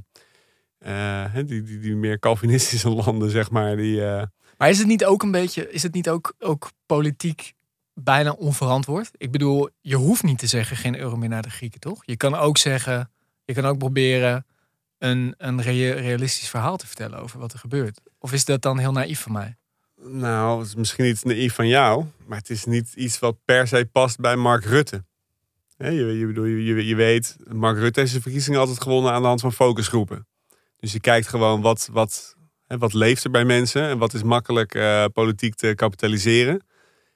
die, 1.46 1.62
die, 1.62 1.78
die 1.78 1.94
meer 1.96 2.18
Calvinistische 2.18 2.88
landen, 3.04 3.30
zeg 3.30 3.50
maar, 3.50 3.76
die... 3.76 4.04
eh, 4.04 4.22
Maar 4.58 4.68
is 4.68 4.78
het 4.78 4.86
niet 4.86 5.04
ook 5.04 5.22
een 5.22 5.30
beetje, 5.30 5.70
is 5.72 5.82
het 5.82 5.94
niet 5.94 6.08
ook, 6.08 6.34
ook 6.38 6.70
politiek 6.86 7.52
bijna 7.94 8.30
onverantwoord? 8.32 9.10
Ik 9.16 9.30
bedoel, 9.30 9.68
je 9.80 9.96
hoeft 9.96 10.22
niet 10.22 10.38
te 10.38 10.46
zeggen 10.46 10.76
geen 10.76 10.98
euro 10.98 11.16
meer 11.16 11.28
naar 11.28 11.42
de 11.42 11.50
Grieken, 11.50 11.80
toch? 11.80 12.02
Je 12.04 12.16
kan 12.16 12.34
ook 12.34 12.58
zeggen, 12.58 13.10
je 13.44 13.54
kan 13.54 13.64
ook 13.66 13.78
proberen 13.78 14.46
een, 14.98 15.34
een 15.36 15.62
rea- 15.62 15.94
realistisch 15.94 16.48
verhaal 16.48 16.76
te 16.76 16.86
vertellen 16.86 17.18
over 17.18 17.38
wat 17.40 17.52
er 17.52 17.58
gebeurt. 17.58 18.00
Of 18.18 18.32
is 18.32 18.44
dat 18.44 18.62
dan 18.62 18.78
heel 18.78 18.92
naïef 18.92 19.20
van 19.20 19.32
mij? 19.32 19.56
Nou, 20.02 20.62
is 20.62 20.74
misschien 20.74 21.04
iets 21.06 21.22
naïef 21.22 21.54
van 21.54 21.68
jou, 21.68 22.04
maar 22.26 22.38
het 22.38 22.50
is 22.50 22.64
niet 22.64 22.92
iets 22.94 23.18
wat 23.18 23.36
per 23.44 23.68
se 23.68 23.88
past 23.92 24.18
bij 24.20 24.36
Mark 24.36 24.64
Rutte. 24.64 25.04
Je, 25.76 25.92
je, 25.92 26.26
bedoel, 26.26 26.44
je, 26.44 26.64
je- 26.64 26.86
je 26.86 26.94
weet, 26.94 27.36
Mark 27.52 27.76
Rutte 27.78 27.98
heeft 28.00 28.10
zijn 28.12 28.22
verkiezingen 28.22 28.60
altijd 28.60 28.80
gewonnen 28.82 29.12
aan 29.12 29.22
de 29.22 29.28
hand 29.28 29.40
van 29.40 29.52
focusgroepen. 29.52 30.26
Dus 30.80 30.92
je 30.92 31.00
kijkt 31.00 31.28
gewoon 31.28 31.60
wat, 31.60 31.88
wat, 31.92 32.36
hè, 32.66 32.78
wat 32.78 32.92
leeft 32.92 33.24
er 33.24 33.30
bij 33.30 33.44
mensen 33.44 33.82
en 33.82 33.98
wat 33.98 34.14
is 34.14 34.22
makkelijk 34.22 34.74
eh, 34.74 35.04
politiek 35.12 35.54
te 35.54 35.72
kapitaliseren. 35.74 36.66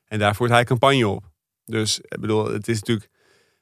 En 0.04 0.18
daar 0.18 0.34
voert 0.34 0.50
hij 0.50 0.64
campagne 0.64 1.08
op. 1.08 1.24
Dus 1.64 2.00
ik 2.00 2.20
bedoel, 2.20 2.52
het 2.52 2.68
is 2.68 2.78
natuurlijk. 2.78 3.08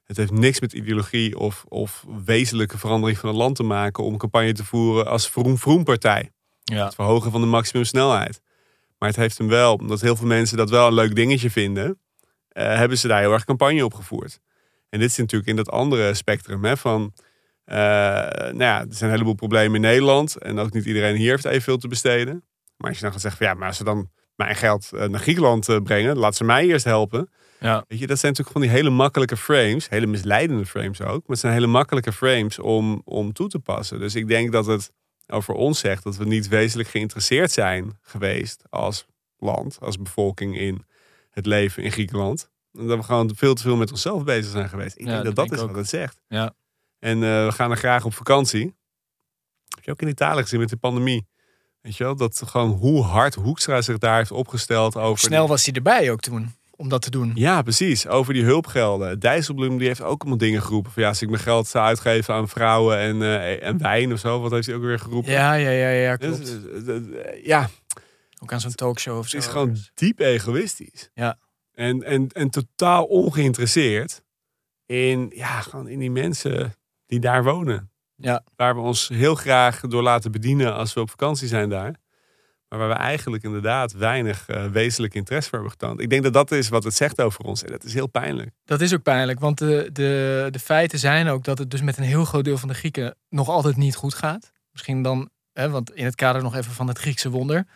Het 0.04 0.16
heeft 0.16 0.32
niks 0.32 0.60
met 0.60 0.72
ideologie 0.72 1.38
of, 1.38 1.64
of 1.68 2.04
wezenlijke 2.24 2.78
verandering 2.78 3.18
van 3.18 3.28
het 3.28 3.38
land 3.38 3.56
te 3.56 3.62
maken 3.62 4.04
om 4.04 4.16
campagne 4.16 4.52
te 4.52 4.64
voeren 4.64 5.06
als 5.06 5.28
Vroom-Vroom-partij 5.30 6.30
Ja. 6.64 6.84
het 6.84 6.94
verhogen 6.94 7.30
van 7.30 7.40
de 7.40 7.46
maximumsnelheid. 7.46 8.40
Maar 8.98 9.08
het 9.08 9.18
heeft 9.18 9.38
hem 9.38 9.48
wel, 9.48 9.74
omdat 9.74 10.00
heel 10.00 10.16
veel 10.16 10.26
mensen 10.26 10.56
dat 10.56 10.70
wel 10.70 10.86
een 10.86 10.94
leuk 10.94 11.14
dingetje 11.14 11.50
vinden, 11.50 11.98
eh, 12.48 12.64
hebben 12.76 12.98
ze 12.98 13.08
daar 13.08 13.20
heel 13.20 13.32
erg 13.32 13.44
campagne 13.44 13.84
op 13.84 13.94
gevoerd. 13.94 14.40
En 14.88 14.98
dit 14.98 15.10
is 15.10 15.16
natuurlijk 15.16 15.50
in 15.50 15.56
dat 15.56 15.70
andere 15.70 16.14
spectrum 16.14 16.64
hè, 16.64 16.76
van, 16.76 17.12
eh, 17.64 17.76
nou 17.76 18.58
ja, 18.58 18.80
er 18.80 18.86
zijn 18.88 19.10
een 19.10 19.16
heleboel 19.16 19.34
problemen 19.34 19.74
in 19.74 19.80
Nederland 19.80 20.36
en 20.36 20.58
ook 20.58 20.72
niet 20.72 20.84
iedereen 20.84 21.16
hier 21.16 21.30
heeft 21.30 21.44
evenveel 21.44 21.78
te 21.78 21.88
besteden. 21.88 22.44
Maar 22.76 22.88
als 22.88 22.96
je 22.96 23.02
dan 23.02 23.12
gaat 23.12 23.20
zeggen, 23.20 23.40
van, 23.40 23.48
ja, 23.52 23.58
maar 23.58 23.68
als 23.68 23.76
ze 23.76 23.84
dan 23.84 24.10
mijn 24.34 24.56
geld 24.56 24.90
eh, 24.92 25.08
naar 25.08 25.20
Griekenland 25.20 25.68
eh, 25.68 25.76
brengen, 25.82 26.16
laat 26.16 26.36
ze 26.36 26.44
mij 26.44 26.66
eerst 26.66 26.84
helpen. 26.84 27.30
Ja. 27.60 27.84
Weet 27.88 27.98
je, 27.98 28.06
dat 28.06 28.18
zijn 28.18 28.32
natuurlijk 28.32 28.58
van 28.58 28.60
die 28.60 28.70
hele 28.70 28.90
makkelijke 28.90 29.36
frames, 29.36 29.88
hele 29.88 30.06
misleidende 30.06 30.66
frames 30.66 31.00
ook, 31.00 31.08
maar 31.08 31.22
het 31.26 31.38
zijn 31.38 31.52
hele 31.52 31.66
makkelijke 31.66 32.12
frames 32.12 32.58
om, 32.58 33.02
om 33.04 33.32
toe 33.32 33.48
te 33.48 33.58
passen. 33.58 33.98
Dus 33.98 34.14
ik 34.14 34.28
denk 34.28 34.52
dat 34.52 34.66
het 34.66 34.92
over 35.26 35.54
ons 35.54 35.78
zegt 35.78 36.04
dat 36.04 36.16
we 36.16 36.24
niet 36.24 36.48
wezenlijk 36.48 36.88
geïnteresseerd 36.88 37.50
zijn 37.50 37.98
geweest 38.00 38.62
als 38.68 39.06
land, 39.38 39.78
als 39.80 39.98
bevolking 39.98 40.58
in 40.58 40.84
het 41.30 41.46
leven 41.46 41.82
in 41.82 41.92
Griekenland. 41.92 42.50
En 42.72 42.86
dat 42.86 42.98
we 42.98 43.04
gewoon 43.04 43.30
veel 43.34 43.54
te 43.54 43.62
veel 43.62 43.76
met 43.76 43.90
onszelf 43.90 44.24
bezig 44.24 44.50
zijn 44.50 44.68
geweest. 44.68 44.98
Ik 44.98 45.06
Ja, 45.06 45.12
denk 45.12 45.24
dat 45.24 45.34
dat 45.34 45.48
dat 45.48 45.58
is 45.58 45.64
wat 45.64 45.76
het 45.76 45.88
zegt. 45.88 46.20
Ja. 46.28 46.54
En 47.02 47.22
eh, 47.22 47.44
we 47.46 47.52
gaan 47.52 47.70
er 47.70 47.76
graag 47.76 48.04
op 48.04 48.14
vakantie. 48.14 48.74
Heb 49.74 49.84
je 49.84 49.90
ook 49.90 50.02
in 50.02 50.08
Italië 50.08 50.42
gezien 50.42 50.60
met 50.60 50.68
de 50.68 50.76
pandemie? 50.76 51.26
Weet 51.80 51.96
je 51.96 52.04
wel, 52.04 52.16
dat 52.16 52.42
gewoon 52.46 52.70
hoe 52.70 53.02
hard 53.02 53.34
Hoekstra 53.34 53.82
zich 53.82 53.98
daar 53.98 54.16
heeft 54.16 54.30
opgesteld 54.30 54.96
over... 54.96 55.18
Snel 55.24 55.48
was 55.48 55.64
hij 55.64 55.74
erbij 55.74 56.10
ook 56.10 56.20
toen, 56.20 56.54
om 56.70 56.88
dat 56.88 57.02
te 57.02 57.10
doen. 57.10 57.32
Ja, 57.34 57.62
precies. 57.62 58.06
Over 58.06 58.34
die 58.34 58.44
hulpgelden. 58.44 59.18
Dijsselbloem 59.20 59.78
die 59.78 59.86
heeft 59.86 60.02
ook 60.02 60.20
allemaal 60.20 60.38
dingen 60.38 60.62
geroepen. 60.62 60.92
Van 60.92 61.02
ja, 61.02 61.08
als 61.08 61.22
ik 61.22 61.28
mijn 61.30 61.42
geld 61.42 61.66
zou 61.68 61.86
uitgeven 61.86 62.34
aan 62.34 62.48
vrouwen 62.48 62.98
en, 62.98 63.22
eh, 63.22 63.66
en 63.66 63.78
wijn 63.78 64.12
of 64.12 64.18
zo. 64.18 64.40
Wat 64.40 64.50
heeft 64.50 64.66
hij 64.66 64.76
ook 64.76 64.82
weer 64.82 64.98
geroepen? 64.98 65.32
Ja, 65.32 65.52
ja, 65.54 65.70
ja, 65.70 65.88
ja, 65.88 66.16
Dus, 66.16 66.36
klopt. 66.38 66.88
eh, 66.88 67.44
ja, 67.44 67.68
Ook 68.42 68.52
aan 68.52 68.60
zo'n 68.60 68.72
talkshow 68.74 69.16
of 69.16 69.22
het 69.22 69.30
zo. 69.30 69.36
is 69.36 69.46
gewoon 69.46 69.76
diep 69.94 70.18
egoïstisch. 70.20 71.10
Ja. 71.14 71.38
En, 71.74 72.02
en, 72.02 72.28
en 72.28 72.50
totaal 72.50 73.04
ongeïnteresseerd 73.04 74.22
in, 74.86 75.32
ja, 75.34 75.60
gewoon 75.60 75.88
in 75.88 75.98
die 75.98 76.10
mensen 76.10 76.74
die 77.12 77.20
daar 77.20 77.44
wonen. 77.44 77.90
Ja. 78.16 78.44
Waar 78.56 78.74
we 78.74 78.80
ons 78.80 79.08
heel 79.08 79.34
graag 79.34 79.80
door 79.80 80.02
laten 80.02 80.32
bedienen 80.32 80.74
als 80.74 80.92
we 80.92 81.00
op 81.00 81.10
vakantie 81.10 81.48
zijn 81.48 81.68
daar. 81.68 81.94
Maar 82.68 82.78
waar 82.78 82.88
we 82.88 82.94
eigenlijk 82.94 83.42
inderdaad 83.42 83.92
weinig 83.92 84.48
eh, 84.48 84.66
wezenlijk 84.66 85.14
interesse 85.14 85.50
voor 85.50 85.58
hebben 85.58 85.78
getoond. 85.78 86.00
Ik 86.00 86.10
denk 86.10 86.22
dat 86.22 86.32
dat 86.32 86.50
is 86.50 86.68
wat 86.68 86.84
het 86.84 86.94
zegt 86.94 87.20
over 87.20 87.44
ons. 87.44 87.64
En 87.64 87.70
dat 87.70 87.84
is 87.84 87.94
heel 87.94 88.06
pijnlijk. 88.06 88.50
Dat 88.64 88.80
is 88.80 88.94
ook 88.94 89.02
pijnlijk, 89.02 89.40
want 89.40 89.58
de, 89.58 89.90
de, 89.92 90.48
de 90.50 90.58
feiten 90.58 90.98
zijn 90.98 91.28
ook 91.28 91.44
dat 91.44 91.58
het 91.58 91.70
dus 91.70 91.82
met 91.82 91.96
een 91.96 92.04
heel 92.04 92.24
groot 92.24 92.44
deel 92.44 92.58
van 92.58 92.68
de 92.68 92.74
Grieken 92.74 93.16
nog 93.28 93.48
altijd 93.48 93.76
niet 93.76 93.94
goed 93.94 94.14
gaat. 94.14 94.52
Misschien 94.70 95.02
dan, 95.02 95.30
hè, 95.52 95.70
want 95.70 95.94
in 95.94 96.04
het 96.04 96.14
kader 96.14 96.42
nog 96.42 96.56
even 96.56 96.72
van 96.72 96.88
het 96.88 96.98
Griekse 96.98 97.30
wonder. 97.30 97.66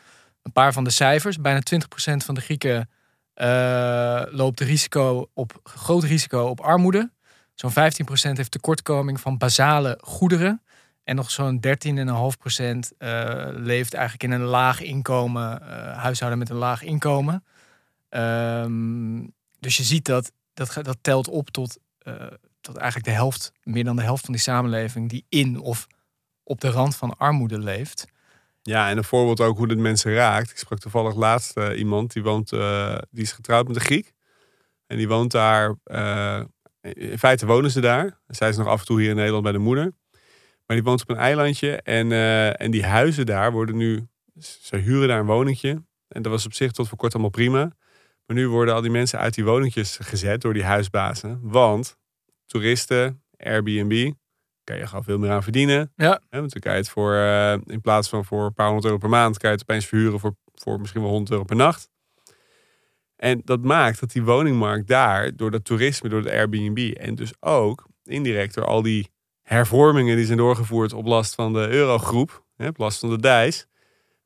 Een 0.43 0.53
paar 0.53 0.73
van 0.73 0.85
de 0.85 0.91
cijfers. 0.91 1.41
Bijna 1.41 1.61
20% 1.61 2.17
van 2.25 2.35
de 2.35 2.41
Grieken 2.41 2.91
eh, 3.35 4.23
loopt 4.31 4.61
risico 4.61 5.31
op, 5.35 5.61
groot 5.63 6.03
risico 6.03 6.45
op 6.45 6.61
armoede. 6.61 7.11
Zo'n 7.57 7.71
15% 7.71 7.75
heeft 8.37 8.51
tekortkoming 8.51 9.21
van 9.21 9.39
basale 9.39 9.99
goederen. 10.03 10.63
En 11.05 11.17
nog 11.17 11.31
zo'n 11.31 11.61
13,5% 11.61 12.97
eh 12.99 13.47
leeft 13.53 13.95
eigenlijk 13.95 14.23
in 14.23 14.31
een 14.31 14.47
laag 14.47 14.81
inkomen, 14.81 15.61
eh, 15.61 15.99
huishouden 15.99 16.39
met 16.39 16.51
een 16.51 16.57
laag 16.57 16.83
inkomen. 16.83 17.45
Ehm, 18.09 19.25
dus 19.61 19.77
je 19.77 19.83
ziet 19.83 20.05
dat 20.05 20.33
dat, 20.55 20.79
dat 20.83 20.99
telt 21.01 21.29
op 21.29 21.51
tot, 21.51 21.79
tot 22.61 22.77
eigenlijk 22.77 23.09
de 23.09 23.15
helft, 23.15 23.53
meer 23.63 23.85
dan 23.85 23.97
de 23.97 24.03
helft 24.03 24.25
van 24.25 24.33
die 24.33 24.43
samenleving 24.43 25.09
die 25.09 25.25
in 25.29 25.61
of 25.61 25.87
op 26.43 26.61
de 26.61 26.71
rand 26.71 26.97
van 26.97 27.17
armoede 27.19 27.59
leeft. 27.59 28.07
Ja, 28.63 28.91
en 28.91 28.97
een 28.97 29.05
voorbeeld 29.05 29.41
ook 29.41 29.57
hoe 29.57 29.69
dit 29.69 29.79
mensen 29.79 30.15
raakt. 30.15 30.51
Ik 30.51 30.59
sprak 30.59 30.79
toevallig 30.79 31.15
laatst 31.15 31.59
iemand 31.59 32.13
die 32.13 32.23
woont, 32.23 32.49
die 33.11 33.23
is 33.23 33.33
getrouwd 33.33 33.67
met 33.67 33.77
een 33.77 33.83
Griek. 33.83 34.13
En 34.87 34.97
die 34.97 35.09
woont 35.09 35.31
daar, 35.31 35.75
in 36.93 37.19
feite 37.19 37.47
wonen 37.47 37.71
ze 37.71 37.81
daar. 37.81 38.21
Zij 38.27 38.49
is 38.49 38.57
nog 38.57 38.67
af 38.67 38.81
en 38.81 38.87
toe 38.87 39.01
hier 39.01 39.11
in 39.11 39.17
Nederland 39.17 39.43
bij 39.43 39.53
de 39.53 39.59
moeder. 39.59 39.93
Maar 40.67 40.77
die 40.77 40.83
woont 40.83 41.03
op 41.03 41.11
een 41.11 41.17
eilandje 41.17 41.77
en, 41.83 42.13
eh, 42.13 42.61
en 42.61 42.71
die 42.71 42.85
huizen 42.85 43.27
daar 43.27 43.53
worden 43.53 43.77
nu, 43.77 44.09
ze 44.39 44.77
huren 44.77 45.09
daar 45.09 45.21
een 45.21 45.27
woningje. 45.27 45.83
En 46.09 46.23
dat 46.23 46.33
was 46.33 46.47
op 46.47 46.53
zich 46.53 46.73
tot 46.73 46.89
voor 46.89 46.99
kort 46.99 47.13
allemaal 47.13 47.31
prima. 47.31 47.73
Maar 48.27 48.37
nu 48.37 48.49
worden 48.49 48.75
al 48.75 48.81
die 48.81 48.91
mensen 48.91 49.19
uit 49.19 49.35
die 49.35 49.45
woningjes 49.45 49.99
gezet 50.03 50.41
door 50.41 50.55
die 50.55 50.65
huisbazen. 50.65 51.39
Want 51.43 51.97
toeristen, 52.47 53.23
Airbnb, 53.37 54.13
kan 54.65 54.77
je 54.77 54.87
gewoon 54.87 55.05
veel 55.05 55.19
meer 55.19 55.31
aan 55.31 55.43
verdienen. 55.43 55.93
Ja. 55.97 56.21
Hè, 56.29 56.39
want 56.39 56.53
dan 56.53 56.61
kan 56.61 56.73
je 56.73 56.79
het 56.79 56.89
voor, 56.89 57.15
eh, 57.15 57.53
in 57.53 57.81
plaats 57.81 58.09
van 58.09 58.25
voor 58.25 58.45
een 58.45 58.55
paar 58.55 58.67
honderd 58.67 58.85
euro 58.85 58.99
per 58.99 59.09
maand, 59.09 59.39
kan 59.39 59.51
je 59.51 59.57
het 59.57 59.65
opeens 59.69 59.87
verhuren 59.87 60.21
voor, 60.21 60.37
voor 60.55 60.81
misschien 60.81 61.01
wel 61.01 61.11
100 61.11 61.31
euro 61.31 61.45
per 61.45 61.57
nacht. 61.57 61.91
En 63.17 63.43
dat 63.45 63.63
maakt 63.63 64.01
dat 64.01 64.13
die 64.13 64.23
woningmarkt 64.23 64.89
daar, 64.89 65.37
door 65.37 65.51
dat 65.51 65.65
toerisme, 65.65 66.09
door 66.09 66.23
de 66.23 66.31
Airbnb 66.31 66.95
en 66.99 67.15
dus 67.15 67.33
ook 67.41 67.87
indirect 68.05 68.55
door 68.55 68.65
al 68.65 68.83
die 68.83 69.11
hervormingen 69.43 70.17
die 70.17 70.27
zijn 70.27 70.39
doorgevoerd 70.39 70.93
op 70.93 71.07
last 71.07 71.35
van 71.35 71.53
de 71.53 71.69
eurogroep, 71.69 72.45
hè, 72.57 72.69
op 72.69 72.79
last 72.79 72.99
van 72.99 73.11
de 73.11 73.21
DIJs, 73.21 73.67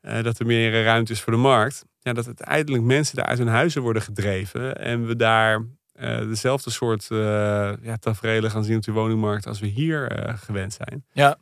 eh, 0.01 0.23
dat 0.23 0.39
er 0.39 0.47
meer 0.47 0.83
ruimte 0.83 1.13
is 1.13 1.21
voor 1.21 1.33
de 1.33 1.39
markt. 1.39 1.85
Ja, 1.99 2.13
dat 2.13 2.27
uiteindelijk 2.27 2.83
mensen 2.83 3.17
daar 3.17 3.25
uit 3.25 3.39
hun 3.39 3.49
huizen 3.49 3.83
worden 3.83 4.03
gedreven 4.03 4.77
en 4.77 5.07
we 5.07 5.17
daar 5.17 5.67
eh, 5.93 6.19
dezelfde 6.19 6.71
soort 6.71 7.11
eh 7.11 7.73
ja, 7.83 7.97
tafereelen 7.97 8.51
gaan 8.51 8.65
zien 8.65 8.77
op 8.77 8.83
die 8.85 8.95
woningmarkt 8.95 9.47
als 9.47 9.61
we 9.61 9.67
hier 9.67 10.11
eh, 10.11 10.39
gewend 10.39 10.73
zijn. 10.73 11.05
Ja. 11.13 11.39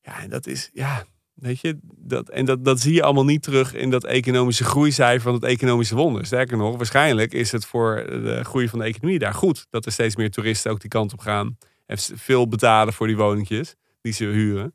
Ja, 0.00 0.20
en 0.20 0.30
dat 0.30 0.46
is, 0.46 0.70
ja, 0.72 1.04
weet 1.40 1.60
je, 1.60 1.78
dat, 1.82 2.28
en 2.28 2.44
dat, 2.44 2.64
dat 2.64 2.80
zie 2.80 2.94
je 2.94 3.02
allemaal 3.02 3.24
niet 3.24 3.42
terug 3.42 3.74
in 3.74 3.90
dat 3.90 4.04
economische 4.04 4.64
groeicijfer 4.64 5.20
van 5.22 5.34
het 5.34 5.44
economische 5.44 5.94
wonder. 5.94 6.26
Sterker 6.26 6.56
nog, 6.56 6.76
waarschijnlijk 6.76 7.32
is 7.32 7.52
het 7.52 7.64
voor 7.66 7.94
de 8.06 8.40
groei 8.44 8.68
van 8.68 8.78
de 8.78 8.84
economie 8.84 9.18
daar 9.18 9.34
goed 9.34 9.66
dat 9.70 9.86
er 9.86 9.92
steeds 9.92 10.16
meer 10.16 10.30
toeristen 10.30 10.70
ook 10.70 10.80
die 10.80 10.90
kant 10.90 11.12
op 11.12 11.20
gaan 11.20 11.58
en 11.86 11.98
veel 12.14 12.48
betalen 12.48 12.92
voor 12.92 13.06
die 13.06 13.16
woningjes 13.16 13.74
die 14.00 14.12
ze 14.12 14.24
huren. 14.24 14.72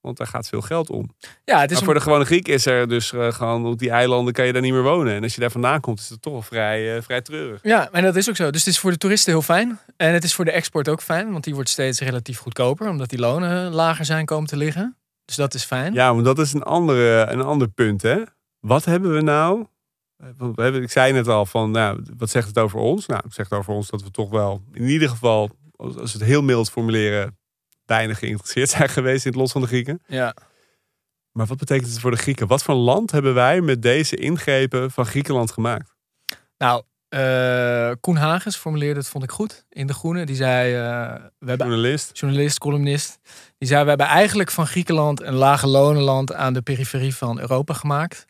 Want 0.00 0.16
daar 0.16 0.26
gaat 0.26 0.48
veel 0.48 0.60
geld 0.60 0.90
om. 0.90 1.10
Ja, 1.44 1.60
het 1.60 1.70
is 1.70 1.70
maar 1.70 1.78
een- 1.78 1.84
voor 1.84 1.94
de 1.94 2.00
gewone 2.00 2.24
Griek 2.24 2.48
is 2.48 2.66
er 2.66 2.88
dus 2.88 3.12
eh, 3.12 3.32
gewoon 3.32 3.66
op 3.66 3.78
die 3.78 3.90
eilanden 3.90 4.32
kan 4.32 4.46
je 4.46 4.52
daar 4.52 4.62
niet 4.62 4.72
meer 4.72 4.82
wonen. 4.82 5.14
En 5.14 5.22
als 5.22 5.34
je 5.34 5.40
daar 5.40 5.50
vandaan 5.50 5.80
komt, 5.80 5.98
is 5.98 6.08
het 6.08 6.22
toch 6.22 6.32
wel 6.32 6.42
vrij, 6.42 6.96
eh, 6.96 7.02
vrij 7.02 7.20
treurig. 7.22 7.60
Ja, 7.62 7.88
en 7.92 8.02
dat 8.02 8.16
is 8.16 8.28
ook 8.28 8.36
zo. 8.36 8.50
Dus 8.50 8.64
het 8.64 8.74
is 8.74 8.78
voor 8.80 8.90
de 8.90 8.98
toeristen 8.98 9.32
heel 9.32 9.42
fijn. 9.42 9.78
En 9.96 10.12
het 10.12 10.24
is 10.24 10.34
voor 10.34 10.44
de 10.44 10.50
export 10.50 10.88
ook 10.88 11.02
fijn, 11.02 11.32
want 11.32 11.44
die 11.44 11.54
wordt 11.54 11.68
steeds 11.68 12.00
relatief 12.00 12.38
goedkoper, 12.38 12.88
omdat 12.88 13.08
die 13.10 13.18
lonen 13.18 13.72
lager 13.72 14.04
zijn 14.04 14.26
komen 14.26 14.48
te 14.48 14.56
liggen. 14.56 14.96
Dus 15.24 15.36
dat 15.36 15.54
is 15.54 15.64
fijn. 15.64 15.92
Ja, 15.92 16.12
want 16.12 16.24
dat 16.24 16.38
is 16.38 16.52
een, 16.52 16.62
andere, 16.62 17.26
een 17.30 17.42
ander 17.42 17.68
punt, 17.68 18.02
hè? 18.02 18.22
Wat 18.60 18.84
hebben 18.84 19.14
we 19.14 19.20
nou? 19.20 19.66
Eh, 20.16 20.28
want 20.36 20.56
we 20.56 20.62
hebben, 20.62 20.82
ik 20.82 20.90
zei 20.90 21.12
net 21.12 21.28
al 21.28 21.46
van, 21.46 21.70
nou, 21.70 22.04
wat 22.16 22.30
zegt 22.30 22.46
het 22.46 22.58
over 22.58 22.78
ons? 22.78 23.06
Nou, 23.06 23.20
het 23.24 23.34
zegt 23.34 23.52
over 23.52 23.72
ons 23.72 23.90
dat 23.90 24.02
we 24.02 24.10
toch 24.10 24.30
wel, 24.30 24.62
in 24.72 24.88
ieder 24.88 25.08
geval, 25.08 25.50
als 25.76 25.96
als 25.96 26.12
we 26.12 26.18
het 26.18 26.28
heel 26.28 26.42
mild 26.42 26.70
formuleren, 26.70 27.38
weinig 27.84 28.18
geïnteresseerd 28.18 28.68
zijn 28.68 28.88
geweest 28.98 29.24
in 29.24 29.30
het 29.30 29.40
los 29.40 29.52
van 29.52 29.60
de 29.60 29.66
Grieken. 29.66 30.02
Ja. 30.06 30.34
Maar 31.32 31.46
wat 31.46 31.58
betekent 31.58 31.90
het 31.90 32.00
voor 32.00 32.10
de 32.10 32.16
Grieken? 32.16 32.46
Wat 32.46 32.62
voor 32.62 32.74
land 32.74 33.10
hebben 33.10 33.34
wij 33.34 33.60
met 33.60 33.82
deze 33.82 34.16
ingrepen 34.16 34.90
van 34.90 35.06
Griekenland 35.06 35.52
gemaakt? 35.52 35.94
Nou, 36.58 36.82
eh 37.14 37.90
Koen 38.00 38.16
Hagens 38.16 38.56
formuleerde 38.56 39.00
het, 39.00 39.08
vond 39.08 39.24
ik 39.24 39.30
goed, 39.30 39.64
in 39.68 39.86
De 39.86 39.94
Groene. 39.94 40.26
Die 40.26 40.36
zei, 40.36 40.74
eh, 40.74 40.80
we 41.38 41.48
hebben 41.48 41.66
Journalist? 41.66 42.18
journalist, 42.18 42.58
columnist. 42.58 43.18
Die 43.58 43.68
zei, 43.68 43.82
we 43.82 43.88
hebben 43.88 44.06
eigenlijk 44.06 44.50
van 44.50 44.66
Griekenland 44.66 45.22
een 45.22 45.34
lage 45.34 45.66
lonenland 45.66 46.32
aan 46.32 46.52
de 46.52 46.62
periferie 46.62 47.14
van 47.14 47.40
Europa 47.40 47.74
gemaakt. 47.74 48.24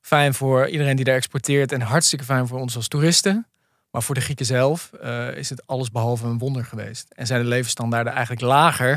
Fijn 0.00 0.34
voor 0.34 0.68
iedereen 0.68 0.96
die 0.96 1.04
daar 1.04 1.14
exporteert 1.14 1.72
en 1.72 1.80
hartstikke 1.80 2.24
fijn 2.24 2.46
voor 2.46 2.58
ons 2.58 2.76
als 2.76 2.88
toeristen. 2.88 3.46
Maar 3.90 4.02
voor 4.02 4.14
de 4.14 4.20
Grieken 4.20 4.46
zelf 4.46 4.92
eh, 4.92 5.36
is 5.36 5.50
het 5.50 5.66
alles 5.66 5.90
behalve 5.90 6.26
een 6.26 6.38
wonder 6.38 6.64
geweest. 6.64 7.12
En 7.12 7.26
zijn 7.26 7.42
de 7.42 7.48
levensstandaarden 7.48 8.12
eigenlijk 8.12 8.42
lager, 8.42 8.92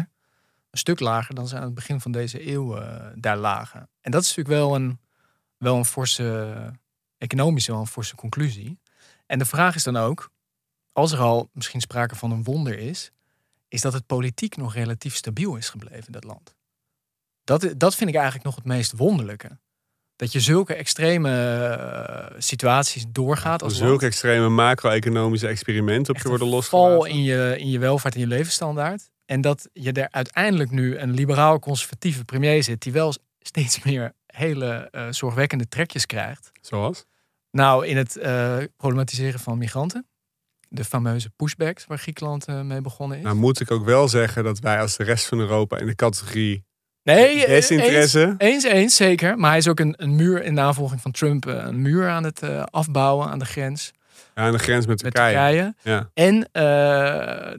een 0.71 0.77
stuk 0.77 0.99
lager 0.99 1.35
dan 1.35 1.47
ze 1.47 1.55
aan 1.55 1.63
het 1.63 1.73
begin 1.73 2.01
van 2.01 2.11
deze 2.11 2.51
eeuw 2.51 2.83
daar 3.15 3.37
lagen. 3.37 3.89
En 4.01 4.11
dat 4.11 4.21
is 4.21 4.35
natuurlijk 4.35 4.55
wel 4.55 4.75
een, 4.75 4.99
wel 5.57 5.77
een 5.77 5.85
forse, 5.85 6.55
economisch 7.17 7.67
wel 7.67 7.79
een 7.79 7.87
forse 7.87 8.15
conclusie. 8.15 8.79
En 9.29 9.39
de 9.39 9.45
vraag 9.45 9.75
is 9.75 9.83
dan 9.83 9.97
ook, 9.97 10.29
als 10.91 11.11
er 11.11 11.19
al 11.19 11.49
misschien 11.53 11.81
sprake 11.81 12.15
van 12.15 12.31
een 12.31 12.43
wonder 12.43 12.79
is, 12.79 13.11
is 13.67 13.81
dat 13.81 13.93
het 13.93 14.05
politiek 14.05 14.57
nog 14.57 14.73
relatief 14.73 15.15
stabiel 15.15 15.55
is 15.55 15.69
gebleven 15.69 16.05
in 16.05 16.11
dat 16.11 16.23
land. 16.23 16.55
Dat, 17.43 17.73
dat 17.77 17.95
vind 17.95 18.09
ik 18.09 18.15
eigenlijk 18.15 18.45
nog 18.45 18.55
het 18.55 18.65
meest 18.65 18.91
wonderlijke. 18.91 19.57
Dat 20.15 20.31
je 20.31 20.39
zulke 20.39 20.73
extreme 20.73 21.31
eh, 21.31 22.39
situaties 22.39 23.05
doorgaat 23.09 23.63
als 23.63 23.75
Zulke 23.75 23.89
land. 23.89 24.03
extreme 24.03 24.49
macro-economische 24.49 25.47
experimenten 25.47 26.09
op 26.09 26.15
Echt 26.15 26.23
je 26.23 26.29
worden 26.29 26.47
losgelaten. 26.47 26.97
val 26.97 27.05
in 27.05 27.23
je, 27.23 27.55
in 27.57 27.69
je 27.69 27.79
welvaart 27.79 28.13
en 28.13 28.19
je 28.19 28.27
levensstandaard. 28.27 29.09
En 29.25 29.41
dat 29.41 29.69
je 29.73 29.91
er 29.91 30.07
uiteindelijk 30.11 30.71
nu 30.71 30.97
een 30.97 31.11
liberaal-conservatieve 31.11 32.25
premier 32.25 32.63
zit... 32.63 32.81
die 32.81 32.93
wel 32.93 33.13
steeds 33.39 33.83
meer 33.83 34.13
hele 34.25 34.87
eh, 34.91 35.07
zorgwekkende 35.09 35.67
trekjes 35.67 36.05
krijgt. 36.05 36.51
Zoals? 36.61 37.05
Nou, 37.51 37.87
in 37.87 37.97
het 37.97 38.17
eh, 38.17 38.57
problematiseren 38.77 39.39
van 39.39 39.57
migranten. 39.57 40.07
De 40.67 40.83
fameuze 40.83 41.29
pushbacks 41.29 41.85
waar 41.85 41.97
Griekenland 41.97 42.45
eh, 42.45 42.61
mee 42.61 42.81
begonnen 42.81 43.17
is. 43.17 43.23
Nou 43.23 43.35
moet 43.35 43.59
ik 43.59 43.71
ook 43.71 43.85
wel 43.85 44.07
zeggen 44.07 44.43
dat 44.43 44.59
wij 44.59 44.81
als 44.81 44.97
de 44.97 45.03
rest 45.03 45.25
van 45.25 45.39
Europa 45.39 45.77
in 45.77 45.85
de 45.85 45.95
categorie 45.95 46.65
nee, 47.03 47.41
eh, 47.41 47.47
desinteresse... 47.47 48.35
Eens, 48.37 48.63
eens, 48.63 48.95
zeker. 48.95 49.37
Maar 49.37 49.49
hij 49.49 49.59
is 49.59 49.67
ook 49.67 49.79
een, 49.79 49.93
een 49.97 50.15
muur 50.15 50.43
in 50.43 50.53
navolging 50.53 51.01
van 51.01 51.11
Trump. 51.11 51.45
Een 51.45 51.81
muur 51.81 52.09
aan 52.09 52.23
het 52.23 52.41
afbouwen 52.71 53.27
aan 53.27 53.39
de 53.39 53.45
grens 53.45 53.91
Ja, 54.35 54.43
aan 54.43 54.51
de 54.51 54.59
grens 54.59 54.85
met 54.85 55.03
met 55.03 55.13
Turkije. 55.13 55.35
Turkije. 55.35 55.75
Ja. 55.81 56.09
En 56.13 56.51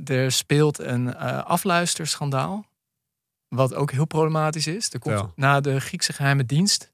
er 0.05 0.33
speelt 0.33 0.79
een 0.79 1.17
afluisterschandaal. 1.45 2.65
Wat 3.49 3.75
ook 3.75 3.91
heel 3.91 4.05
problematisch 4.05 4.67
is. 4.67 4.93
Er 4.93 4.99
komt 4.99 5.37
na 5.37 5.61
de 5.61 5.81
Griekse 5.81 6.13
geheime 6.13 6.45
dienst. 6.45 6.91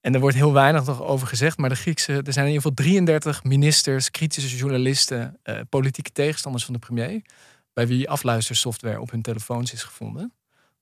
En 0.00 0.14
er 0.14 0.20
wordt 0.20 0.36
heel 0.36 0.52
weinig 0.52 0.84
nog 0.84 1.02
over 1.02 1.26
gezegd. 1.26 1.58
Maar 1.58 1.68
de 1.68 1.74
Griekse, 1.74 2.12
er 2.12 2.32
zijn 2.32 2.46
in 2.46 2.52
ieder 2.52 2.70
geval 2.70 2.84
33 2.84 3.44
ministers, 3.44 4.10
kritische 4.10 4.56
journalisten, 4.56 5.38
eh, 5.42 5.60
politieke 5.68 6.12
tegenstanders 6.12 6.64
van 6.64 6.74
de 6.74 6.80
premier. 6.80 7.22
Bij 7.72 7.86
wie 7.86 8.10
afluistersoftware 8.10 9.00
op 9.00 9.10
hun 9.10 9.22
telefoons 9.22 9.72
is 9.72 9.82
gevonden. 9.82 10.32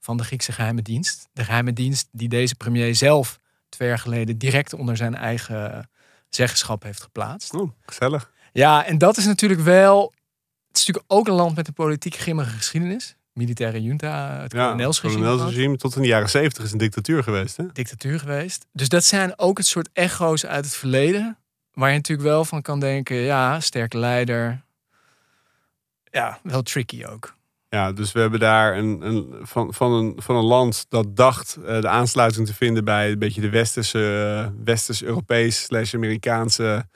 Van 0.00 0.16
de 0.16 0.24
Griekse 0.24 0.52
geheime 0.52 0.82
dienst. 0.82 1.28
De 1.32 1.44
geheime 1.44 1.72
dienst 1.72 2.08
die 2.12 2.28
deze 2.28 2.54
premier 2.54 2.94
zelf 2.94 3.38
twee 3.68 3.88
jaar 3.88 3.98
geleden 3.98 4.38
direct 4.38 4.72
onder 4.72 4.96
zijn 4.96 5.14
eigen 5.14 5.90
zeggenschap 6.28 6.82
heeft 6.82 7.02
geplaatst. 7.02 7.54
Oh, 7.54 7.70
gezellig. 7.86 8.32
Ja, 8.52 8.84
en 8.84 8.98
dat 8.98 9.16
is 9.16 9.24
natuurlijk 9.24 9.60
wel. 9.60 10.12
Het 10.68 10.76
is 10.76 10.86
natuurlijk 10.86 11.12
ook 11.12 11.28
een 11.28 11.34
land 11.34 11.56
met 11.56 11.68
een 11.68 11.74
politiek 11.74 12.14
grimmige 12.14 12.50
geschiedenis. 12.50 13.16
Militaire 13.38 13.82
junta, 13.82 14.40
het 14.40 14.52
Ja, 14.52 14.64
kolonelsregime. 14.64 15.22
kolonelsregime 15.24 15.76
tot 15.76 15.96
in 15.96 16.02
de 16.02 16.08
jaren 16.08 16.30
zeventig 16.30 16.64
is 16.64 16.72
een 16.72 16.78
dictatuur 16.78 17.22
geweest. 17.22 17.56
Hè? 17.56 17.64
Dictatuur 17.72 18.18
geweest. 18.18 18.66
Dus 18.72 18.88
dat 18.88 19.04
zijn 19.04 19.38
ook 19.38 19.58
het 19.58 19.66
soort 19.66 19.88
echo's 19.92 20.46
uit 20.46 20.64
het 20.64 20.74
verleden. 20.74 21.38
Waar 21.72 21.90
je 21.90 21.96
natuurlijk 21.96 22.28
wel 22.28 22.44
van 22.44 22.62
kan 22.62 22.80
denken: 22.80 23.16
ja, 23.16 23.60
sterke 23.60 23.98
leider. 23.98 24.62
Ja, 26.04 26.38
wel 26.42 26.62
tricky 26.62 27.04
ook. 27.04 27.36
Ja, 27.68 27.92
dus 27.92 28.12
we 28.12 28.20
hebben 28.20 28.40
daar 28.40 28.76
een, 28.76 29.06
een, 29.06 29.34
van, 29.42 29.74
van, 29.74 29.92
een, 29.92 30.14
van 30.16 30.36
een 30.36 30.44
land 30.44 30.86
dat 30.88 31.16
dacht 31.16 31.58
eh, 31.66 31.80
de 31.80 31.88
aansluiting 31.88 32.46
te 32.46 32.54
vinden 32.54 32.84
bij 32.84 33.10
een 33.10 33.18
beetje 33.18 33.40
de 33.40 33.50
westerse, 33.50 34.42
eh, 34.44 34.64
westers-Europees 34.64 35.62
slash 35.62 35.94
Amerikaanse 35.94 36.88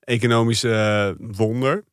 economische 0.00 0.72
eh, 1.18 1.26
wonder. 1.36 1.84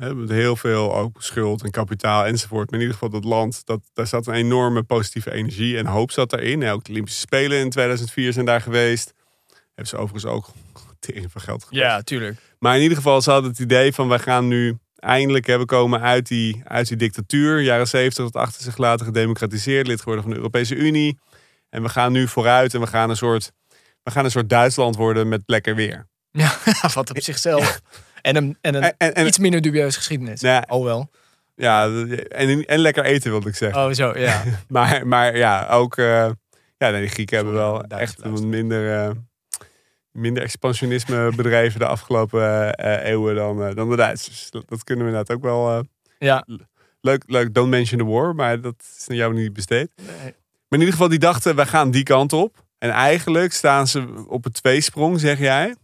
Hè, 0.00 0.14
met 0.14 0.28
heel 0.28 0.56
veel 0.56 0.96
ook 0.96 1.22
schuld 1.22 1.62
en 1.62 1.70
kapitaal 1.70 2.26
enzovoort. 2.26 2.70
Maar 2.70 2.80
in 2.80 2.86
ieder 2.86 2.98
geval 2.98 3.20
dat 3.20 3.30
land, 3.30 3.62
dat, 3.66 3.80
daar 3.92 4.06
zat 4.06 4.26
een 4.26 4.34
enorme 4.34 4.82
positieve 4.82 5.32
energie 5.32 5.78
en 5.78 5.86
hoop 5.86 6.10
zat 6.10 6.30
daarin. 6.30 6.68
Ook 6.68 6.84
de 6.84 6.90
Olympische 6.90 7.20
Spelen 7.20 7.58
in 7.58 7.70
2004 7.70 8.32
zijn 8.32 8.46
daar 8.46 8.60
geweest. 8.60 9.14
Hebben 9.48 9.86
ze 9.86 9.96
overigens 9.96 10.32
ook 10.32 10.48
tering 10.98 11.32
van 11.32 11.40
geld 11.40 11.62
gekost. 11.62 12.06
tuurlijk. 12.06 12.40
Maar 12.58 12.76
in 12.76 12.82
ieder 12.82 12.96
geval, 12.96 13.22
ze 13.22 13.30
hadden 13.30 13.50
het 13.50 13.60
idee 13.60 13.92
van 13.92 14.08
wij 14.08 14.18
gaan 14.18 14.48
nu 14.48 14.78
eindelijk 14.96 15.46
hebben 15.46 15.66
komen 15.66 16.00
uit 16.00 16.28
die, 16.28 16.62
uit 16.64 16.88
die 16.88 16.96
dictatuur. 16.96 17.60
Jaren 17.60 17.88
70 17.88 18.24
tot 18.24 18.36
achter 18.36 18.62
zich 18.62 18.76
laten 18.76 19.06
gedemocratiseerd, 19.06 19.86
lid 19.86 19.98
geworden 19.98 20.22
van 20.22 20.32
de 20.32 20.38
Europese 20.38 20.74
Unie. 20.74 21.18
En 21.68 21.82
we 21.82 21.88
gaan 21.88 22.12
nu 22.12 22.28
vooruit 22.28 22.74
en 22.74 22.80
we 22.80 22.86
gaan 22.86 23.10
een 23.10 23.16
soort, 23.16 23.52
we 24.02 24.10
gaan 24.10 24.24
een 24.24 24.30
soort 24.30 24.48
Duitsland 24.48 24.96
worden 24.96 25.28
met 25.28 25.42
lekker 25.46 25.74
weer. 25.74 26.08
Ja, 26.30 26.56
wat 26.94 27.10
op 27.10 27.22
zichzelf. 27.22 27.80
En 28.22 28.36
een, 28.36 28.58
en 28.60 28.74
een 28.74 28.82
En, 28.82 28.94
en, 28.98 29.14
en- 29.14 29.26
iets 29.26 29.38
minder 29.38 29.60
dubieuze 29.60 29.96
geschiedenis. 29.96 30.40
Nou 30.40 30.54
ja. 30.54 30.64
Oh 30.68 30.84
wel. 30.84 31.10
ja, 31.54 31.84
en, 32.28 32.64
en 32.64 32.78
lekker 32.78 33.04
eten 33.04 33.30
wilde 33.30 33.48
ik 33.48 33.54
zeggen. 33.56 33.82
Oh 33.86 33.92
zo, 33.92 34.18
ja. 34.18 34.42
Maar, 34.68 35.06
maar 35.06 35.36
ja, 35.36 35.68
ook 35.68 35.96
eh, 35.96 36.30
ja, 36.76 36.90
nee, 36.90 37.02
de 37.02 37.08
Grieken 37.08 37.36
hebben 37.36 37.54
wel 37.54 37.82
echt 37.84 38.24
een 38.24 38.48
minder, 38.48 38.94
eh, 38.98 39.10
minder 40.12 40.42
expansionisme 40.42 41.32
bedreven 41.36 41.80
de 41.80 41.86
afgelopen 41.86 42.74
eh, 42.74 43.04
eeuwen 43.10 43.34
dan, 43.34 43.74
dan 43.74 43.90
de 43.90 43.96
Duitsers. 43.96 44.50
Dat, 44.50 44.68
dat 44.68 44.84
kunnen 44.84 45.04
we 45.04 45.10
inderdaad 45.10 45.36
ook 45.36 45.42
wel. 45.42 45.84
Ja. 46.18 46.46
leuk, 47.00 47.22
leuk, 47.26 47.54
don't 47.54 47.70
mention 47.70 47.98
the 47.98 48.06
war, 48.06 48.34
maar 48.34 48.60
dat 48.60 48.74
is 48.98 49.06
aan 49.08 49.16
jou 49.16 49.34
niet 49.34 49.52
besteed. 49.52 49.90
Nee. 49.96 50.34
Maar 50.68 50.78
in 50.78 50.84
ieder 50.86 50.92
geval, 50.92 51.08
die 51.08 51.18
dachten, 51.18 51.56
wij 51.56 51.66
gaan 51.66 51.90
die 51.90 52.02
kant 52.02 52.32
op. 52.32 52.64
En 52.78 52.90
eigenlijk 52.90 53.52
staan 53.52 53.86
ze 53.86 54.24
op 54.28 54.44
een 54.44 54.52
tweesprong, 54.52 55.20
zeg 55.20 55.38
jij. 55.38 55.74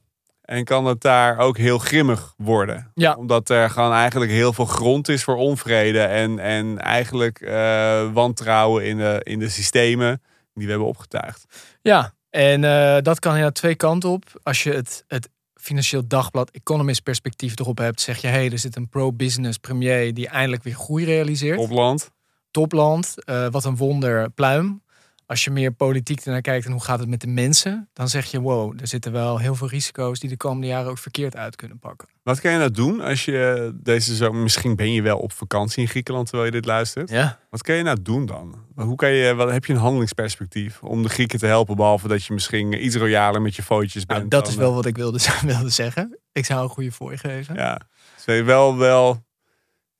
En 0.46 0.64
kan 0.64 0.84
het 0.86 1.00
daar 1.00 1.38
ook 1.38 1.58
heel 1.58 1.78
grimmig 1.78 2.34
worden. 2.36 2.90
Ja. 2.94 3.14
Omdat 3.14 3.48
er 3.48 3.70
gewoon 3.70 3.92
eigenlijk 3.92 4.30
heel 4.30 4.52
veel 4.52 4.64
grond 4.64 5.08
is 5.08 5.24
voor 5.24 5.36
onvrede. 5.36 6.00
En, 6.00 6.38
en 6.38 6.78
eigenlijk 6.78 7.40
eh, 7.40 8.12
wantrouwen 8.12 8.84
in 8.84 8.96
de, 8.96 9.20
in 9.22 9.38
de 9.38 9.48
systemen 9.48 10.22
die 10.54 10.64
we 10.64 10.70
hebben 10.70 10.88
opgetuigd. 10.88 11.44
Ja, 11.82 12.12
en 12.30 12.64
eh, 12.64 13.02
dat 13.02 13.18
kan 13.18 13.38
ja 13.38 13.50
twee 13.50 13.74
kanten 13.74 14.08
op. 14.10 14.24
Als 14.42 14.62
je 14.62 14.72
het, 14.72 15.04
het 15.08 15.28
Financieel 15.54 16.06
Dagblad 16.06 16.50
Economist 16.50 17.02
perspectief 17.02 17.58
erop 17.58 17.78
hebt, 17.78 18.00
zeg 18.00 18.20
je: 18.20 18.26
hé, 18.26 18.32
hey, 18.32 18.50
er 18.50 18.58
zit 18.58 18.76
een 18.76 18.88
pro-business 18.88 19.58
premier 19.58 20.14
die 20.14 20.28
eindelijk 20.28 20.62
weer 20.62 20.74
groei 20.74 21.04
realiseert. 21.04 21.58
Opland. 21.58 22.10
Topland, 22.50 23.24
eh, 23.24 23.46
wat 23.50 23.64
een 23.64 23.76
wonder, 23.76 24.30
pluim. 24.30 24.82
Als 25.26 25.44
je 25.44 25.50
meer 25.50 25.72
politiek 25.72 26.20
ernaar 26.20 26.40
kijkt 26.40 26.66
en 26.66 26.72
hoe 26.72 26.82
gaat 26.82 26.98
het 26.98 27.08
met 27.08 27.20
de 27.20 27.26
mensen, 27.26 27.88
dan 27.92 28.08
zeg 28.08 28.24
je: 28.30 28.40
wow, 28.40 28.80
er 28.80 28.86
zitten 28.86 29.12
wel 29.12 29.38
heel 29.38 29.54
veel 29.54 29.68
risico's 29.68 30.18
die 30.20 30.30
de 30.30 30.36
komende 30.36 30.66
jaren 30.66 30.90
ook 30.90 30.98
verkeerd 30.98 31.36
uit 31.36 31.56
kunnen 31.56 31.78
pakken. 31.78 32.08
Wat 32.22 32.40
kan 32.40 32.52
je 32.52 32.58
nou 32.58 32.70
doen 32.70 33.00
als 33.00 33.24
je 33.24 33.72
deze 33.82 34.14
zomer... 34.14 34.42
Misschien 34.42 34.76
ben 34.76 34.92
je 34.92 35.02
wel 35.02 35.18
op 35.18 35.32
vakantie 35.32 35.82
in 35.82 35.88
Griekenland 35.88 36.26
terwijl 36.26 36.46
je 36.46 36.54
dit 36.56 36.64
luistert. 36.64 37.10
Ja. 37.10 37.38
Wat 37.50 37.62
kan 37.62 37.74
je 37.74 37.82
nou 37.82 38.02
doen 38.02 38.26
dan? 38.26 38.54
Hoe 38.74 38.96
kan 38.96 39.10
je, 39.12 39.34
wat, 39.34 39.50
heb 39.50 39.64
je 39.64 39.72
een 39.72 39.78
handelingsperspectief 39.78 40.82
om 40.82 41.02
de 41.02 41.08
Grieken 41.08 41.38
te 41.38 41.46
helpen? 41.46 41.76
Behalve 41.76 42.08
dat 42.08 42.24
je 42.24 42.32
misschien 42.32 42.84
iets 42.84 42.96
royaler 42.96 43.42
met 43.42 43.56
je 43.56 43.62
fotootjes 43.62 44.04
bent. 44.06 44.18
Nou, 44.18 44.30
dat 44.30 44.42
dan, 44.44 44.52
is 44.52 44.58
wel 44.58 44.74
wat 44.74 44.86
ik 44.86 44.96
wilde, 44.96 45.18
wilde 45.42 45.68
zeggen. 45.70 46.18
Ik 46.32 46.44
zou 46.44 46.62
een 46.62 46.68
goede 46.68 46.92
fooi 46.92 47.16
geven. 47.16 47.56
eh, 47.56 47.60
Ja, 47.62 47.80
dus 48.24 48.42
wel, 48.42 48.76
wel, 48.76 49.24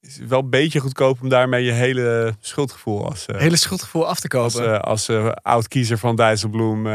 is 0.07 0.19
wel 0.29 0.39
een 0.41 0.51
beetje 0.51 0.81
goedkoop 0.81 1.23
om 1.23 1.29
daarmee 1.29 1.65
je 1.65 1.73
hele 1.73 2.35
schuldgevoel 2.41 3.05
als, 3.09 3.27
eh, 3.27 3.41
Hele 3.41 3.57
schuldgevoel 3.57 4.07
af 4.09 4.21
te 4.21 4.29
als, 4.39 4.55
kopen. 4.55 4.75
eh, 4.75 4.81
als 4.81 5.09
eh, 5.09 5.33
oud-kiezer 5.43 5.99
van 5.99 6.17
Dijsselbloem. 6.17 6.83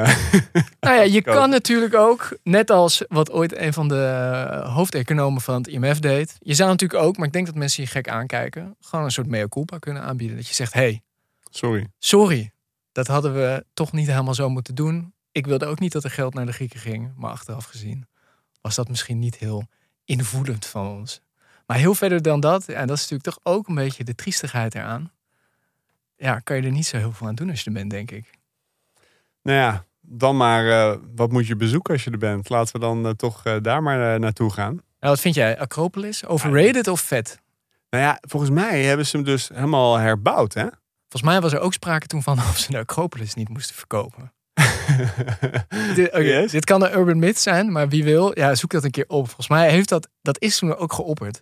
Nou 0.80 0.96
ja, 0.96 1.02
je 1.02 1.22
kan 1.22 1.50
natuurlijk 1.50 1.96
ook, 1.96 2.38
net 2.44 2.70
als 2.70 3.04
wat 3.08 3.32
ooit 3.32 3.58
een 3.58 3.74
van 3.74 3.88
de 3.88 4.64
hoofdeconomen 4.64 5.42
van 5.42 5.56
het 5.56 5.68
IMF 5.68 6.00
deed. 6.00 6.36
Je 6.40 6.54
zou 6.54 6.70
natuurlijk 6.70 7.04
ook, 7.04 7.18
maar 7.18 7.28
ik 7.28 7.34
denk 7.34 7.46
dat 7.46 7.56
mensen 7.56 7.84
je 7.84 7.90
gek 7.90 8.10
aankijken, 8.10 8.76
gewoon 8.80 9.06
een 9.06 9.12
soort 9.12 9.28
mea 9.28 9.48
culpa 9.48 9.78
kunnen 9.78 10.04
aanbieden. 10.04 10.38
Dat 10.38 10.48
je 10.48 10.54
zegt, 10.54 10.74
hey, 10.74 11.02
sorry. 11.50 11.88
sorry, 11.98 12.52
dat 12.92 13.08
hadden 13.08 13.34
we 13.34 13.66
toch 13.74 13.92
niet 13.92 14.08
helemaal 14.08 14.34
zo 14.34 14.50
moeten 14.50 14.76
doen. 14.76 15.14
Ik 15.32 15.46
wilde 15.46 15.66
ook 15.66 15.80
niet 15.80 15.92
dat 15.92 16.04
er 16.04 16.12
geld 16.12 16.34
naar 16.34 16.46
de 16.46 16.52
Grieken 16.54 16.80
ging, 16.80 17.12
maar 17.16 17.32
achteraf 17.32 17.66
gezien 17.66 18.08
was 18.62 18.76
dat 18.76 18.90
misschien 18.90 19.20
niet 19.20 19.38
heel 19.38 19.64
invoelend 20.06 20.66
van 20.66 20.88
ons. 20.88 21.22
Maar 21.72 21.80
heel 21.80 21.96
verder 21.96 22.22
dan 22.22 22.40
dat, 22.40 22.68
en 22.68 22.88
dat 22.88 22.98
is 22.98 23.02
natuurlijk 23.02 23.24
toch 23.24 23.54
ook 23.54 23.68
een 23.68 23.76
beetje 23.76 24.04
de 24.04 24.16
triestigheid 24.16 24.76
eraan. 24.76 25.12
ja, 26.16 26.40
kan 26.40 26.56
je 26.56 26.64
er 26.64 26.72
niet 26.72 26.86
zo 26.86 26.98
heel 26.98 27.12
veel 27.12 27.28
aan 27.28 27.36
doen 27.36 27.50
als 27.50 27.60
je 27.60 27.66
er 27.66 27.72
bent, 27.72 27.90
denk 27.90 28.12
ik. 28.12 28.30
Nou 29.42 29.58
ja, 29.58 29.86
dan 30.02 30.38
maar 30.38 30.70
eh, 30.70 30.98
wat 31.16 31.32
moet 31.32 31.48
je 31.48 31.56
bezoeken 31.56 31.94
als 31.94 32.04
je 32.04 32.12
er 32.12 32.18
bent? 32.18 32.50
Laten 32.50 32.74
we 32.74 32.80
dan 32.80 33.06
eh, 33.06 33.12
toch 33.12 33.46
eh, 33.46 33.56
daar 33.62 33.84
maar 33.84 34.20
naartoe 34.20 34.52
gaan. 34.52 34.74
Nou, 34.74 34.84
wat 35.00 35.20
vind 35.20 35.36
jij? 35.36 35.60
Acropolis? 35.60 36.26
Overrated 36.26 36.88
of 36.88 37.02
vet? 37.02 37.40
Nou 37.90 38.04
ja, 38.04 38.18
volgens 38.22 38.52
mij 38.52 38.84
hebben 38.84 39.06
ze 39.06 39.16
hem 39.18 39.26
dus 39.26 39.50
helemaal 39.54 39.96
herbouwd, 39.98 40.54
hè? 40.54 40.68
Volgens 41.10 41.32
mij 41.32 41.42
was 41.42 41.54
er 41.54 41.60
ook 41.60 41.74
sprake 41.74 42.08
toen 42.08 42.24
van 42.24 42.38
of 42.50 42.58
ze 42.58 42.72
de 42.72 42.78
Acropolis 42.78 43.34
niet 43.34 43.50
moesten 43.50 43.76
verkopen. 43.76 44.34
Dit, 45.96 46.10
Yes. 46.14 46.52
dit 46.52 46.66
kan 46.66 46.84
een 46.84 46.98
urban 46.98 47.20
myth 47.20 47.40
zijn, 47.40 47.72
maar 47.72 47.90
wie 47.90 48.04
wil, 48.04 48.40
ja, 48.40 48.56
zoek 48.56 48.72
dat 48.72 48.84
een 48.84 48.92
keer 48.92 49.08
op. 49.08 49.26
Volgens 49.26 49.48
mij 49.48 49.70
heeft 49.70 49.90
dat, 49.90 50.08
dat 50.22 50.42
is 50.42 50.58
toen 50.58 50.76
ook 50.76 50.94
geopperd. 50.94 51.42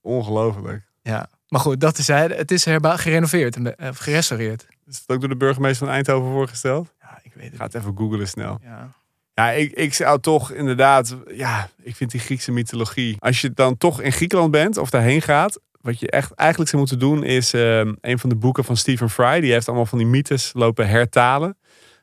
Ongelooflijk. 0.00 0.82
Ja. 1.02 1.28
Maar 1.48 1.60
goed, 1.60 1.80
dat 1.80 1.94
tezijde. 1.94 2.34
Het 2.34 2.50
is 2.50 2.64
herba- 2.64 2.96
gerenoveerd, 2.96 3.56
en 3.56 3.88
of 3.88 3.98
gerestaureerd. 3.98 4.66
Is 4.86 4.98
het 4.98 5.08
ook 5.08 5.20
door 5.20 5.28
de 5.28 5.36
burgemeester 5.36 5.86
van 5.86 5.94
Eindhoven 5.94 6.30
voorgesteld? 6.32 6.94
Ja, 7.00 7.20
ik 7.22 7.32
weet 7.34 7.46
het. 7.48 7.56
Ga 7.56 7.64
het 7.64 7.74
even 7.74 7.96
googlen 7.96 8.28
snel. 8.28 8.58
Ja. 8.62 8.90
Ja, 9.34 9.50
ik, 9.50 9.72
ik 9.72 9.94
zou 9.94 10.20
toch 10.20 10.52
inderdaad... 10.52 11.16
Ja, 11.34 11.68
ik 11.82 11.96
vind 11.96 12.10
die 12.10 12.20
Griekse 12.20 12.52
mythologie... 12.52 13.16
Als 13.18 13.40
je 13.40 13.52
dan 13.52 13.76
toch 13.76 14.00
in 14.00 14.12
Griekenland 14.12 14.50
bent 14.50 14.76
of 14.76 14.90
daarheen 14.90 15.22
gaat... 15.22 15.60
Wat 15.80 16.00
je 16.00 16.10
echt 16.10 16.32
eigenlijk 16.32 16.70
zou 16.70 16.82
moeten 16.82 16.98
doen 16.98 17.24
is... 17.24 17.52
eh, 17.54 17.78
een 18.00 18.18
van 18.18 18.28
de 18.28 18.36
boeken 18.36 18.64
van 18.64 18.76
Stephen 18.76 19.10
Fry. 19.10 19.40
Die 19.40 19.52
heeft 19.52 19.66
allemaal 19.68 19.86
van 19.86 19.98
die 19.98 20.06
mythes 20.06 20.50
lopen 20.54 20.88
hertalen. 20.88 21.56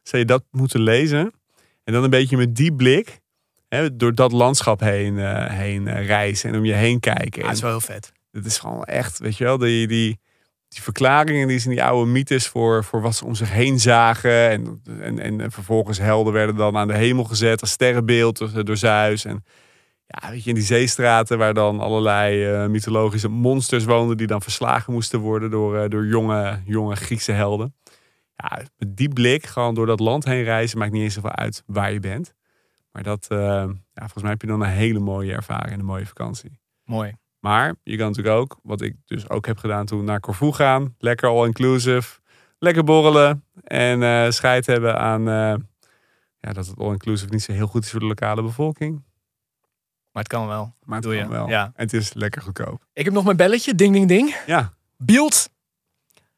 Zou 0.04 0.22
je 0.22 0.28
dat 0.28 0.43
moeten 0.52 0.82
lezen. 0.82 1.32
En 1.84 1.93
dan 1.93 2.04
een 2.04 2.10
beetje 2.10 2.38
met 2.38 2.56
die 2.56 2.74
blik... 2.74 3.20
Hè, 3.68 3.95
door 3.95 4.15
dat 4.15 4.32
landschap 4.32 4.80
heen, 4.80 5.20
eh, 5.20 5.49
heen 5.49 5.88
eh, 5.88 6.05
reizen. 6.05 6.49
En 6.49 6.57
om 6.57 6.65
je 6.65 6.74
heen 6.74 6.99
kijken. 6.99 7.41
Ja, 7.41 7.47
het 7.47 7.55
is 7.55 7.61
wel 7.61 7.72
heel 7.72 7.80
vet. 7.82 8.11
het 8.32 8.45
is 8.45 8.57
gewoon 8.57 8.84
echt, 8.84 9.20
weet 9.20 9.38
je 9.38 9.43
wel, 9.43 9.57
die, 9.57 9.88
die, 9.88 10.20
die 10.68 10.82
verklaringen 10.82 11.47
die 11.47 11.59
zijn 11.59 11.74
die 11.74 11.84
oude 11.84 12.11
mythes 12.11 12.47
voor, 12.47 12.84
voor 12.84 13.01
wat 13.01 13.15
ze 13.15 13.26
om 13.26 13.36
zich 13.36 13.51
heen 13.51 13.80
zagen. 13.80 14.49
En, 14.49 14.82
en, 15.01 15.20
en 15.20 15.51
vervolgens 15.51 15.97
helden 15.97 16.34
werden 16.34 16.55
dan 16.55 16.78
aan 16.78 16.88
de 16.88 16.97
hemel 16.97 17.24
gezet 17.24 17.61
als 17.61 17.72
sterrenbeeld 17.72 18.65
door, 18.65 18.78
Zeus. 18.78 19.26
En 19.26 19.43
ja, 20.07 20.30
weet 20.30 20.43
je, 20.43 20.49
in 20.49 20.55
die 20.55 20.63
zeestraten 20.63 21.38
waar 21.38 21.53
dan 21.53 21.80
allerlei 21.80 22.45
eh, 22.45 22.68
mythologische 22.68 23.30
monsters 23.30 23.86
woonden 23.86 24.18
die 24.18 24.28
dan 24.28 24.41
verslagen 24.41 24.93
moesten 24.93 25.20
worden 25.20 25.51
door, 25.51 25.89
door 25.89 26.05
jonge, 26.05 26.61
jonge 26.65 26.95
Griekse 26.95 27.32
helden. 27.32 27.76
Ja, 28.36 28.61
met 28.78 28.97
die 28.97 29.09
blik, 29.09 29.45
gewoon 29.45 29.76
door 29.76 29.86
dat 29.86 29.99
land 29.99 30.26
heen 30.26 30.43
reizen, 30.43 30.78
maakt 30.78 30.91
niet 30.91 31.03
eens 31.03 31.13
zoveel 31.13 31.36
uit 31.36 31.63
waar 31.65 31.93
je 31.93 31.99
bent. 31.99 32.36
Maar 32.98 33.06
dat, 33.06 33.26
eh, 33.30 33.38
ja, 33.38 33.74
volgens 33.93 34.22
mij 34.22 34.32
heb 34.32 34.41
je 34.41 34.48
dan 34.48 34.62
een 34.62 34.70
hele 34.70 35.00
mooie 35.00 35.34
ervaring 35.34 35.72
en 35.72 35.80
een 35.80 35.86
mooie 35.86 36.06
vakantie. 36.06 36.60
Mooi. 36.84 37.16
Maar 37.39 37.76
je 37.84 37.98
kan 37.98 38.08
natuurlijk 38.08 38.36
ook, 38.36 38.60
wat 38.64 38.82
ik 38.82 38.95
dus 39.06 39.30
ook 39.30 39.45
heb 39.45 39.58
gedaan 39.58 39.86
toen, 39.86 40.04
naar 40.04 40.20
Corfu 40.20 40.52
gaan. 40.52 40.95
Lekker 40.98 41.30
all-inclusive. 41.30 42.20
Lekker 42.60 42.84
borrelen. 42.84 43.43
En 43.64 44.04
eh 44.04 44.30
scheid 44.30 44.66
hebben 44.66 45.00
aan 45.00 45.28
eh, 45.28 45.56
ja, 46.39 46.54
dat 46.54 46.68
het 46.68 46.80
all-inclusive 46.80 47.32
niet 47.32 47.43
zo 47.43 47.52
heel 47.52 47.68
goed 47.68 47.84
is 47.84 47.91
voor 47.91 48.00
de 48.00 48.06
lokale 48.06 48.41
bevolking. 48.41 49.04
Maar 50.12 50.24
het 50.24 50.28
kan 50.28 50.48
wel. 50.48 50.74
Maar 50.84 50.95
het 50.95 51.06
Doe 51.06 51.16
je, 51.16 51.28
wel. 51.28 51.48
ja. 51.50 51.64
En 51.64 51.72
het 51.84 51.93
is 51.93 52.14
lekker 52.14 52.41
goedkoop. 52.41 52.86
Ik 52.93 53.06
heb 53.06 53.14
nog 53.14 53.24
mijn 53.24 53.38
belletje. 53.38 53.76
Ding, 53.76 53.93
ding, 53.93 54.08
ding. 54.08 54.36
Ja, 54.45 54.74
Bild 54.98 55.50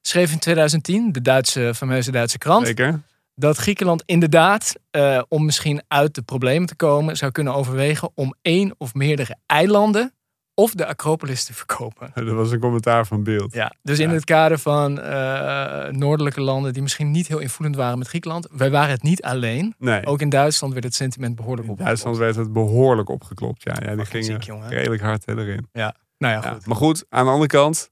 schreef 0.01 0.31
in 0.31 0.39
2010, 0.39 1.11
de 1.11 1.21
Duitse, 1.21 1.73
fameuze 1.75 2.11
Duitse 2.11 2.37
krant, 2.37 2.65
zeker. 2.65 3.01
Dat 3.39 3.57
Griekenland 3.57 4.03
inderdaad, 4.05 4.73
eh, 4.91 5.21
om 5.27 5.45
misschien 5.45 5.81
uit 5.87 6.15
de 6.15 6.21
problemen 6.21 6.67
te 6.67 6.75
komen, 6.75 7.17
zou 7.17 7.31
kunnen 7.31 7.53
overwegen 7.53 8.09
om 8.13 8.33
één 8.41 8.75
of 8.77 8.93
meerdere 8.93 9.35
eilanden 9.45 10.13
of 10.53 10.71
de 10.73 10.85
Acropolis 10.85 11.43
te 11.43 11.53
verkopen. 11.53 12.11
Dat 12.25 12.27
was 12.27 12.51
een 12.51 12.59
commentaar 12.59 13.05
van 13.05 13.23
beeld. 13.23 13.53
Ja, 13.53 13.73
dus 13.81 13.99
in 13.99 14.07
Ja. 14.09 14.13
het 14.15 14.23
kader 14.23 14.59
van 14.59 14.99
eh, 15.01 15.87
noordelijke 15.91 16.41
landen 16.41 16.73
die 16.73 16.81
misschien 16.81 17.11
niet 17.11 17.27
heel 17.27 17.39
invoelend 17.39 17.75
waren 17.75 17.97
met 17.97 18.07
Griekenland. 18.07 18.47
Wij 18.51 18.69
waren 18.71 18.89
het 18.91 19.03
niet 19.03 19.21
alleen. 19.21 19.75
Nee, 19.77 20.05
Ook 20.05 20.21
in 20.21 20.29
Duitsland 20.29 20.73
werd 20.73 20.85
het 20.85 20.95
sentiment 20.95 21.35
behoorlijk 21.35 21.67
in. 21.67 21.75
Duitsland 21.75 22.17
werd 22.17 22.35
het 22.35 22.53
behoorlijk 22.53 23.09
opgeklopt. 23.09 23.63
Ja, 23.63 23.75
ja 23.85 23.95
die 23.95 24.05
gingen 24.05 24.67
redelijk 24.69 25.01
hard 25.01 25.25
hè, 25.25 25.37
erin. 25.37 25.67
Nou 25.71 25.93
ja, 26.17 26.29
Ja, 26.43 26.51
goed. 26.51 26.65
maar 26.65 26.77
goed, 26.77 27.05
aan 27.09 27.25
de 27.25 27.31
andere 27.31 27.49
kant, 27.49 27.89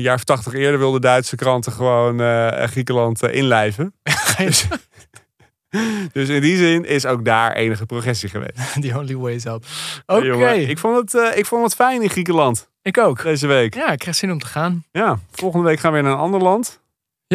een 0.00 0.06
jaar 0.06 0.16
of 0.16 0.24
tachtig 0.24 0.52
eerder 0.52 0.78
wilden 0.78 1.00
Duitse 1.00 1.36
kranten 1.36 1.72
gewoon 1.72 2.20
eh, 2.20 2.66
Griekenland 2.66 3.22
eh, 3.22 3.34
inlijven. 3.34 3.94
Dus 6.12 6.28
in 6.28 6.40
die 6.40 6.56
zin 6.56 6.84
is 6.84 7.06
ook 7.06 7.24
daar 7.24 7.52
enige 7.52 7.86
progressie 7.86 8.28
geweest. 8.28 8.72
The 8.82 8.98
only 8.98 9.16
way 9.16 9.34
is 9.34 9.44
up. 9.44 9.64
Oké, 10.06 10.50
ik, 10.50 10.68
ik, 10.68 10.78
vond 10.78 10.96
het, 10.96 11.14
eh, 11.14 11.38
ik 11.38 11.46
vond 11.46 11.64
het 11.64 11.74
fijn 11.74 12.02
in 12.02 12.10
Griekenland 12.10 12.68
ook. 12.98 13.22
deze 13.22 13.46
week. 13.46 13.74
Ja, 13.74 13.92
ik 13.92 13.98
krijg 13.98 14.16
zin 14.16 14.30
om 14.30 14.38
te 14.38 14.46
gaan. 14.46 14.84
Ja, 14.92 15.18
volgende 15.30 15.66
week 15.66 15.80
gaan 15.80 15.92
we 15.92 15.96
weer 15.96 16.06
naar 16.06 16.16
een 16.16 16.24
ander 16.24 16.40
land. 16.40 16.80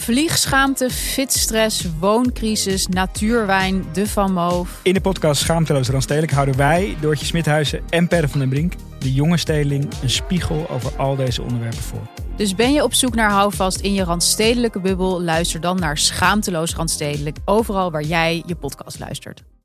Vliegschaamte, 0.03 0.91
fitstress, 0.91 1.87
wooncrisis, 1.99 2.87
natuurwijn, 2.87 3.85
de 3.93 4.07
Van 4.07 4.33
Moof. 4.33 4.81
In 4.83 4.95
de 4.95 5.01
podcast 5.01 5.41
Schaamteloos 5.41 5.89
Randstedelijk 5.89 6.33
houden 6.33 6.57
wij, 6.57 6.97
Doortje 7.01 7.27
Smithuizen 7.27 7.83
en 7.89 8.09
Per 8.09 8.29
van 8.29 8.41
den 8.41 8.49
Brink, 8.49 8.73
de 8.99 9.13
jonge 9.13 9.37
stedeling, 9.37 9.89
een 10.03 10.11
spiegel 10.11 10.67
over 10.71 10.97
al 10.97 11.17
deze 11.17 11.43
onderwerpen 11.43 11.83
voor. 11.83 12.07
Dus 12.37 12.55
ben 12.55 12.73
je 12.73 12.83
op 12.83 12.95
zoek 12.95 13.15
naar 13.15 13.31
houvast 13.31 13.81
in 13.81 13.95
je 13.95 14.05
randstedelijke 14.05 14.81
bubbel? 14.81 15.23
Luister 15.23 15.61
dan 15.61 15.79
naar 15.79 15.99
Schaamteloos 15.99 16.75
Randstedelijk, 16.75 17.37
overal 17.45 17.91
waar 17.91 18.05
jij 18.05 18.43
je 18.47 18.55
podcast 18.55 18.99
luistert. 18.99 19.43